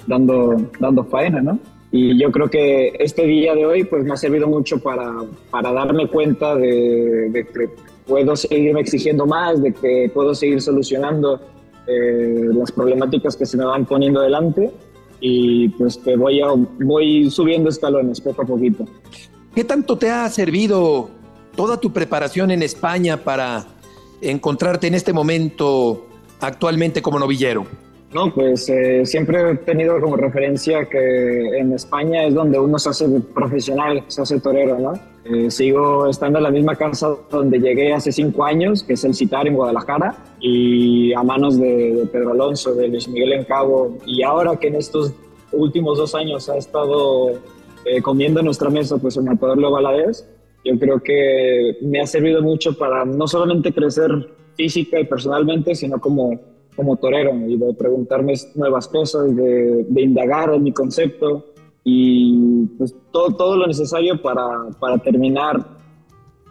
dando, 0.08 0.58
dando 0.80 1.04
faena, 1.06 1.42
¿no? 1.42 1.60
Y 1.94 2.18
yo 2.22 2.32
creo 2.32 2.50
que 2.50 2.94
este 3.00 3.26
día 3.26 3.54
de 3.54 3.66
hoy 3.66 3.84
pues 3.84 4.06
me 4.06 4.14
ha 4.14 4.18
servido 4.18 4.48
mucho 4.48 4.80
para, 4.80 5.12
para 5.50 5.74
darme 5.74 6.08
cuenta 6.08 6.56
de, 6.56 7.30
de 7.32 7.46
que 7.46 7.70
puedo 8.06 8.36
seguirme 8.36 8.82
exigiendo 8.82 9.26
más, 9.26 9.62
de 9.62 9.74
que 9.74 10.10
puedo 10.14 10.34
seguir 10.34 10.62
solucionando 10.62 11.42
eh, 11.88 12.48
las 12.54 12.72
problemáticas 12.72 13.36
que 13.36 13.46
se 13.46 13.58
me 13.58 13.66
van 13.66 13.86
poniendo 13.86 14.22
delante 14.22 14.72
y 15.22 15.70
pues 15.70 15.98
que 15.98 16.18
voy, 16.18 16.42
a, 16.42 16.48
voy 16.84 17.30
subiendo 17.30 17.70
escalones 17.70 18.20
poco 18.20 18.42
a 18.42 18.46
poquito. 18.46 18.86
¿Qué 19.56 19.64
tanto 19.64 19.98
te 19.98 20.10
ha 20.10 20.28
servido 20.30 21.10
toda 21.56 21.78
tu 21.78 21.94
preparación 21.94 22.52
en 22.52 22.64
España 22.64 23.18
para 23.18 23.66
encontrarte 24.22 24.88
en 24.88 24.96
este 24.96 25.14
momento 25.14 26.08
actualmente 26.40 27.02
como 27.02 27.20
novillero? 27.20 27.66
No, 28.14 28.34
pues 28.34 28.68
eh, 28.68 29.06
siempre 29.06 29.52
he 29.52 29.56
tenido 29.56 30.02
como 30.02 30.18
referencia 30.18 30.86
que 30.90 31.58
en 31.58 31.72
España 31.72 32.26
es 32.26 32.34
donde 32.34 32.60
uno 32.60 32.78
se 32.78 32.90
hace 32.90 33.08
profesional, 33.34 34.04
se 34.08 34.22
hace 34.22 34.40
torero, 34.40 34.78
¿no? 34.78 35.11
Eh, 35.24 35.52
sigo 35.52 36.08
estando 36.08 36.40
en 36.40 36.44
la 36.44 36.52
misma 36.52 36.76
casa 36.76 37.16
donde 37.30 37.60
llegué 37.60 37.94
hace 37.94 38.12
cinco 38.12 38.44
años, 38.44 38.84
que 38.84 38.94
es 38.94 39.04
el 39.04 39.14
Citar 39.14 39.48
en 39.48 39.56
Guadalajara, 39.56 40.16
y 40.40 41.14
a 41.14 41.22
manos 41.22 41.60
de, 41.60 42.08
Pedro 42.12 42.32
Alonso, 42.32 42.74
de 42.74 42.88
Luis 42.88 43.08
Miguel 43.08 43.34
Encabo, 43.34 43.98
y 44.06 44.24
ahora 44.24 44.56
que 44.56 44.68
en 44.68 44.76
estos 44.76 45.14
últimos 45.52 45.98
dos 45.98 46.16
años 46.16 46.50
ha 46.50 46.58
estado 46.58 47.34
eh, 47.86 48.02
comiendo 48.02 48.40
en 48.40 48.46
nuestra 48.46 48.70
mesa, 48.70 48.98
pues 48.98 49.16
el 49.18 49.24
matador 49.24 49.60
Leo 49.60 49.72
Valadez, 49.72 50.28
yo 50.66 50.78
creo 50.80 51.02
que 51.02 51.78
me 51.82 52.02
ha 52.02 52.08
servido 52.08 52.42
mucho 52.42 52.76
para 52.76 53.06
no 53.06 53.28
solamente 53.28 53.72
crecer 53.72 54.12
física 54.56 55.00
y 55.00 55.06
personalmente, 55.06 55.76
sino 55.76 56.00
como, 56.00 56.40
como 56.76 56.98
torero 56.98 57.34
y 57.48 57.58
de 57.58 57.74
preguntarme 57.74 58.34
nuevas 58.56 58.88
cosas, 58.88 59.36
de, 59.36 59.86
de 59.88 60.02
indagar 60.02 60.54
en 60.54 60.64
mi 60.64 60.72
concepto 60.72 61.51
y 61.84 62.66
pues 62.78 62.96
todo, 63.12 63.36
todo 63.36 63.58
lo 63.58 63.68
necesario 63.68 64.22
para, 64.22 64.70
para 64.80 64.98
terminar 65.00 65.66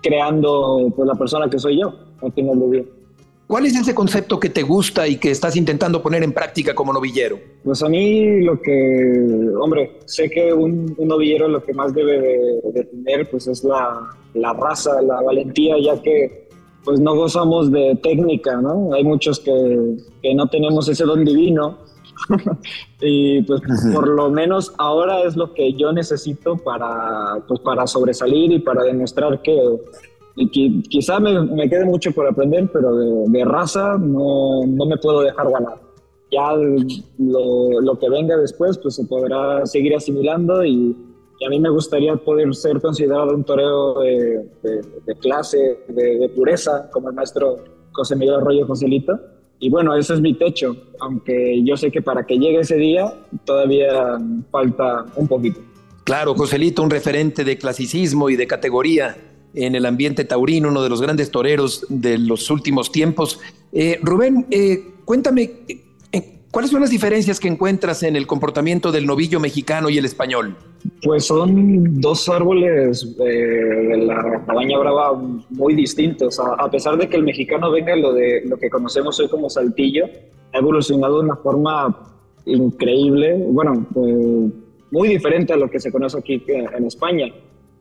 creando 0.03 0.93
pues, 0.95 1.07
la 1.07 1.14
persona 1.14 1.49
que 1.49 1.59
soy 1.59 1.81
yo, 1.81 1.95
no 2.23 2.31
tengo 2.31 2.55
duda. 2.55 2.83
¿Cuál 3.47 3.66
es 3.66 3.75
ese 3.75 3.97
concepto 3.97 4.38
que 4.38 4.49
te 4.49 4.62
gusta 4.62 5.09
y 5.09 5.16
que 5.16 5.33
estás 5.33 5.57
intentando 5.57 6.01
poner 6.01 6.23
en 6.23 6.33
práctica 6.33 6.73
como 6.73 6.93
novillero? 6.93 7.37
Pues 7.64 7.83
a 7.83 7.88
mí 7.88 8.43
lo 8.43 8.62
que, 8.62 9.51
hombre, 9.61 9.99
sé 10.05 10.31
que 10.31 10.53
un, 10.53 10.95
novillero 10.97 11.49
lo 11.49 11.61
que 11.61 11.75
más 11.75 11.93
debe 11.93 12.21
de, 12.21 12.85
tener 12.85 13.29
pues 13.29 13.49
es 13.49 13.64
la, 13.64 14.09
la, 14.35 14.53
raza, 14.53 15.03
la 15.03 15.21
valentía, 15.23 15.75
ya 15.83 16.01
que 16.01 16.49
pues 16.85 17.01
no 17.01 17.16
gozamos 17.16 17.73
de 17.73 17.99
técnica, 18.01 18.55
¿no? 18.57 18.95
Hay 18.95 19.03
muchos 19.03 19.40
que, 19.40 19.97
que 20.23 20.33
no 20.33 20.47
tenemos 20.47 20.88
ese 20.88 21.05
don 21.05 21.25
divino 21.25 21.79
y 23.00 23.42
pues 23.42 23.61
por 23.94 24.09
lo 24.09 24.30
menos 24.30 24.72
ahora 24.78 25.22
es 25.22 25.37
lo 25.37 25.52
que 25.54 25.72
yo 25.74 25.92
necesito 25.92 26.56
para, 26.56 27.42
pues, 27.48 27.61
para 27.61 27.87
sobresalir 27.87 28.52
y 28.52 28.59
para 28.59 28.83
demostrar 28.83 29.40
que 29.42 29.59
y 30.37 30.83
quizá 30.83 31.20
me, 31.20 31.38
me, 31.42 31.68
quede 31.68 31.85
mucho 31.85 32.12
por 32.12 32.26
aprender, 32.26 32.70
pero 32.72 32.96
de, 32.96 33.44
raza 33.44 33.98
no, 33.98 34.64
no, 34.66 34.87
me 34.87 34.96
puedo 34.96 35.20
dejar 35.22 35.50
ganar. 35.50 35.78
Ya 36.30 36.54
lo, 36.54 37.80
lo, 37.80 37.98
que 37.98 38.09
venga 38.09 38.37
después, 38.37 38.78
pues 38.78 38.94
se 38.94 39.04
podrá 39.04 39.66
seguir 39.66 39.94
asimilando 39.94 40.64
y, 40.64 40.96
a 41.44 41.48
mí 41.48 41.59
me 41.59 41.70
gustaría 41.70 42.14
poder 42.16 42.54
ser 42.54 42.83
considerado 42.83 43.35
un 43.35 43.44
toreo 43.44 44.00
de, 44.00 44.46
de, 44.62 45.14
clase, 45.20 45.78
de, 45.88 46.30
pureza, 46.37 46.90
como 46.90 47.09
el 47.09 47.14
maestro 47.14 47.56
José 47.92 48.14
Miguel 48.14 48.37
Arroyo 48.37 48.66
Joselito. 48.66 49.18
Y 49.61 49.68
bueno, 49.68 49.94
ese 49.94 50.14
es 50.14 50.20
mi 50.20 50.35
techo, 50.35 50.75
aunque 51.01 51.62
yo 51.62 51.77
sé 51.77 51.90
que 51.90 52.01
para 52.01 52.25
que 52.25 52.38
llegue 52.38 52.61
ese 52.61 52.77
día 52.77 53.12
todavía 53.44 54.18
falta 54.51 55.05
un 55.16 55.29
poquito. 55.29 55.61
Claro, 56.05 56.35
Joselito, 56.35 56.83
un 56.83 56.90
referente 56.90 57.44
de 57.44 57.59
clasicismo 57.59 58.31
y 58.31 58.37
de 58.37 58.46
categoría 58.46 59.16
en 59.55 59.75
el 59.75 59.85
ambiente 59.85 60.25
taurino, 60.25 60.68
uno 60.68 60.83
de 60.83 60.88
los 60.88 61.03
grandes 61.03 61.31
toreros 61.31 61.85
de 61.90 62.16
los 62.18 62.51
últimos 62.51 62.90
tiempos. 62.90 63.38
Eh, 63.73 63.99
Rubén, 64.03 64.46
eh, 64.51 64.94
cuéntame, 65.05 65.51
¿cuáles 66.51 66.71
son 66.71 66.81
las 66.81 66.91
diferencias 66.91 67.41
que 67.41 67.49
encuentras 67.49 68.03
en 68.03 68.17
el 68.17 68.27
comportamiento 68.27 68.93
del 68.93 69.07
novillo 69.07 69.41
mexicano 69.41 69.91
y 69.91 69.99
el 69.99 70.05
español? 70.05 70.57
Pues 71.03 71.27
son 71.27 72.01
dos 72.01 72.29
árboles 72.29 73.17
de 73.17 73.97
la 74.07 74.43
cabaña 74.47 74.79
brava 74.79 75.13
muy 75.51 75.75
distintos. 75.75 76.41
A, 76.41 76.71
pesar 76.71 76.97
de 76.97 77.09
que 77.09 77.17
el 77.17 77.25
mexicano 77.25 77.71
venga 77.71 77.95
lo 77.97 78.13
de 78.13 78.43
lo 78.47 78.57
que 78.57 78.71
conocemos 78.71 79.19
hoy 79.21 79.29
como 79.29 79.51
saltillo, 79.51 80.07
ha 80.53 80.59
evolucionado 80.59 81.19
de 81.19 81.25
una 81.25 81.37
forma 81.37 82.15
increíble, 82.47 83.37
bueno, 83.49 83.87
muy 84.91 85.09
diferente 85.09 85.53
a 85.53 85.57
lo 85.57 85.71
que 85.71 85.79
se 85.79 85.93
conoce 85.93 86.19
aquí 86.19 86.43
en 86.49 86.85
España. 86.85 87.33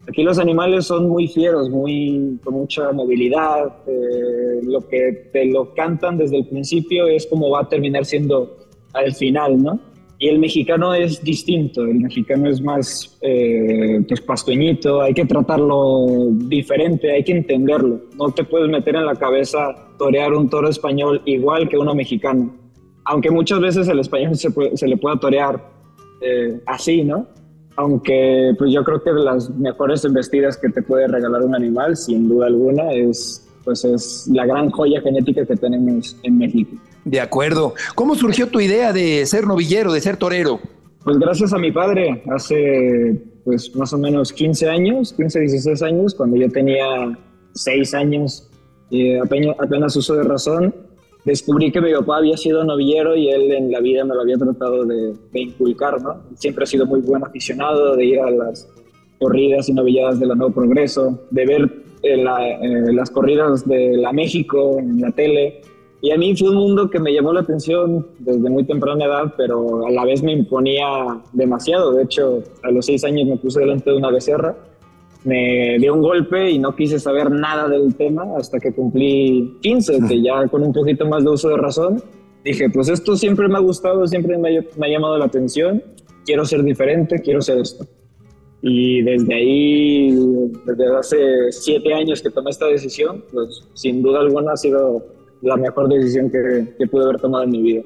Aquí 0.10 0.24
los 0.24 0.40
animales 0.40 0.86
son 0.86 1.08
muy 1.08 1.28
fieros, 1.28 1.70
muy, 1.70 2.40
con 2.44 2.56
mucha 2.56 2.92
movilidad. 2.92 3.76
Eh, 3.86 4.60
lo 4.64 4.88
que 4.88 5.30
te 5.32 5.46
lo 5.46 5.76
cantan 5.76 6.18
desde 6.18 6.38
el 6.38 6.48
principio 6.48 7.08
es 7.08 7.28
como 7.28 7.52
va 7.52 7.62
a 7.62 7.70
terminar 7.70 8.06
siendo 8.06 8.58
al 8.94 9.14
final, 9.14 9.62
¿no? 9.62 9.80
Y 10.22 10.28
el 10.28 10.40
mexicano 10.40 10.94
es 10.94 11.24
distinto, 11.24 11.82
el 11.84 12.02
mexicano 12.02 12.50
es 12.50 12.62
más 12.62 13.18
eh, 13.22 14.04
pues 14.06 14.20
pastueñito, 14.20 15.02
hay 15.02 15.14
que 15.14 15.26
tratarlo 15.26 16.28
diferente, 16.32 17.12
hay 17.12 17.24
que 17.24 17.32
entenderlo. 17.32 18.02
No 18.18 18.30
te 18.30 18.44
puedes 18.44 18.70
meter 18.70 18.98
en 18.98 19.06
la 19.06 19.16
cabeza 19.16 19.74
torear 19.98 20.34
un 20.34 20.50
toro 20.50 20.68
español 20.68 21.22
igual 21.26 21.70
que 21.70 21.78
uno 21.78 21.96
mexicano. 21.96 22.54
Aunque 23.06 23.32
muchas 23.32 23.62
veces 23.62 23.88
el 23.88 24.00
español 24.00 24.36
se, 24.36 24.88
le 24.88 24.98
pueda 24.98 25.16
torear 25.18 25.64
eh, 26.22 26.60
así, 26.66 27.04
¿no? 27.04 27.26
aunque 27.80 28.54
pues 28.58 28.74
yo 28.74 28.84
creo 28.84 29.02
que 29.02 29.12
las 29.14 29.50
mejores 29.52 30.04
investidas 30.04 30.58
que 30.58 30.68
te 30.68 30.82
puede 30.82 31.08
regalar 31.08 31.44
un 31.44 31.56
animal, 31.56 31.96
sin 31.96 32.28
duda 32.28 32.48
alguna, 32.48 32.92
es 32.92 33.48
pues 33.64 33.86
es 33.86 34.28
la 34.34 34.46
gran 34.46 34.70
joya 34.70 35.00
genética 35.00 35.46
que 35.46 35.56
tenemos 35.56 36.18
en 36.24 36.38
México. 36.38 36.76
De 37.10 37.20
acuerdo. 37.20 37.74
¿Cómo 37.96 38.14
surgió 38.14 38.50
tu 38.50 38.60
idea 38.60 38.94
de 38.94 39.26
ser 39.26 39.48
novillero, 39.48 39.92
de 39.92 40.00
ser 40.00 40.18
torero? 40.18 40.60
Pues 41.04 41.18
gracias 41.18 41.54
a 41.54 41.58
mi 41.58 41.72
padre, 41.72 42.22
hace 42.30 43.20
pues 43.44 43.76
más 43.76 43.92
o 43.94 43.98
menos 43.98 44.32
15 44.32 44.70
años, 44.70 45.14
15, 45.14 45.40
16 45.40 45.82
años, 45.82 46.14
cuando 46.14 46.38
yo 46.38 46.48
tenía 46.52 47.18
6 47.54 47.94
años, 47.96 48.48
apenas, 49.60 49.96
uso 49.96 50.14
de 50.14 50.22
razón, 50.22 50.76
descubrí 51.26 51.72
que 51.72 51.82
mi 51.82 51.92
papá 51.94 52.18
había 52.18 52.38
sido 52.38 52.64
novillero 52.64 53.16
y 53.16 53.30
él 53.30 53.54
en 53.54 53.72
la 53.72 53.80
vida 53.80 54.06
me 54.06 54.14
lo 54.14 54.22
había 54.22 54.38
tratado 54.38 54.86
de, 54.86 55.16
inculcar, 55.34 56.00
¿no? 56.04 56.22
Siempre 56.36 56.66
ha 56.66 56.68
sido 56.68 56.86
muy 56.86 57.02
buen 57.02 57.24
aficionado 57.24 57.96
de 57.96 58.06
ir 58.06 58.20
a 58.20 58.30
las 58.30 58.70
corridas 59.18 59.68
y 59.68 59.74
novilladas 59.74 60.20
de 60.20 60.28
la 60.28 60.36
Nuevo 60.36 60.54
Progreso, 60.54 61.20
de 61.32 61.46
ver 61.48 61.64
eh, 62.04 62.24
eh, 62.24 62.94
las 62.94 63.10
corridas 63.10 63.68
de 63.68 63.98
la 63.98 64.14
México 64.14 64.78
en 64.78 65.02
la 65.02 65.10
tele. 65.10 65.62
Y 66.02 66.12
a 66.12 66.18
mí 66.18 66.36
fue 66.36 66.50
un 66.50 66.56
mundo 66.56 66.90
que 66.90 67.00
me 67.00 67.14
llamó 67.14 67.34
la 67.34 67.42
atención 67.42 68.08
desde 68.20 68.50
muy 68.50 68.64
temprana 68.64 69.06
edad, 69.06 69.34
pero 69.36 69.86
a 69.86 69.92
la 69.92 70.06
vez 70.06 70.24
me 70.24 70.32
imponía 70.32 70.86
demasiado. 71.34 71.94
De 71.94 72.04
hecho, 72.04 72.42
a 72.64 72.72
los 72.72 72.86
seis 72.86 73.04
años 73.04 73.28
me 73.28 73.38
puse 73.38 73.60
delante 73.60 73.90
de 73.90 73.98
una 73.98 74.10
becerra 74.10 74.56
me 75.24 75.78
dio 75.80 75.94
un 75.94 76.02
golpe 76.02 76.50
y 76.50 76.60
no 76.60 76.76
quise 76.76 77.00
saber 77.00 77.30
nada 77.32 77.68
del 77.68 77.94
tema 77.96 78.38
hasta 78.38 78.60
que 78.60 78.74
cumplí 78.74 79.58
15, 79.62 80.00
que 80.08 80.22
ya 80.22 80.48
con 80.48 80.64
un 80.64 80.74
poquito 80.74 81.06
más 81.08 81.24
de 81.24 81.32
uso 81.32 81.50
de 81.50 81.58
razón, 81.58 82.02
dije, 82.44 82.70
pues 82.70 82.90
esto 82.90 83.16
siempre 83.16 83.48
me 83.48 83.58
ha 83.58 83.60
gustado, 83.60 84.08
siempre 84.08 84.38
me 84.38 84.58
ha, 84.58 84.88
llamado 84.88 85.18
la 85.18 85.26
atención, 85.26 85.84
quiero 86.26 86.46
ser 86.46 86.64
diferente, 86.64 87.20
quiero 87.22 87.42
ser 87.42 87.60
esto. 87.60 87.86
Y 88.62 89.02
desde 89.02 89.34
ahí, 89.34 90.12
desde 90.66 90.98
hace 90.98 91.52
siete 91.52 91.94
años 91.94 92.22
que 92.22 92.30
tomé 92.30 92.50
esta 92.50 92.68
decisión, 92.68 93.24
pues 93.32 93.64
sin 93.74 94.02
duda 94.02 94.20
alguna 94.20 94.54
ha 94.54 94.58
sido 94.58 95.06
la 95.42 95.58
mejor 95.58 95.90
decisión 95.90 96.30
que, 96.30 96.74
que 96.78 96.88
pude 96.88 97.06
haber 97.06 97.20
tomado 97.20 97.44
en 97.44 97.50
mi 97.52 97.62
vida. 97.62 97.84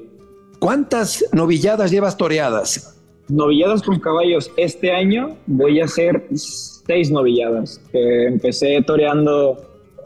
¿Cuántas 0.58 1.24
novilladas 1.32 1.90
llevas 1.90 2.16
toreadas? 2.16 2.98
Novilladas 3.28 3.82
con 3.82 3.98
caballos. 4.00 4.50
Este 4.56 4.90
año 4.90 5.36
voy 5.46 5.80
a 5.80 5.84
hacer 5.84 6.26
seis 6.34 7.10
novilladas. 7.10 7.80
empecé 7.92 8.82
toreando 8.86 9.56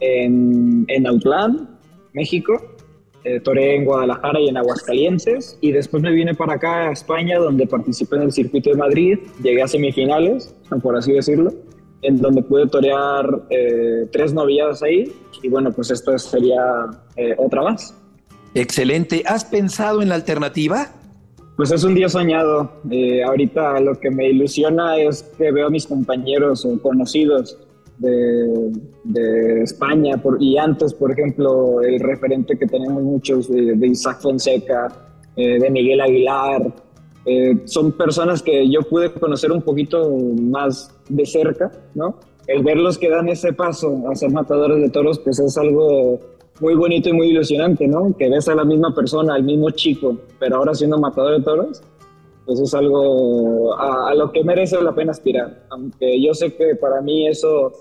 en, 0.00 0.84
en 0.88 1.06
Autlán, 1.06 1.78
México. 2.12 2.60
Eh, 3.24 3.40
toreé 3.40 3.76
en 3.76 3.84
Guadalajara 3.84 4.40
y 4.40 4.48
en 4.48 4.56
Aguascalientes. 4.56 5.58
Y 5.60 5.72
después 5.72 6.02
me 6.02 6.12
vine 6.12 6.34
para 6.34 6.54
acá 6.54 6.88
a 6.88 6.92
España, 6.92 7.38
donde 7.38 7.66
participé 7.66 8.16
en 8.16 8.22
el 8.22 8.32
circuito 8.32 8.70
de 8.70 8.76
Madrid. 8.76 9.18
Llegué 9.42 9.62
a 9.62 9.68
semifinales, 9.68 10.54
por 10.82 10.96
así 10.96 11.12
decirlo, 11.12 11.52
en 12.02 12.18
donde 12.18 12.42
pude 12.42 12.66
torear 12.66 13.42
eh, 13.50 14.06
tres 14.12 14.32
novilladas 14.32 14.82
ahí. 14.82 15.12
Y 15.42 15.48
bueno, 15.48 15.72
pues 15.72 15.90
esto 15.90 16.16
sería 16.18 16.62
eh, 17.16 17.34
otra 17.38 17.62
más. 17.62 17.94
Excelente. 18.54 19.22
¿Has 19.26 19.44
pensado 19.44 20.02
en 20.02 20.08
la 20.08 20.14
alternativa? 20.14 20.88
Pues 21.56 21.72
es 21.72 21.82
un 21.84 21.94
día 21.94 22.08
soñado. 22.08 22.70
Eh, 22.90 23.22
ahorita 23.22 23.80
lo 23.80 23.98
que 23.98 24.10
me 24.10 24.28
ilusiona 24.28 24.96
es 24.96 25.22
que 25.36 25.50
veo 25.50 25.66
a 25.66 25.70
mis 25.70 25.86
compañeros 25.86 26.64
o 26.64 26.80
conocidos 26.80 27.58
de, 27.98 28.70
España 29.62 30.22
y 30.38 30.56
antes, 30.56 30.94
por 30.94 31.10
ejemplo, 31.10 31.80
el 31.80 31.98
referente 31.98 32.56
que 32.56 32.66
tenemos 32.66 33.02
muchos 33.02 33.48
de, 33.48 33.86
Isaac 33.86 34.20
Fonseca, 34.20 34.88
eh, 35.34 35.58
de 35.58 35.70
Miguel 35.70 36.00
Aguilar. 36.00 36.72
Son 37.64 37.92
personas 37.92 38.42
que 38.42 38.70
yo 38.70 38.80
pude 38.82 39.12
conocer 39.12 39.52
un 39.52 39.60
poquito 39.60 40.10
más 40.40 40.97
de 41.08 41.26
cerca, 41.26 41.70
¿no? 41.94 42.16
El 42.46 42.62
verlos 42.62 42.98
que 42.98 43.10
dan 43.10 43.28
ese 43.28 43.52
paso 43.52 44.04
a 44.10 44.14
ser 44.14 44.30
matadores 44.30 44.80
de 44.80 44.88
toros, 44.90 45.18
pues 45.18 45.38
es 45.38 45.56
algo 45.58 46.18
muy 46.60 46.74
bonito 46.74 47.08
y 47.08 47.12
muy 47.12 47.28
ilusionante, 47.28 47.86
¿no? 47.86 48.14
Que 48.16 48.28
ves 48.28 48.48
a 48.48 48.54
la 48.54 48.64
misma 48.64 48.94
persona, 48.94 49.34
al 49.34 49.44
mismo 49.44 49.70
chico, 49.70 50.16
pero 50.38 50.56
ahora 50.56 50.74
siendo 50.74 50.98
matador 50.98 51.38
de 51.38 51.44
toros, 51.44 51.82
pues 52.46 52.60
es 52.60 52.74
algo 52.74 53.74
a, 53.78 54.14
lo 54.14 54.32
que 54.32 54.42
merece 54.42 54.80
la 54.82 54.94
pena 54.94 55.12
aspirar. 55.12 55.66
Aunque 55.68 56.20
yo 56.20 56.32
sé 56.32 56.54
que 56.54 56.76
para 56.76 57.02
mí 57.02 57.28
eso, 57.28 57.72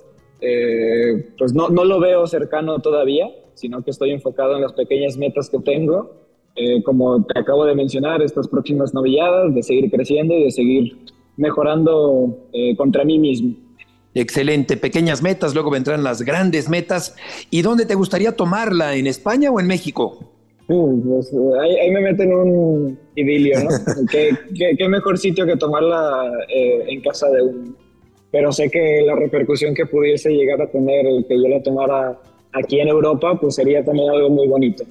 eh, 0.42 1.30
pues 1.38 1.54
no, 1.54 1.70
no, 1.70 1.86
lo 1.86 2.02
veo 2.02 2.28
cercano 2.28 2.80
todavía, 2.80 3.30
sino 3.54 3.82
que 3.82 3.92
estoy 3.92 4.12
enfocado 4.12 4.56
en 4.56 4.62
las 4.62 4.74
pequeñas 4.74 5.18
metas 5.18 5.50
que 5.50 5.60
tengo, 5.60 6.12
eh, 6.56 6.84
como 6.84 7.24
te 7.24 7.40
acabo 7.40 7.66
de 7.66 7.76
mencionar, 7.76 8.22
estas 8.22 8.48
próximas 8.48 8.94
novilladas, 8.94 9.56
de 9.56 9.64
seguir 9.64 9.90
creciendo 9.90 10.34
y 10.34 10.44
de 10.44 10.52
seguir 10.52 10.98
mejorando 11.38 12.50
eh, 12.52 12.76
contra 12.76 13.06
mí 13.06 13.18
mismo. 13.20 13.56
Excelente, 14.14 14.78
pequeñas 14.78 15.22
metas, 15.22 15.54
luego 15.54 15.70
vendrán 15.70 16.04
las 16.04 16.24
grandes 16.24 16.70
metas. 16.70 17.16
¿Y 17.52 17.62
dónde 17.62 17.86
te 17.86 17.96
gustaría 17.96 18.36
tomarla? 18.36 18.96
¿En 18.96 19.06
España 19.08 19.52
o 19.52 19.60
en 19.60 19.68
México? 19.68 20.18
Pues, 20.68 21.32
ahí, 21.62 21.92
me 21.92 22.02
meten 22.02 22.34
un 22.34 23.00
idilio, 23.16 23.64
¿no? 23.64 23.70
¿Qué, 24.12 24.90
mejor 24.90 25.18
sitio 25.18 25.46
que 25.46 25.56
tomarla 25.56 26.30
eh, 26.54 26.84
en 26.88 27.02
casa 27.02 27.30
de 27.30 27.42
uno. 27.42 27.74
Pero 28.32 28.52
sé 28.52 28.70
que 28.70 29.02
la 29.06 29.16
repercusión 29.16 29.74
que 29.74 29.86
pudiese 29.86 30.32
llegar 30.32 30.62
a 30.62 30.68
tener 30.70 31.06
el 31.06 31.26
que 31.26 31.36
yo 31.36 31.48
la 31.48 31.64
tomara 31.64 32.20
aquí 32.52 32.80
en 32.80 32.90
Europa, 32.90 33.40
pues 33.40 33.56
sería 33.56 33.84
también 33.86 34.10
algo 34.10 34.30
muy 34.30 34.48
bonito. 34.48 34.84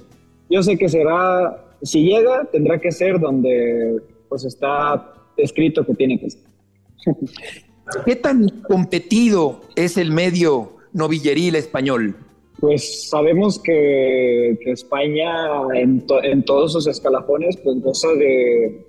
Yo 0.49 0.63
sé 0.63 0.77
que 0.77 0.89
será, 0.89 1.63
si 1.81 2.05
llega, 2.05 2.45
tendrá 2.51 2.79
que 2.79 2.91
ser 2.91 3.19
donde 3.19 4.01
pues 4.29 4.45
está 4.45 5.13
escrito 5.37 5.85
que 5.85 5.93
tiene 5.93 6.19
que 6.19 6.29
ser. 6.29 6.41
¿Qué 8.05 8.15
tan 8.15 8.49
competido 8.67 9.61
es 9.75 9.97
el 9.97 10.11
medio 10.11 10.73
novilleril 10.93 11.55
español? 11.55 12.15
Pues 12.59 13.09
sabemos 13.09 13.59
que, 13.59 14.57
España 14.65 15.31
en, 15.75 16.05
todos 16.43 16.73
sus 16.73 16.87
escalafones 16.87 17.57
pues 17.57 17.81
goza 17.81 18.09
de, 18.13 18.83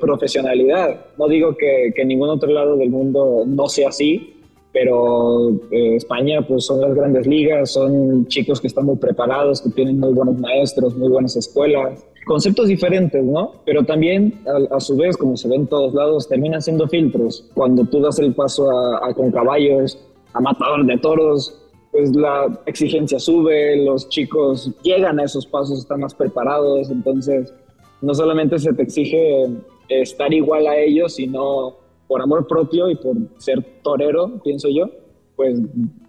profesionalidad. 0.00 1.06
No 1.18 1.28
digo 1.28 1.56
que, 1.56 1.92
que, 1.94 2.02
en 2.02 2.08
ningún 2.08 2.28
otro 2.28 2.50
lado 2.50 2.76
del 2.76 2.90
mundo 2.90 3.44
no 3.46 3.68
sea 3.68 3.88
así, 3.88 4.41
pero 4.72 5.50
eh, 5.70 5.96
España 5.96 6.46
pues 6.46 6.66
son 6.66 6.80
las 6.80 6.94
grandes 6.94 7.26
ligas, 7.26 7.72
son 7.72 8.26
chicos 8.28 8.60
que 8.60 8.68
están 8.68 8.86
muy 8.86 8.96
preparados, 8.96 9.60
que 9.60 9.70
tienen 9.70 10.00
muy 10.00 10.12
buenos 10.12 10.38
maestros, 10.38 10.96
muy 10.96 11.08
buenas 11.08 11.36
escuelas 11.36 12.06
conceptos 12.24 12.68
diferentes, 12.68 13.24
¿no? 13.24 13.52
Pero 13.64 13.84
también, 13.84 14.40
a, 14.70 14.80
su 14.80 14.96
vez, 14.96 15.16
como 15.16 15.36
se 15.36 15.48
ve 15.48 15.56
en 15.56 15.66
todos 15.66 15.94
lados, 15.94 16.28
terminan 16.28 16.62
siendo 16.62 16.88
filtros. 16.88 17.48
Cuando 17.54 17.84
tú 17.84 18.00
das 18.00 18.18
el 18.18 18.34
paso 18.34 18.70
a, 18.70 19.12
con 19.14 19.30
caballos, 19.30 19.98
a 20.32 20.40
matador 20.40 20.86
de 20.86 20.98
toros, 20.98 21.58
pues 21.90 22.14
la 22.14 22.62
exigencia 22.66 23.18
sube, 23.18 23.84
los 23.84 24.08
chicos 24.08 24.70
llegan 24.82 25.20
a 25.20 25.24
esos 25.24 25.46
pasos, 25.46 25.80
están 25.80 26.00
más 26.00 26.14
preparados, 26.14 26.90
entonces 26.90 27.52
no 28.00 28.14
solamente 28.14 28.58
se 28.58 28.72
te 28.72 28.82
exige 28.82 29.46
estar 29.88 30.32
igual 30.32 30.66
a 30.66 30.78
ellos, 30.78 31.16
sino 31.16 31.76
por 32.12 32.20
amor 32.20 32.46
propio 32.46 32.90
y 32.90 32.96
por 32.96 33.16
ser 33.38 33.64
torero, 33.82 34.40
pienso 34.44 34.68
yo, 34.68 34.90
pues 35.34 35.58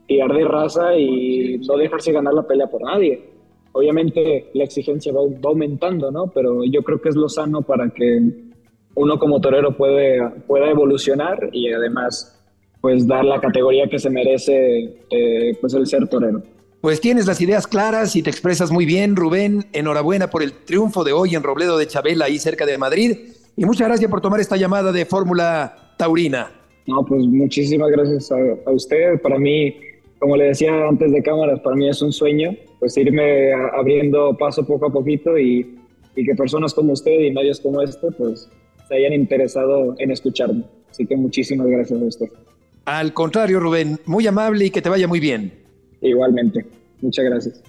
tirar 0.08 0.34
de 0.34 0.44
raza 0.44 0.98
y 0.98 1.60
no 1.68 1.78
dejarse 1.78 2.12
ganar 2.12 2.34
la 2.34 2.46
pelea 2.46 2.68
por 2.68 2.82
nadie 2.82 3.34
obviamente 3.74 4.50
la 4.54 4.64
exigencia 4.64 5.12
va, 5.12 5.22
aumentando, 5.44 6.10
¿no? 6.12 6.28
Pero 6.28 6.64
yo 6.64 6.82
creo 6.84 7.02
que 7.02 7.10
es 7.10 7.16
lo 7.16 7.28
sano 7.28 7.62
para 7.62 7.90
que 7.90 8.22
uno 8.96 9.20
como 9.20 9.42
torero 9.42 9.76
puede, 9.76 10.22
pueda 10.48 10.70
evolucionar 10.70 11.50
y 11.52 11.72
además 11.72 12.40
pues 12.80 13.08
dar 13.08 13.26
la 13.26 13.40
categoría 13.40 13.88
que 13.88 13.98
se 13.98 14.10
merece 14.10 15.06
eh, 15.10 15.58
pues 15.60 15.74
el 15.74 15.88
ser 15.88 16.08
torero. 16.08 16.44
Pues 16.82 17.00
tienes 17.00 17.26
las 17.28 17.40
ideas 17.40 17.66
claras 17.66 18.16
y 18.16 18.22
te 18.22 18.30
expresas 18.30 18.72
muy 18.72 18.86
bien, 18.86 19.16
Rubén. 19.16 19.66
Enhorabuena 19.72 20.30
por 20.30 20.44
el 20.44 20.52
triunfo 20.52 21.06
de 21.06 21.14
hoy 21.14 21.34
en 21.34 21.44
Robledo 21.44 21.78
de 21.78 21.88
Chabela, 21.88 22.26
ahí 22.26 22.38
cerca 22.40 22.66
de 22.66 22.78
Madrid. 22.78 23.18
Y 23.56 23.66
muchas 23.66 23.88
gracias 23.88 24.12
por 24.12 24.20
tomar 24.20 24.42
esta 24.42 24.58
llamada 24.58 24.92
de 24.92 25.06
Fórmula 25.06 25.83
Taurina. 26.04 26.52
No, 26.86 27.06
pues 27.06 27.26
muchísimas 27.26 27.90
gracias 27.90 28.30
a, 28.32 28.38
a 28.66 28.72
usted. 28.72 29.22
Para 29.22 29.40
mí, 29.40 29.74
como 30.20 30.36
le 30.36 30.46
decía 30.46 30.88
antes 30.88 31.12
de 31.14 31.24
cámaras, 31.24 31.62
para 31.62 31.78
mí 31.78 31.88
es 31.88 32.02
un 32.02 32.12
sueño 32.12 32.52
pues 32.84 32.98
irme 32.98 33.54
abriendo 33.54 34.38
paso 34.38 34.66
poco 34.66 34.88
a 34.88 34.92
poquito 34.92 35.40
y, 35.40 35.80
que 36.14 36.36
personas 36.36 36.74
como 36.74 36.92
usted 36.92 37.18
y 37.18 37.32
medios 37.32 37.62
como 37.62 37.82
este 37.82 38.12
pues 38.12 38.50
se 38.90 38.96
hayan 38.96 39.14
interesado 39.14 39.96
en 40.00 40.12
escucharme. 40.12 40.66
Así 40.92 41.06
que 41.06 41.16
muchísimas 41.16 41.68
gracias 41.68 42.02
a 42.02 42.04
usted. 42.04 42.28
Al 42.84 43.14
contrario, 43.14 43.62
Rubén, 43.62 44.02
muy 44.06 44.28
amable 44.28 44.66
y 44.66 44.70
que 44.70 44.82
te 44.82 44.90
vaya 44.90 45.08
muy 45.08 45.22
bien. 45.22 45.54
Igualmente, 46.02 46.66
muchas 47.00 47.24
gracias. 47.24 47.64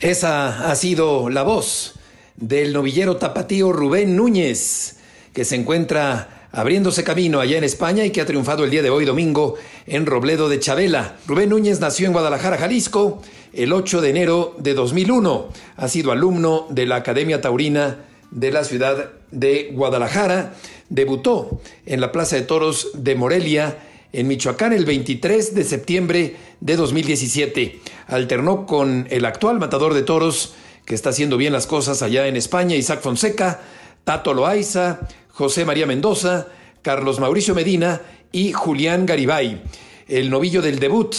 Esa 0.00 0.70
ha 0.70 0.74
sido 0.76 1.28
la 1.28 1.42
voz 1.42 1.98
del 2.36 2.72
novillero 2.72 3.16
tapatío 3.16 3.72
Rubén 3.72 4.14
Núñez, 4.14 5.00
que 5.32 5.44
se 5.44 5.56
encuentra 5.56 6.43
abriéndose 6.54 7.02
camino 7.02 7.40
allá 7.40 7.58
en 7.58 7.64
España 7.64 8.04
y 8.04 8.10
que 8.10 8.20
ha 8.20 8.26
triunfado 8.26 8.64
el 8.64 8.70
día 8.70 8.82
de 8.82 8.90
hoy 8.90 9.04
domingo 9.04 9.56
en 9.86 10.06
Robledo 10.06 10.48
de 10.48 10.60
Chabela. 10.60 11.16
Rubén 11.26 11.50
Núñez 11.50 11.80
nació 11.80 12.06
en 12.06 12.12
Guadalajara, 12.12 12.58
Jalisco, 12.58 13.20
el 13.52 13.72
8 13.72 14.00
de 14.00 14.10
enero 14.10 14.54
de 14.58 14.74
2001. 14.74 15.48
Ha 15.76 15.88
sido 15.88 16.12
alumno 16.12 16.66
de 16.70 16.86
la 16.86 16.96
Academia 16.96 17.40
Taurina 17.40 18.04
de 18.30 18.52
la 18.52 18.62
ciudad 18.62 19.10
de 19.32 19.70
Guadalajara. 19.72 20.54
Debutó 20.88 21.60
en 21.86 22.00
la 22.00 22.12
Plaza 22.12 22.36
de 22.36 22.42
Toros 22.42 22.90
de 22.94 23.16
Morelia 23.16 23.76
en 24.12 24.28
Michoacán 24.28 24.72
el 24.72 24.84
23 24.84 25.56
de 25.56 25.64
septiembre 25.64 26.36
de 26.60 26.76
2017. 26.76 27.80
Alternó 28.06 28.64
con 28.64 29.08
el 29.10 29.24
actual 29.24 29.58
matador 29.58 29.92
de 29.92 30.02
toros 30.02 30.54
que 30.84 30.94
está 30.94 31.10
haciendo 31.10 31.36
bien 31.36 31.52
las 31.52 31.66
cosas 31.66 32.00
allá 32.02 32.28
en 32.28 32.36
España, 32.36 32.76
Isaac 32.76 33.00
Fonseca, 33.00 33.60
Tato 34.04 34.34
Loaiza, 34.34 35.00
José 35.34 35.64
María 35.64 35.84
Mendoza, 35.84 36.46
Carlos 36.80 37.18
Mauricio 37.18 37.56
Medina 37.56 38.00
y 38.30 38.52
Julián 38.52 39.04
Garibay. 39.04 39.62
El 40.06 40.30
novillo 40.30 40.62
del 40.62 40.78
debut 40.78 41.12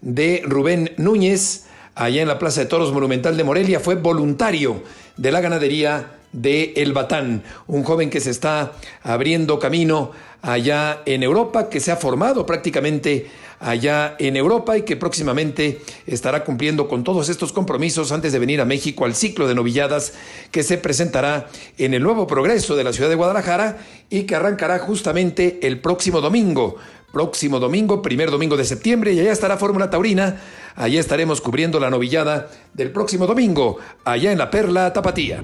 de 0.00 0.42
Rubén 0.44 0.92
Núñez, 0.96 1.66
allá 1.94 2.20
en 2.20 2.26
la 2.26 2.40
Plaza 2.40 2.62
de 2.62 2.66
Toros 2.66 2.92
Monumental 2.92 3.36
de 3.36 3.44
Morelia, 3.44 3.78
fue 3.78 3.94
voluntario 3.94 4.82
de 5.16 5.30
la 5.30 5.40
ganadería 5.40 6.16
de 6.32 6.72
El 6.76 6.92
Batán, 6.92 7.44
un 7.68 7.84
joven 7.84 8.10
que 8.10 8.18
se 8.18 8.30
está 8.30 8.72
abriendo 9.04 9.60
camino 9.60 10.10
allá 10.42 11.02
en 11.06 11.22
Europa, 11.22 11.68
que 11.68 11.78
se 11.78 11.92
ha 11.92 11.96
formado 11.96 12.46
prácticamente 12.46 13.30
allá 13.60 14.16
en 14.18 14.36
Europa 14.36 14.76
y 14.76 14.82
que 14.82 14.96
próximamente 14.96 15.82
estará 16.06 16.44
cumpliendo 16.44 16.88
con 16.88 17.04
todos 17.04 17.28
estos 17.28 17.52
compromisos 17.52 18.10
antes 18.10 18.32
de 18.32 18.38
venir 18.38 18.60
a 18.60 18.64
México 18.64 19.04
al 19.04 19.14
ciclo 19.14 19.46
de 19.46 19.54
novilladas 19.54 20.14
que 20.50 20.62
se 20.62 20.78
presentará 20.78 21.48
en 21.76 21.94
el 21.94 22.02
nuevo 22.02 22.26
progreso 22.26 22.74
de 22.74 22.84
la 22.84 22.92
ciudad 22.92 23.10
de 23.10 23.16
Guadalajara 23.16 23.78
y 24.08 24.22
que 24.22 24.34
arrancará 24.34 24.78
justamente 24.78 25.60
el 25.62 25.80
próximo 25.80 26.20
domingo. 26.20 26.76
Próximo 27.12 27.58
domingo, 27.58 28.02
primer 28.02 28.30
domingo 28.30 28.56
de 28.56 28.64
septiembre, 28.64 29.12
y 29.12 29.18
allá 29.18 29.32
estará 29.32 29.56
Fórmula 29.56 29.90
Taurina. 29.90 30.40
Allá 30.76 31.00
estaremos 31.00 31.40
cubriendo 31.40 31.80
la 31.80 31.90
novillada 31.90 32.48
del 32.72 32.92
próximo 32.92 33.26
domingo, 33.26 33.78
allá 34.04 34.30
en 34.30 34.38
la 34.38 34.48
Perla 34.48 34.92
Tapatía. 34.92 35.42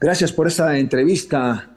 Gracias 0.00 0.32
por 0.32 0.46
esta 0.46 0.78
entrevista, 0.78 1.68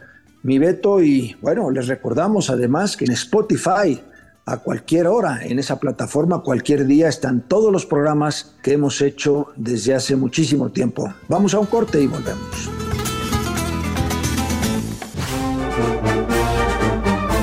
mi 0.44 0.60
Beto, 0.60 1.02
y 1.02 1.36
bueno, 1.42 1.72
les 1.72 1.88
recordamos 1.88 2.52
además 2.52 2.96
que 2.96 3.06
en 3.06 3.14
Spotify, 3.14 4.00
a 4.48 4.58
cualquier 4.58 5.08
hora, 5.08 5.42
en 5.44 5.60
esa 5.60 5.78
plataforma, 5.78 6.42
cualquier 6.42 6.86
día, 6.86 7.10
están 7.10 7.42
todos 7.42 7.70
los 7.70 7.86
programas 7.86 8.56
que 8.64 8.74
hemos 8.74 9.02
hecho 9.02 9.48
desde 9.58 9.94
hace 9.94 10.16
muchísimo 10.16 10.70
tiempo. 10.70 11.14
Vamos 11.28 11.54
a 11.54 11.60
un 11.60 11.66
corte 11.66 12.02
y 12.02 12.08
volvemos. 12.08 12.70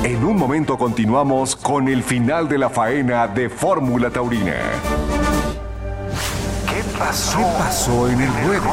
En 0.03 0.25
un 0.25 0.35
momento 0.35 0.79
continuamos 0.79 1.55
con 1.55 1.87
el 1.87 2.01
final 2.01 2.49
de 2.49 2.57
la 2.57 2.71
faena 2.71 3.27
de 3.27 3.49
Fórmula 3.49 4.09
Taurina. 4.09 4.55
¿Qué 6.67 6.81
pasó? 6.97 7.37
¿Qué 7.37 7.43
pasó 7.59 8.09
en 8.09 8.19
el 8.19 8.29
ruedo? 8.47 8.63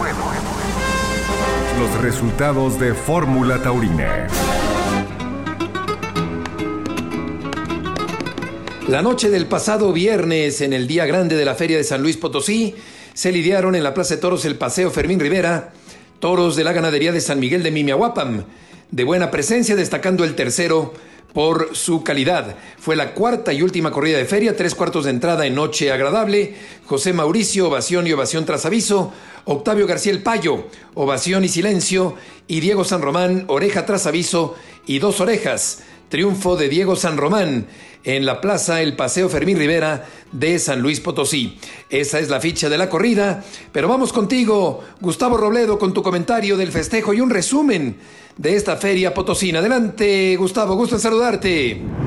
Los 1.78 2.00
resultados 2.00 2.80
de 2.80 2.94
Fórmula 2.94 3.62
Taurina. 3.62 4.26
La 8.88 9.00
noche 9.00 9.30
del 9.30 9.46
pasado 9.46 9.92
viernes, 9.92 10.60
en 10.60 10.72
el 10.72 10.88
día 10.88 11.06
grande 11.06 11.36
de 11.36 11.44
la 11.44 11.54
Feria 11.54 11.76
de 11.76 11.84
San 11.84 12.02
Luis 12.02 12.16
Potosí, 12.16 12.74
se 13.14 13.30
lidiaron 13.30 13.76
en 13.76 13.84
la 13.84 13.94
Plaza 13.94 14.16
de 14.16 14.20
Toros 14.20 14.44
el 14.44 14.56
Paseo 14.56 14.90
Fermín 14.90 15.20
Rivera, 15.20 15.72
toros 16.18 16.56
de 16.56 16.64
la 16.64 16.72
ganadería 16.72 17.12
de 17.12 17.20
San 17.20 17.38
Miguel 17.38 17.62
de 17.62 17.70
Mimiahuapam, 17.70 18.42
de 18.90 19.04
buena 19.04 19.30
presencia, 19.30 19.76
destacando 19.76 20.24
el 20.24 20.34
tercero 20.34 20.92
por 21.32 21.76
su 21.76 22.02
calidad. 22.02 22.56
Fue 22.76 22.96
la 22.96 23.14
cuarta 23.14 23.52
y 23.52 23.62
última 23.62 23.92
corrida 23.92 24.18
de 24.18 24.24
feria, 24.24 24.56
tres 24.56 24.74
cuartos 24.74 25.04
de 25.04 25.10
entrada 25.10 25.46
en 25.46 25.54
noche 25.54 25.92
agradable. 25.92 26.56
José 26.84 27.12
Mauricio, 27.12 27.68
ovación 27.68 28.08
y 28.08 28.12
ovación 28.12 28.44
tras 28.44 28.66
aviso. 28.66 29.12
Octavio 29.44 29.86
García 29.86 30.12
El 30.12 30.22
Payo, 30.24 30.66
ovación 30.94 31.44
y 31.44 31.48
silencio. 31.48 32.16
Y 32.48 32.58
Diego 32.58 32.82
San 32.82 33.00
Román, 33.00 33.44
oreja 33.46 33.86
tras 33.86 34.06
aviso 34.06 34.56
y 34.86 34.98
dos 34.98 35.20
orejas. 35.20 35.82
Triunfo 36.08 36.56
de 36.56 36.68
Diego 36.68 36.94
San 36.94 37.16
Román 37.16 37.66
en 38.04 38.26
la 38.26 38.40
plaza 38.40 38.82
El 38.82 38.96
Paseo 38.96 39.28
Fermín 39.28 39.58
Rivera 39.58 40.06
de 40.32 40.58
San 40.58 40.80
Luis 40.80 41.00
Potosí. 41.00 41.58
Esa 41.90 42.18
es 42.18 42.28
la 42.28 42.40
ficha 42.40 42.68
de 42.68 42.78
la 42.78 42.88
corrida, 42.88 43.44
pero 43.72 43.88
vamos 43.88 44.12
contigo, 44.12 44.82
Gustavo 45.00 45.36
Robledo, 45.36 45.78
con 45.78 45.92
tu 45.92 46.02
comentario 46.02 46.56
del 46.56 46.72
festejo 46.72 47.14
y 47.14 47.20
un 47.20 47.30
resumen 47.30 47.96
de 48.36 48.56
esta 48.56 48.76
feria 48.76 49.14
potosina. 49.14 49.58
Adelante, 49.58 50.36
Gustavo, 50.36 50.74
gusto 50.74 50.96
en 50.96 51.00
saludarte. 51.00 52.01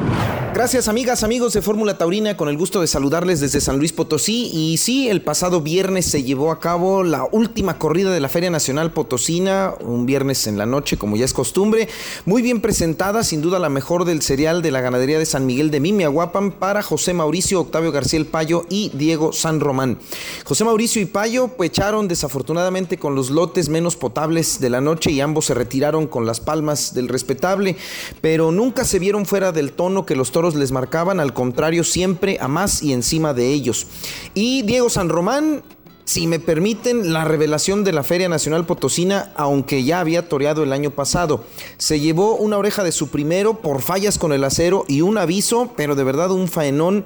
Gracias 0.56 0.88
amigas, 0.88 1.26
amigos 1.26 1.51
de 1.51 1.62
Fórmula 1.62 1.97
Taurina, 1.97 2.38
con 2.38 2.47
el 2.47 2.58
gusto 2.58 2.80
de 2.80 2.88
saludarles 2.88 3.41
desde 3.41 3.60
San 3.60 3.78
Luis 3.78 3.91
Potosí. 3.91 4.49
Y 4.53 4.78
sí, 4.78 5.10
el 5.10 5.22
pasado 5.22 5.60
viernes 5.60 6.06
se 6.06 6.24
llevó 6.24 6.49
a 6.49 6.62
cabo 6.62 7.03
la 7.03 7.28
última 7.30 7.78
corrida 7.78 8.14
de 8.14 8.22
la 8.22 8.30
Feria 8.30 8.49
Nacional 8.49 8.93
Potosina, 8.93 9.74
un 9.82 10.06
viernes 10.06 10.47
en 10.47 10.58
la 10.58 10.66
noche 10.66 10.95
como 10.95 11.18
ya 11.18 11.26
es 11.26 11.34
costumbre. 11.34 11.89
Muy 12.24 12.41
bien 12.41 12.62
presentada, 12.62 13.26
sin 13.26 13.41
duda 13.41 13.60
la 13.60 13.68
mejor 13.68 14.06
del 14.06 14.22
serial 14.22 14.62
de 14.62 14.72
la 14.72 14.80
ganadería 14.80 15.20
de 15.20 15.26
San 15.26 15.45
Miguel 15.45 15.72
de 15.72 15.82
Mimiahuapan 15.82 16.53
para 16.53 16.82
José 16.82 17.14
Mauricio, 17.14 17.60
Octavio 17.60 17.91
García 17.91 18.20
El 18.20 18.26
Payo 18.26 18.66
y 18.70 18.91
Diego 18.93 19.34
San 19.34 19.60
Román. 19.60 19.99
José 20.45 20.64
Mauricio 20.64 21.01
y 21.01 21.06
Payo 21.06 21.49
pues, 21.49 21.72
echaron 21.72 22.08
desafortunadamente 22.08 22.97
con 22.97 23.14
los 23.14 23.30
lotes 23.30 23.68
menos 23.68 23.97
potables 23.97 24.62
de 24.62 24.70
la 24.70 24.80
noche 24.80 25.12
y 25.12 25.20
ambos 25.20 25.47
se 25.47 25.53
retiraron 25.53 26.08
con 26.08 26.26
las 26.26 26.39
palmas 26.39 26.93
del 26.93 27.10
respetable, 27.10 27.76
pero 28.22 28.53
nunca 28.53 28.86
se 28.86 28.99
vieron 28.99 29.26
fuera 29.26 29.51
del 29.51 29.74
tono 29.74 30.06
que 30.06 30.16
los 30.16 30.32
toros 30.32 30.45
les 30.54 30.72
marcaban, 30.72 31.20
al 31.20 31.34
contrario, 31.34 31.84
siempre 31.84 32.38
a 32.39 32.48
más 32.48 32.84
y 32.84 32.93
encima 32.93 33.34
de 33.34 33.52
ellos. 33.52 33.88
Y 34.36 34.62
Diego 34.62 34.91
San 34.91 35.10
Román 35.10 35.64
si 36.06 36.28
me 36.28 36.39
permiten, 36.39 37.14
la 37.14 37.26
revelación 37.26 37.84
de 37.84 37.91
la 37.91 38.04
Feria 38.04 38.30
Nacional 38.30 38.68
Potosina, 38.68 39.32
aunque 39.36 39.84
ya 39.84 40.00
había 40.00 40.30
toreado 40.30 40.62
el 40.62 40.72
año 40.72 40.91
pasado. 40.91 41.43
Se 41.78 42.00
llevó 42.00 42.36
una 42.36 42.60
oreja 42.60 42.84
de 42.84 42.91
su 42.91 43.10
primero 43.10 43.60
por 43.60 43.82
fallas 43.82 44.20
con 44.20 44.32
el 44.32 44.43
acero 44.43 44.86
y 44.88 45.02
un 45.02 45.18
aviso, 45.18 45.74
pero 45.76 45.96
de 45.96 46.04
verdad 46.04 46.30
un 46.30 46.48
faenón 46.48 47.06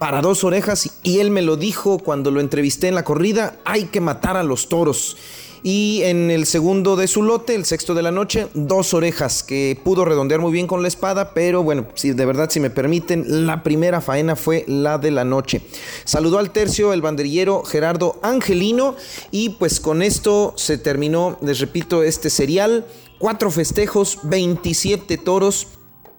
para 0.00 0.20
dos 0.20 0.42
orejas. 0.42 0.98
Y 1.04 1.20
él 1.20 1.30
me 1.30 1.42
lo 1.42 1.56
dijo 1.56 2.00
cuando 2.00 2.32
lo 2.32 2.40
entrevisté 2.40 2.88
en 2.88 2.96
la 2.96 3.04
corrida, 3.04 3.56
hay 3.64 3.84
que 3.84 4.00
matar 4.00 4.36
a 4.36 4.42
los 4.42 4.68
toros. 4.68 5.16
Y 5.62 6.02
en 6.04 6.30
el 6.30 6.46
segundo 6.46 6.96
de 6.96 7.06
su 7.06 7.22
lote, 7.22 7.54
el 7.54 7.64
sexto 7.64 7.94
de 7.94 8.02
la 8.02 8.10
noche, 8.10 8.48
dos 8.54 8.94
orejas 8.94 9.42
que 9.42 9.78
pudo 9.82 10.04
redondear 10.04 10.40
muy 10.40 10.52
bien 10.52 10.66
con 10.66 10.82
la 10.82 10.88
espada, 10.88 11.34
pero 11.34 11.62
bueno, 11.62 11.86
si 11.94 12.12
de 12.12 12.26
verdad, 12.26 12.48
si 12.50 12.60
me 12.60 12.70
permiten, 12.70 13.46
la 13.46 13.62
primera 13.62 14.00
faena 14.00 14.36
fue 14.36 14.64
la 14.66 14.98
de 14.98 15.10
la 15.10 15.24
noche. 15.24 15.60
Saludó 16.04 16.38
al 16.38 16.50
tercio 16.50 16.92
el 16.92 17.02
banderillero 17.02 17.62
Gerardo 17.64 18.18
Angelino 18.22 18.96
y 19.30 19.50
pues 19.50 19.80
con 19.80 20.02
esto 20.02 20.54
se 20.56 20.78
terminó, 20.78 21.38
les 21.42 21.60
repito, 21.60 22.02
este 22.02 22.30
serial. 22.30 22.86
Cuatro 23.18 23.50
festejos, 23.50 24.18
27 24.22 25.18
toros, 25.18 25.66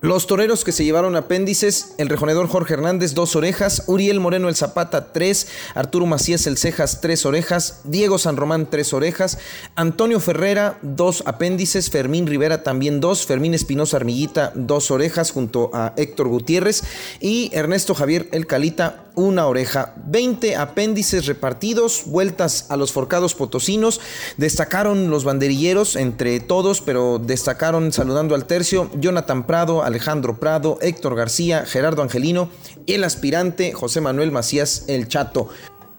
los 0.01 0.25
toreros 0.25 0.63
que 0.63 0.71
se 0.71 0.83
llevaron 0.83 1.15
apéndices, 1.15 1.93
el 1.99 2.09
rejonedor 2.09 2.47
Jorge 2.47 2.73
Hernández, 2.73 3.13
dos 3.13 3.35
orejas, 3.35 3.83
Uriel 3.85 4.19
Moreno 4.19 4.49
el 4.49 4.55
Zapata, 4.55 5.13
tres, 5.13 5.47
Arturo 5.75 6.07
Macías 6.07 6.47
el 6.47 6.57
Cejas, 6.57 7.01
tres 7.01 7.23
orejas, 7.23 7.81
Diego 7.83 8.17
San 8.17 8.35
Román, 8.35 8.67
tres 8.67 8.93
orejas, 8.93 9.37
Antonio 9.75 10.19
Ferrera, 10.19 10.79
dos 10.81 11.21
apéndices, 11.27 11.91
Fermín 11.91 12.25
Rivera 12.25 12.63
también 12.63 12.99
dos, 12.99 13.27
Fermín 13.27 13.53
Espinosa 13.53 13.97
Armillita, 13.97 14.51
dos 14.55 14.89
orejas 14.89 15.29
junto 15.29 15.69
a 15.71 15.93
Héctor 15.97 16.29
Gutiérrez 16.29 16.83
y 17.19 17.51
Ernesto 17.53 17.93
Javier 17.93 18.27
el 18.31 18.47
Calita, 18.47 19.05
una 19.16 19.47
oreja. 19.47 19.93
20 20.05 20.55
apéndices 20.55 21.26
repartidos, 21.26 22.03
vueltas 22.05 22.66
a 22.70 22.78
los 22.78 22.91
forcados 22.91 23.36
potosinos. 23.36 23.99
Destacaron 24.38 25.09
los 25.09 25.24
banderilleros 25.24 25.95
entre 25.95 26.39
todos, 26.39 26.82
pero 26.82 27.20
destacaron 27.20 27.91
saludando 27.91 28.36
al 28.36 28.45
tercio 28.45 28.89
Jonathan 28.95 29.45
Prado, 29.45 29.84
Alejandro 29.84 30.39
Prado, 30.39 30.78
Héctor 30.82 31.16
García, 31.16 31.66
Gerardo 31.66 32.01
Angelino 32.01 32.49
el 32.88 33.03
aspirante 33.03 33.74
José 33.74 34.01
Manuel 34.01 34.32
Macías 34.32 34.86
El 34.88 35.07
Chato. 35.07 35.49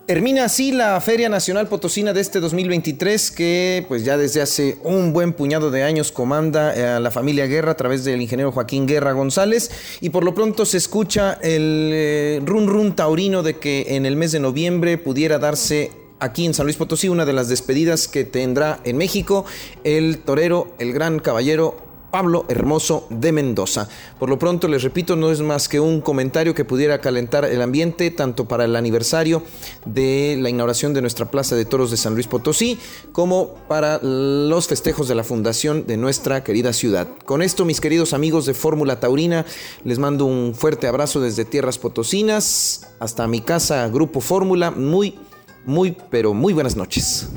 Termina 0.06 0.44
así 0.44 0.72
la 0.72 1.00
Feria 1.00 1.28
Nacional 1.28 1.68
Potosina 1.68 2.12
de 2.12 2.20
este 2.20 2.40
2023 2.40 3.30
que 3.30 3.84
pues 3.86 4.04
ya 4.04 4.16
desde 4.16 4.42
hace 4.42 4.78
un 4.82 5.12
buen 5.12 5.32
puñado 5.32 5.70
de 5.70 5.84
años 5.84 6.10
comanda 6.10 6.74
eh, 6.74 6.84
a 6.84 7.00
la 7.00 7.12
familia 7.12 7.46
Guerra 7.46 7.72
a 7.72 7.76
través 7.76 8.04
del 8.04 8.20
ingeniero 8.20 8.50
Joaquín 8.50 8.88
Guerra 8.88 9.12
González. 9.12 9.70
Y 10.00 10.10
por 10.10 10.24
lo 10.24 10.34
pronto 10.34 10.66
se 10.66 10.78
escucha 10.78 11.34
el 11.40 11.90
eh, 11.92 12.42
run 12.44 12.66
run 12.66 12.96
taurino 12.96 13.44
de 13.44 13.58
que 13.58 13.94
en 13.94 14.04
el 14.04 14.16
mes 14.16 14.32
de 14.32 14.40
noviembre 14.40 14.98
pudiera 14.98 15.38
darse 15.38 15.92
aquí 16.18 16.46
en 16.46 16.54
San 16.54 16.66
Luis 16.66 16.76
Potosí 16.76 17.08
una 17.08 17.24
de 17.24 17.34
las 17.34 17.48
despedidas 17.48 18.08
que 18.08 18.24
tendrá 18.24 18.80
en 18.82 18.96
México 18.96 19.44
el 19.84 20.18
torero, 20.18 20.74
el 20.80 20.92
gran 20.92 21.20
caballero 21.20 21.91
Pablo 22.12 22.44
Hermoso 22.48 23.06
de 23.08 23.32
Mendoza. 23.32 23.88
Por 24.20 24.28
lo 24.28 24.38
pronto, 24.38 24.68
les 24.68 24.82
repito, 24.82 25.16
no 25.16 25.32
es 25.32 25.40
más 25.40 25.68
que 25.68 25.80
un 25.80 26.02
comentario 26.02 26.54
que 26.54 26.64
pudiera 26.64 27.00
calentar 27.00 27.46
el 27.46 27.62
ambiente, 27.62 28.10
tanto 28.10 28.46
para 28.46 28.66
el 28.66 28.76
aniversario 28.76 29.42
de 29.86 30.36
la 30.38 30.50
inauguración 30.50 30.92
de 30.92 31.00
nuestra 31.00 31.30
Plaza 31.30 31.56
de 31.56 31.64
Toros 31.64 31.90
de 31.90 31.96
San 31.96 32.14
Luis 32.14 32.26
Potosí, 32.26 32.78
como 33.12 33.54
para 33.66 33.98
los 34.02 34.68
festejos 34.68 35.08
de 35.08 35.14
la 35.14 35.24
fundación 35.24 35.86
de 35.86 35.96
nuestra 35.96 36.44
querida 36.44 36.74
ciudad. 36.74 37.08
Con 37.24 37.40
esto, 37.40 37.64
mis 37.64 37.80
queridos 37.80 38.12
amigos 38.12 38.44
de 38.44 38.52
Fórmula 38.52 39.00
Taurina, 39.00 39.46
les 39.82 39.98
mando 39.98 40.26
un 40.26 40.54
fuerte 40.54 40.86
abrazo 40.86 41.20
desde 41.20 41.46
Tierras 41.46 41.78
Potosinas, 41.78 42.88
hasta 43.00 43.26
mi 43.26 43.40
casa, 43.40 43.88
Grupo 43.88 44.20
Fórmula. 44.20 44.70
Muy, 44.70 45.18
muy, 45.64 45.96
pero 46.10 46.34
muy 46.34 46.52
buenas 46.52 46.76
noches. 46.76 47.30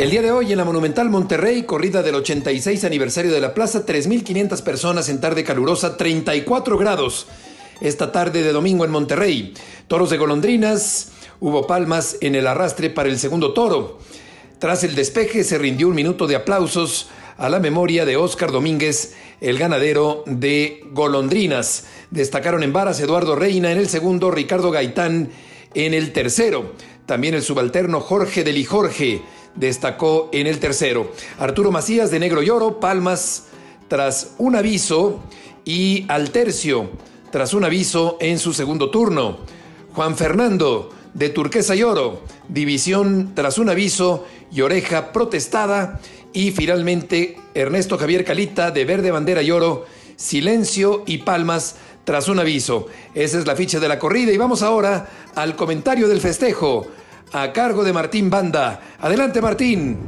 El 0.00 0.08
día 0.08 0.22
de 0.22 0.32
hoy 0.32 0.50
en 0.50 0.56
la 0.56 0.64
Monumental 0.64 1.10
Monterrey, 1.10 1.64
corrida 1.64 2.02
del 2.02 2.14
86 2.14 2.84
aniversario 2.84 3.30
de 3.32 3.40
la 3.42 3.52
plaza, 3.52 3.84
3.500 3.84 4.62
personas 4.62 5.10
en 5.10 5.20
tarde 5.20 5.44
calurosa, 5.44 5.98
34 5.98 6.78
grados. 6.78 7.26
Esta 7.82 8.10
tarde 8.10 8.42
de 8.42 8.50
domingo 8.50 8.86
en 8.86 8.92
Monterrey, 8.92 9.52
toros 9.88 10.08
de 10.08 10.16
golondrinas, 10.16 11.10
hubo 11.38 11.66
palmas 11.66 12.16
en 12.22 12.34
el 12.34 12.46
arrastre 12.46 12.88
para 12.88 13.10
el 13.10 13.18
segundo 13.18 13.52
toro. 13.52 13.98
Tras 14.58 14.84
el 14.84 14.94
despeje 14.94 15.44
se 15.44 15.58
rindió 15.58 15.88
un 15.88 15.96
minuto 15.96 16.26
de 16.26 16.36
aplausos 16.36 17.10
a 17.36 17.50
la 17.50 17.60
memoria 17.60 18.06
de 18.06 18.16
Óscar 18.16 18.52
Domínguez, 18.52 19.12
el 19.42 19.58
ganadero 19.58 20.24
de 20.24 20.82
golondrinas. 20.92 21.84
Destacaron 22.10 22.62
en 22.62 22.72
varas 22.72 23.00
Eduardo 23.00 23.36
Reina 23.36 23.70
en 23.70 23.76
el 23.76 23.90
segundo, 23.90 24.30
Ricardo 24.30 24.70
Gaitán 24.70 25.30
en 25.74 25.92
el 25.92 26.14
tercero. 26.14 26.72
También 27.04 27.34
el 27.34 27.42
subalterno 27.42 28.00
Jorge 28.00 28.44
de 28.44 28.52
Lijorge 28.54 29.20
destacó 29.54 30.28
en 30.32 30.46
el 30.46 30.58
tercero. 30.58 31.12
Arturo 31.38 31.70
Macías 31.70 32.10
de 32.10 32.18
Negro 32.18 32.42
y 32.42 32.50
Oro, 32.50 32.80
Palmas 32.80 33.46
tras 33.88 34.34
un 34.38 34.56
aviso 34.56 35.20
y 35.64 36.06
al 36.08 36.30
tercio 36.30 36.90
tras 37.30 37.54
un 37.54 37.64
aviso 37.64 38.18
en 38.20 38.38
su 38.38 38.52
segundo 38.52 38.90
turno. 38.90 39.38
Juan 39.94 40.16
Fernando 40.16 40.90
de 41.14 41.28
Turquesa 41.28 41.74
y 41.74 41.82
Oro, 41.82 42.22
división 42.48 43.32
tras 43.34 43.58
un 43.58 43.68
aviso 43.68 44.26
y 44.52 44.60
oreja 44.60 45.12
protestada. 45.12 46.00
Y 46.32 46.52
finalmente 46.52 47.36
Ernesto 47.54 47.98
Javier 47.98 48.24
Calita 48.24 48.70
de 48.70 48.84
Verde 48.84 49.10
Bandera 49.10 49.42
y 49.42 49.50
Oro, 49.50 49.86
silencio 50.16 51.02
y 51.06 51.18
palmas 51.18 51.76
tras 52.04 52.28
un 52.28 52.38
aviso. 52.38 52.86
Esa 53.14 53.38
es 53.38 53.46
la 53.46 53.56
ficha 53.56 53.80
de 53.80 53.88
la 53.88 53.98
corrida 53.98 54.32
y 54.32 54.36
vamos 54.36 54.62
ahora 54.62 55.08
al 55.34 55.56
comentario 55.56 56.08
del 56.08 56.20
festejo 56.20 56.86
a 57.32 57.52
cargo 57.52 57.84
de 57.84 57.92
Martín 57.92 58.28
Banda. 58.28 58.80
Adelante 59.00 59.40
Martín. 59.40 59.98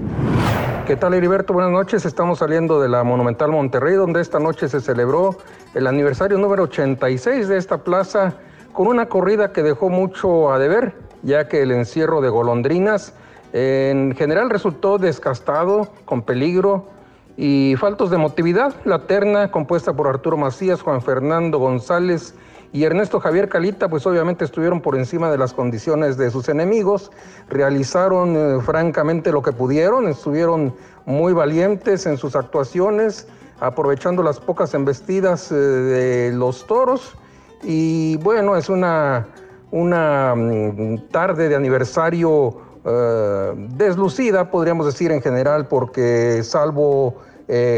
¿Qué 0.87 0.97
tal 0.97 1.15
Heriberto? 1.15 1.53
Buenas 1.53 1.71
noches. 1.71 2.05
Estamos 2.05 2.41
saliendo 2.41 2.81
de 2.81 2.89
la 2.89 3.05
Monumental 3.05 3.53
Monterrey, 3.53 3.95
donde 3.95 4.21
esta 4.21 4.41
noche 4.41 4.69
se 4.69 4.81
celebró 4.81 5.39
el 5.75 5.87
aniversario 5.87 6.37
número 6.39 6.65
86 6.65 7.47
de 7.47 7.59
esta 7.59 7.79
plaza, 7.85 8.35
con 8.73 8.89
una 8.89 9.07
corrida 9.07 9.53
que 9.53 9.63
dejó 9.63 9.89
mucho 9.89 10.53
a 10.53 10.59
deber, 10.59 10.95
ya 11.23 11.47
que 11.47 11.63
el 11.63 11.71
encierro 11.71 12.21
de 12.21 12.29
golondrinas 12.29 13.15
en 13.53 14.17
general 14.17 14.51
resultó 14.51 14.99
desgastado, 14.99 15.89
con 16.05 16.23
peligro 16.23 16.89
y 17.37 17.77
faltos 17.79 18.11
de 18.11 18.19
motividad. 18.19 18.75
La 18.85 19.07
terna, 19.07 19.53
compuesta 19.53 19.93
por 19.93 20.09
Arturo 20.09 20.37
Macías, 20.37 20.83
Juan 20.83 21.03
Fernando 21.03 21.59
González 21.59 22.35
y 22.73 22.85
Ernesto 22.85 23.21
Javier 23.21 23.51
Calita, 23.51 23.89
pues 23.89 24.07
obviamente 24.07 24.47
estuvieron 24.47 24.81
por 24.81 24.97
encima 24.97 25.31
de 25.31 25.37
las 25.37 25.53
condiciones 25.53 26.17
de 26.17 26.31
sus 26.31 26.49
enemigos, 26.49 27.13
realizaron 27.51 28.35
eh, 28.35 28.63
francamente 28.63 29.31
lo 29.31 29.43
que 29.43 29.53
pudieron, 29.53 30.09
estuvieron 30.09 30.75
muy 31.05 31.35
valientes 31.35 32.07
en 32.07 32.17
sus 32.17 32.35
actuaciones, 32.35 33.29
aprovechando 33.61 34.23
las 34.23 34.41
pocas 34.41 34.73
embestidas 34.73 35.53
eh, 35.53 35.55
de 35.55 36.33
los 36.33 36.67
toros. 36.67 37.15
Y 37.63 38.17
bueno, 38.17 38.57
es 38.57 38.71
una, 38.71 39.27
una 39.71 40.35
mm, 40.35 41.09
tarde 41.11 41.51
de 41.51 41.57
aniversario 41.57 42.57
eh, 42.87 43.53
deslucida, 43.77 44.51
podríamos 44.51 44.87
decir 44.87 45.13
en 45.13 45.21
general, 45.21 45.69
porque 45.69 46.43
salvo 46.43 47.17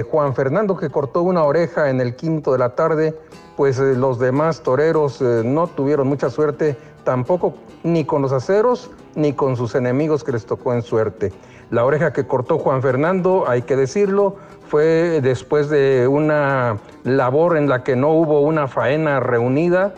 Juan 0.09 0.37
Fernando 0.37 0.77
que 0.77 0.89
cortó 0.89 1.23
una 1.23 1.43
oreja 1.43 1.91
en 1.91 2.01
el 2.01 2.15
quinto 2.15 2.53
de 2.53 2.59
la 2.59 2.77
tarde, 2.77 3.19
pues 3.57 3.79
eh, 3.79 3.95
los 3.95 4.19
demás 4.19 4.63
toreros 4.63 5.21
eh, 5.21 5.43
no 5.45 5.67
tuvieron 5.67 6.09
mucha 6.09 6.31
suerte, 6.31 6.77
tampoco 7.05 7.55
ni 7.83 8.05
con 8.05 8.23
los 8.23 8.33
aceros 8.33 8.91
ni 9.15 9.33
con 9.33 9.57
sus 9.57 9.75
enemigos 9.75 10.25
que 10.25 10.33
les 10.33 10.47
tocó 10.47 10.73
en 10.75 10.83
suerte. 10.83 11.33
La 11.71 11.85
oreja 11.85 12.13
que 12.13 12.27
cortó 12.27 12.59
Juan 12.59 12.83
Fernando, 12.83 13.45
hay 13.47 13.63
que 13.63 13.77
decirlo, 13.77 14.37
fue 14.69 15.21
después 15.23 15.69
de 15.69 16.09
una 16.09 16.79
labor 17.05 17.57
en 17.57 17.69
la 17.69 17.85
que 17.85 17.97
no 17.97 18.11
hubo 18.11 18.41
una 18.41 18.67
faena 18.67 19.21
reunida, 19.21 19.95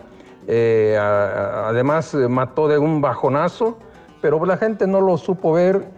eh, 0.46 0.96
además 0.98 2.14
mató 2.14 2.68
de 2.68 2.78
un 2.78 3.00
bajonazo, 3.00 3.78
pero 4.20 4.44
la 4.44 4.58
gente 4.58 4.86
no 4.86 5.00
lo 5.00 5.16
supo 5.16 5.52
ver 5.52 5.88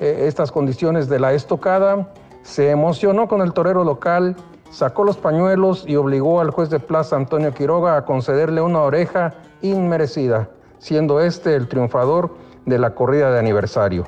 estas 0.00 0.50
condiciones 0.50 1.08
de 1.08 1.20
la 1.20 1.32
estocada, 1.32 2.12
se 2.42 2.70
emocionó 2.70 3.28
con 3.28 3.40
el 3.40 3.52
torero 3.52 3.84
local, 3.84 4.36
sacó 4.74 5.04
los 5.04 5.16
pañuelos 5.16 5.84
y 5.86 5.94
obligó 5.94 6.40
al 6.40 6.50
juez 6.50 6.68
de 6.68 6.80
plaza 6.80 7.14
Antonio 7.14 7.54
Quiroga 7.54 7.96
a 7.96 8.04
concederle 8.04 8.60
una 8.60 8.80
oreja 8.80 9.34
inmerecida, 9.62 10.50
siendo 10.78 11.20
este 11.20 11.54
el 11.54 11.68
triunfador 11.68 12.34
de 12.66 12.80
la 12.80 12.94
corrida 12.94 13.30
de 13.30 13.38
aniversario. 13.38 14.04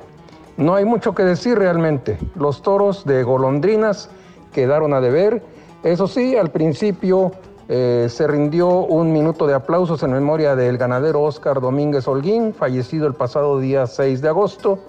No 0.57 0.75
hay 0.75 0.83
mucho 0.83 1.15
que 1.15 1.23
decir 1.23 1.57
realmente. 1.57 2.17
Los 2.35 2.61
toros 2.61 3.05
de 3.05 3.23
golondrinas 3.23 4.09
quedaron 4.51 4.93
a 4.93 4.99
deber. 4.99 5.41
Eso 5.83 6.05
sí, 6.07 6.35
al 6.35 6.51
principio 6.51 7.31
eh, 7.69 8.07
se 8.09 8.27
rindió 8.27 8.67
un 8.67 9.13
minuto 9.13 9.47
de 9.47 9.53
aplausos 9.53 10.03
en 10.03 10.11
memoria 10.11 10.57
del 10.57 10.77
ganadero 10.77 11.21
Óscar 11.21 11.61
Domínguez 11.61 12.09
Holguín, 12.09 12.53
fallecido 12.53 13.07
el 13.07 13.13
pasado 13.13 13.59
día 13.59 13.87
6 13.87 14.21
de 14.21 14.27
agosto 14.27 14.79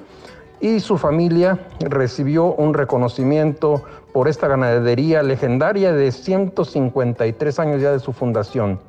y 0.60 0.80
su 0.80 0.98
familia 0.98 1.58
recibió 1.80 2.46
un 2.54 2.74
reconocimiento 2.74 3.82
por 4.18 4.26
esta 4.26 4.48
ganadería 4.48 5.22
legendaria 5.22 5.92
de 5.92 6.10
153 6.10 7.58
años 7.60 7.80
ya 7.80 7.92
de 7.92 8.00
su 8.00 8.12
fundación. 8.12 8.80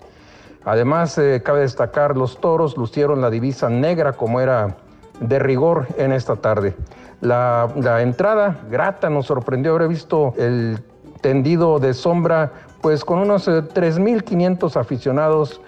Además, 0.66 1.20
eh, 1.20 1.44
cabe 1.46 1.60
destacar, 1.60 2.18
los 2.18 2.42
toros 2.42 2.76
lucieron 2.76 3.22
la 3.22 3.30
divisa 3.30 3.70
negra 3.70 4.14
como 4.14 4.42
era 4.42 4.78
de 5.20 5.38
rigor 5.38 5.86
en 6.00 6.14
esta 6.14 6.38
tarde. 6.38 6.76
La, 7.22 7.70
la 7.76 8.02
entrada 8.02 8.62
grata 8.72 9.12
nos 9.12 9.28
sorprendió 9.28 9.76
haber 9.76 9.90
visto 9.90 10.34
el 10.36 10.80
tendido 11.22 11.78
de 11.78 11.94
sombra, 11.94 12.52
pues 12.82 13.06
con 13.06 13.20
unos 13.20 13.48
3.500 13.48 14.76
eh, 14.76 14.80
aficionados 14.80 15.62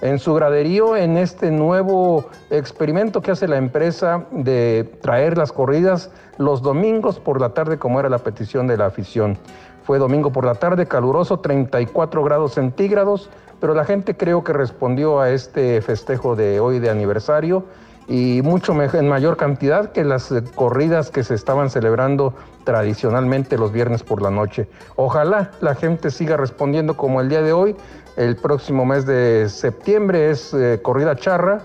en 0.00 0.18
su 0.18 0.34
graderío 0.34 0.96
en 0.96 1.16
este 1.16 1.50
nuevo 1.50 2.28
experimento 2.50 3.22
que 3.22 3.30
hace 3.30 3.48
la 3.48 3.56
empresa 3.56 4.26
de 4.30 4.90
traer 5.00 5.38
las 5.38 5.52
corridas 5.52 6.10
los 6.38 6.62
domingos 6.62 7.18
por 7.18 7.40
la 7.40 7.50
tarde 7.50 7.78
como 7.78 7.98
era 8.00 8.08
la 8.08 8.18
petición 8.18 8.66
de 8.66 8.76
la 8.76 8.86
afición. 8.86 9.38
Fue 9.84 9.98
domingo 9.98 10.32
por 10.32 10.44
la 10.44 10.54
tarde, 10.54 10.86
caluroso, 10.86 11.38
34 11.38 12.24
grados 12.24 12.54
centígrados, 12.54 13.30
pero 13.60 13.72
la 13.72 13.84
gente 13.84 14.16
creo 14.16 14.44
que 14.44 14.52
respondió 14.52 15.20
a 15.20 15.30
este 15.30 15.80
festejo 15.80 16.36
de 16.36 16.60
hoy 16.60 16.78
de 16.78 16.90
aniversario 16.90 17.64
y 18.08 18.40
mucho 18.42 18.72
en 18.80 19.08
mayor 19.08 19.36
cantidad 19.36 19.90
que 19.92 20.04
las 20.04 20.32
corridas 20.54 21.10
que 21.10 21.24
se 21.24 21.34
estaban 21.34 21.70
celebrando 21.70 22.34
tradicionalmente 22.64 23.58
los 23.58 23.72
viernes 23.72 24.02
por 24.02 24.22
la 24.22 24.30
noche. 24.30 24.68
Ojalá 24.96 25.50
la 25.60 25.74
gente 25.74 26.10
siga 26.10 26.36
respondiendo 26.36 26.96
como 26.96 27.20
el 27.20 27.28
día 27.28 27.42
de 27.42 27.52
hoy. 27.52 27.76
El 28.16 28.36
próximo 28.36 28.84
mes 28.84 29.06
de 29.06 29.48
septiembre 29.48 30.30
es 30.30 30.54
eh, 30.54 30.80
corrida 30.82 31.16
charra 31.16 31.60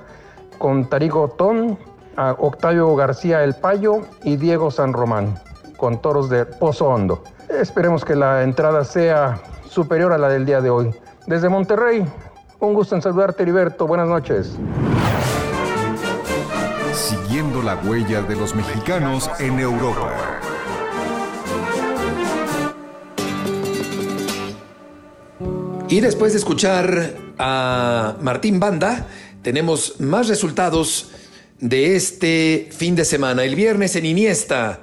con 0.58 0.90
Tarigo 0.90 1.30
Ton, 1.30 1.78
Octavio 2.38 2.96
García 2.96 3.44
El 3.44 3.56
Payo 3.56 4.02
y 4.24 4.36
Diego 4.36 4.70
San 4.70 4.94
Román 4.94 5.40
con 5.78 6.02
toros 6.02 6.30
de 6.30 6.46
Pozo 6.46 6.90
Hondo. 6.90 7.24
Esperemos 7.50 8.06
que 8.06 8.16
la 8.16 8.44
entrada 8.44 8.84
sea 8.84 9.40
superior 9.68 10.14
a 10.14 10.18
la 10.18 10.30
del 10.30 10.46
día 10.46 10.62
de 10.62 10.70
hoy. 10.70 10.94
Desde 11.26 11.50
Monterrey, 11.50 12.06
un 12.60 12.74
gusto 12.74 12.96
en 12.96 13.02
saludarte, 13.02 13.44
Heriberto. 13.44 13.88
Buenas 13.88 14.08
noches 14.08 14.60
siguiendo 16.94 17.62
la 17.62 17.76
huella 17.76 18.22
de 18.22 18.36
los 18.36 18.54
mexicanos 18.56 19.30
en 19.40 19.60
Europa. 19.60 20.12
Y 25.92 26.00
después 26.00 26.32
de 26.32 26.40
escuchar 26.40 27.18
a 27.38 28.16
Martín 28.22 28.62
Banda, 28.62 29.10
tenemos 29.42 30.00
más 30.00 30.30
resultados 30.30 31.10
de 31.60 31.98
este 31.98 32.70
fin 32.72 32.96
de 32.96 33.04
semana. 33.04 33.44
El 33.44 33.56
viernes 33.56 33.98
en 33.98 34.06
Iniesta, 34.06 34.80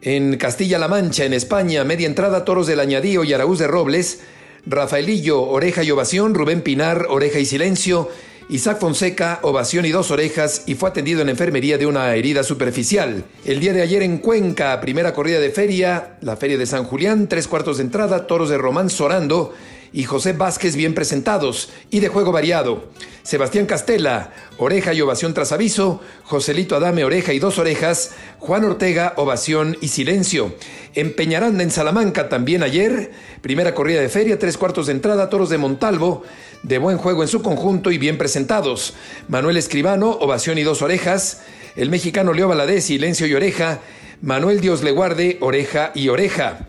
en 0.00 0.38
Castilla-La 0.38 0.88
Mancha, 0.88 1.26
en 1.26 1.34
España, 1.34 1.84
media 1.84 2.06
entrada, 2.06 2.46
Toros 2.46 2.66
del 2.66 2.80
Añadío 2.80 3.22
y 3.22 3.34
Araúz 3.34 3.58
de 3.58 3.66
Robles, 3.66 4.20
Rafaelillo, 4.64 5.42
Oreja 5.42 5.82
y 5.82 5.90
Ovación, 5.90 6.32
Rubén 6.32 6.62
Pinar, 6.62 7.04
Oreja 7.10 7.38
y 7.38 7.44
Silencio, 7.44 8.08
Isaac 8.48 8.80
Fonseca, 8.80 9.40
ovación 9.42 9.84
y 9.84 9.90
dos 9.90 10.10
orejas 10.10 10.62
y 10.64 10.74
fue 10.74 10.88
atendido 10.88 11.20
en 11.20 11.28
enfermería 11.28 11.76
de 11.76 11.84
una 11.84 12.14
herida 12.14 12.44
superficial. 12.44 13.24
El 13.44 13.60
día 13.60 13.74
de 13.74 13.82
ayer 13.82 14.02
en 14.02 14.16
Cuenca, 14.16 14.80
primera 14.80 15.12
corrida 15.12 15.38
de 15.38 15.50
feria, 15.50 16.16
la 16.22 16.38
feria 16.38 16.56
de 16.56 16.64
San 16.64 16.84
Julián, 16.84 17.28
tres 17.28 17.46
cuartos 17.46 17.76
de 17.76 17.84
entrada, 17.84 18.26
toros 18.26 18.48
de 18.48 18.56
Román 18.56 18.88
Sorando 18.88 19.52
y 19.94 20.02
José 20.02 20.32
Vázquez 20.32 20.74
bien 20.74 20.92
presentados 20.92 21.70
y 21.88 22.00
de 22.00 22.08
juego 22.08 22.32
variado. 22.32 22.90
Sebastián 23.22 23.66
Castela, 23.66 24.32
oreja 24.58 24.92
y 24.92 25.00
ovación 25.00 25.34
tras 25.34 25.52
aviso, 25.52 26.00
Joselito 26.24 26.74
Adame, 26.74 27.04
oreja 27.04 27.32
y 27.32 27.38
dos 27.38 27.60
orejas, 27.60 28.10
Juan 28.40 28.64
Ortega, 28.64 29.14
ovación 29.16 29.78
y 29.80 29.88
silencio. 29.88 30.52
En 30.96 31.14
Peñaranda, 31.14 31.62
en 31.62 31.70
Salamanca, 31.70 32.28
también 32.28 32.64
ayer, 32.64 33.12
primera 33.40 33.72
corrida 33.72 34.00
de 34.00 34.08
feria, 34.08 34.36
tres 34.36 34.58
cuartos 34.58 34.86
de 34.86 34.94
entrada, 34.94 35.30
toros 35.30 35.48
de 35.48 35.58
Montalvo, 35.58 36.24
de 36.64 36.78
buen 36.78 36.98
juego 36.98 37.22
en 37.22 37.28
su 37.28 37.40
conjunto 37.40 37.92
y 37.92 37.98
bien 37.98 38.18
presentados. 38.18 38.94
Manuel 39.28 39.56
Escribano, 39.56 40.10
ovación 40.10 40.58
y 40.58 40.64
dos 40.64 40.82
orejas, 40.82 41.42
el 41.76 41.88
mexicano 41.88 42.32
Leo 42.32 42.48
Valadez, 42.48 42.86
silencio 42.86 43.28
y 43.28 43.34
oreja, 43.34 43.78
Manuel 44.22 44.60
Dios 44.60 44.82
le 44.82 44.90
guarde, 44.90 45.38
oreja 45.40 45.92
y 45.94 46.08
oreja. 46.08 46.66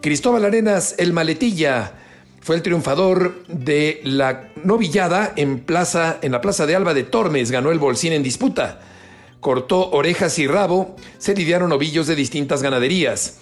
Cristóbal 0.00 0.46
Arenas, 0.46 0.94
el 0.98 1.12
maletilla, 1.12 2.01
fue 2.42 2.56
el 2.56 2.62
triunfador 2.62 3.44
de 3.46 4.00
la 4.02 4.50
novillada 4.64 5.32
en, 5.36 5.60
plaza, 5.60 6.18
en 6.22 6.32
la 6.32 6.40
Plaza 6.40 6.66
de 6.66 6.74
Alba 6.74 6.92
de 6.92 7.04
Tormes. 7.04 7.52
Ganó 7.52 7.70
el 7.70 7.78
bolsín 7.78 8.12
en 8.12 8.24
disputa. 8.24 8.80
Cortó 9.38 9.90
orejas 9.92 10.38
y 10.40 10.48
rabo. 10.48 10.96
Se 11.18 11.36
lidiaron 11.36 11.70
novillos 11.70 12.08
de 12.08 12.16
distintas 12.16 12.60
ganaderías. 12.60 13.38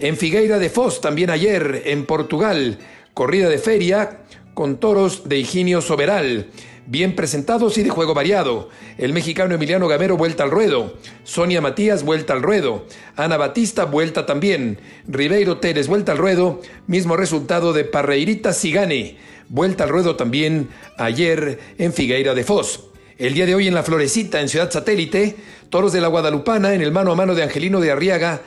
En 0.00 0.16
Figueira 0.16 0.58
de 0.58 0.70
Foz, 0.70 1.00
también 1.00 1.30
ayer, 1.30 1.84
en 1.86 2.04
Portugal, 2.04 2.78
corrida 3.14 3.48
de 3.48 3.58
feria 3.58 4.18
con 4.54 4.78
toros 4.78 5.28
de 5.28 5.38
Higinio 5.38 5.80
Soberal 5.80 6.48
bien 6.86 7.14
presentados 7.14 7.78
y 7.78 7.82
de 7.82 7.90
juego 7.90 8.14
variado. 8.14 8.68
El 8.98 9.12
mexicano 9.12 9.54
Emiliano 9.54 9.88
Gamero 9.88 10.16
vuelta 10.16 10.42
al 10.42 10.50
ruedo. 10.50 10.94
Sonia 11.24 11.60
Matías 11.60 12.02
vuelta 12.02 12.32
al 12.32 12.42
ruedo. 12.42 12.86
Ana 13.16 13.36
Batista 13.36 13.84
vuelta 13.84 14.26
también. 14.26 14.78
Ribeiro 15.06 15.58
Teres 15.58 15.88
vuelta 15.88 16.12
al 16.12 16.18
ruedo. 16.18 16.60
Mismo 16.86 17.16
resultado 17.16 17.72
de 17.72 17.84
Parreirita 17.84 18.52
Sigane. 18.52 19.16
Vuelta 19.48 19.84
al 19.84 19.90
ruedo 19.90 20.16
también 20.16 20.68
ayer 20.98 21.58
en 21.78 21.92
Figueira 21.92 22.34
de 22.34 22.44
Foz. 22.44 22.88
El 23.18 23.34
día 23.34 23.46
de 23.46 23.54
hoy 23.54 23.68
en 23.68 23.74
La 23.74 23.82
Florecita, 23.82 24.40
en 24.40 24.48
Ciudad 24.48 24.70
Satélite, 24.70 25.36
Toros 25.70 25.92
de 25.92 26.00
la 26.00 26.08
Guadalupana 26.08 26.74
en 26.74 26.82
el 26.82 26.90
mano 26.90 27.12
a 27.12 27.14
mano 27.14 27.34
de 27.34 27.42
Angelino 27.42 27.78
de 27.78 27.90
Arriaga, 27.90 28.40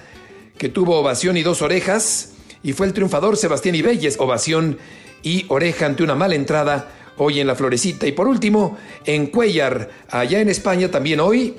que 0.57 0.69
tuvo 0.69 0.99
ovación 0.99 1.37
y 1.37 1.43
dos 1.43 1.61
orejas, 1.61 2.33
y 2.63 2.73
fue 2.73 2.87
el 2.87 2.93
triunfador 2.93 3.37
Sebastián 3.37 3.75
Ibelles, 3.75 4.19
ovación 4.19 4.79
y 5.21 5.45
oreja 5.49 5.85
ante 5.85 6.03
una 6.03 6.15
mala 6.15 6.35
entrada 6.35 6.91
hoy 7.17 7.39
en 7.39 7.47
La 7.47 7.55
Florecita. 7.55 8.07
Y 8.07 8.11
por 8.11 8.27
último, 8.27 8.77
en 9.05 9.27
Cuellar, 9.27 9.89
allá 10.09 10.41
en 10.41 10.49
España 10.49 10.89
también 10.89 11.19
hoy, 11.19 11.55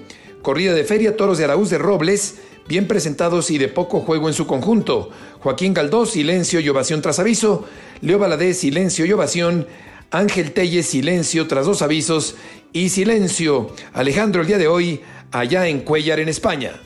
Corrida 0.47 0.75
de 0.75 0.85
feria, 0.85 1.17
toros 1.17 1.39
de 1.39 1.45
Araúz 1.45 1.71
de 1.71 1.79
Robles, 1.79 2.37
bien 2.69 2.87
presentados 2.87 3.51
y 3.51 3.59
de 3.59 3.67
poco 3.67 3.99
juego 3.99 4.29
en 4.29 4.35
su 4.35 4.47
conjunto. 4.47 5.11
Joaquín 5.41 5.75
Galdós, 5.75 6.11
silencio 6.11 6.61
y 6.61 6.69
ovación 6.69 7.03
tras 7.03 7.19
aviso. 7.19 7.65
Leo 8.01 8.21
Valadez, 8.21 8.59
silencio 8.59 9.05
y 9.07 9.13
ovación. 9.13 9.67
Ángel 10.13 10.53
Telles, 10.53 10.87
silencio 10.87 11.49
tras 11.49 11.67
dos 11.67 11.83
avisos. 11.83 12.37
Y 12.73 12.91
silencio, 12.91 13.73
Alejandro, 13.93 14.43
el 14.43 14.47
día 14.47 14.59
de 14.59 14.69
hoy, 14.69 15.01
allá 15.33 15.67
en 15.67 15.81
Cuellar, 15.81 16.21
en 16.21 16.29
España. 16.29 16.81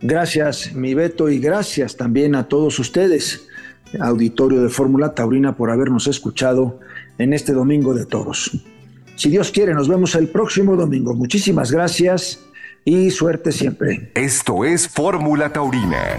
Gracias, 0.00 0.72
mi 0.72 0.94
Beto, 0.94 1.28
y 1.28 1.40
gracias 1.40 1.96
también 1.96 2.36
a 2.36 2.46
todos 2.46 2.78
ustedes, 2.78 3.48
auditorio 4.00 4.62
de 4.62 4.68
Fórmula 4.68 5.14
Taurina, 5.14 5.56
por 5.56 5.70
habernos 5.70 6.06
escuchado 6.06 6.78
en 7.20 7.34
este 7.34 7.52
domingo 7.52 7.94
de 7.94 8.06
toros. 8.06 8.50
Si 9.14 9.28
Dios 9.28 9.50
quiere, 9.50 9.74
nos 9.74 9.88
vemos 9.88 10.14
el 10.14 10.28
próximo 10.28 10.76
domingo. 10.76 11.14
Muchísimas 11.14 11.70
gracias 11.70 12.40
y 12.84 13.10
suerte 13.10 13.52
siempre. 13.52 14.10
Esto 14.14 14.64
es 14.64 14.88
Fórmula 14.88 15.52
Taurina. 15.52 16.18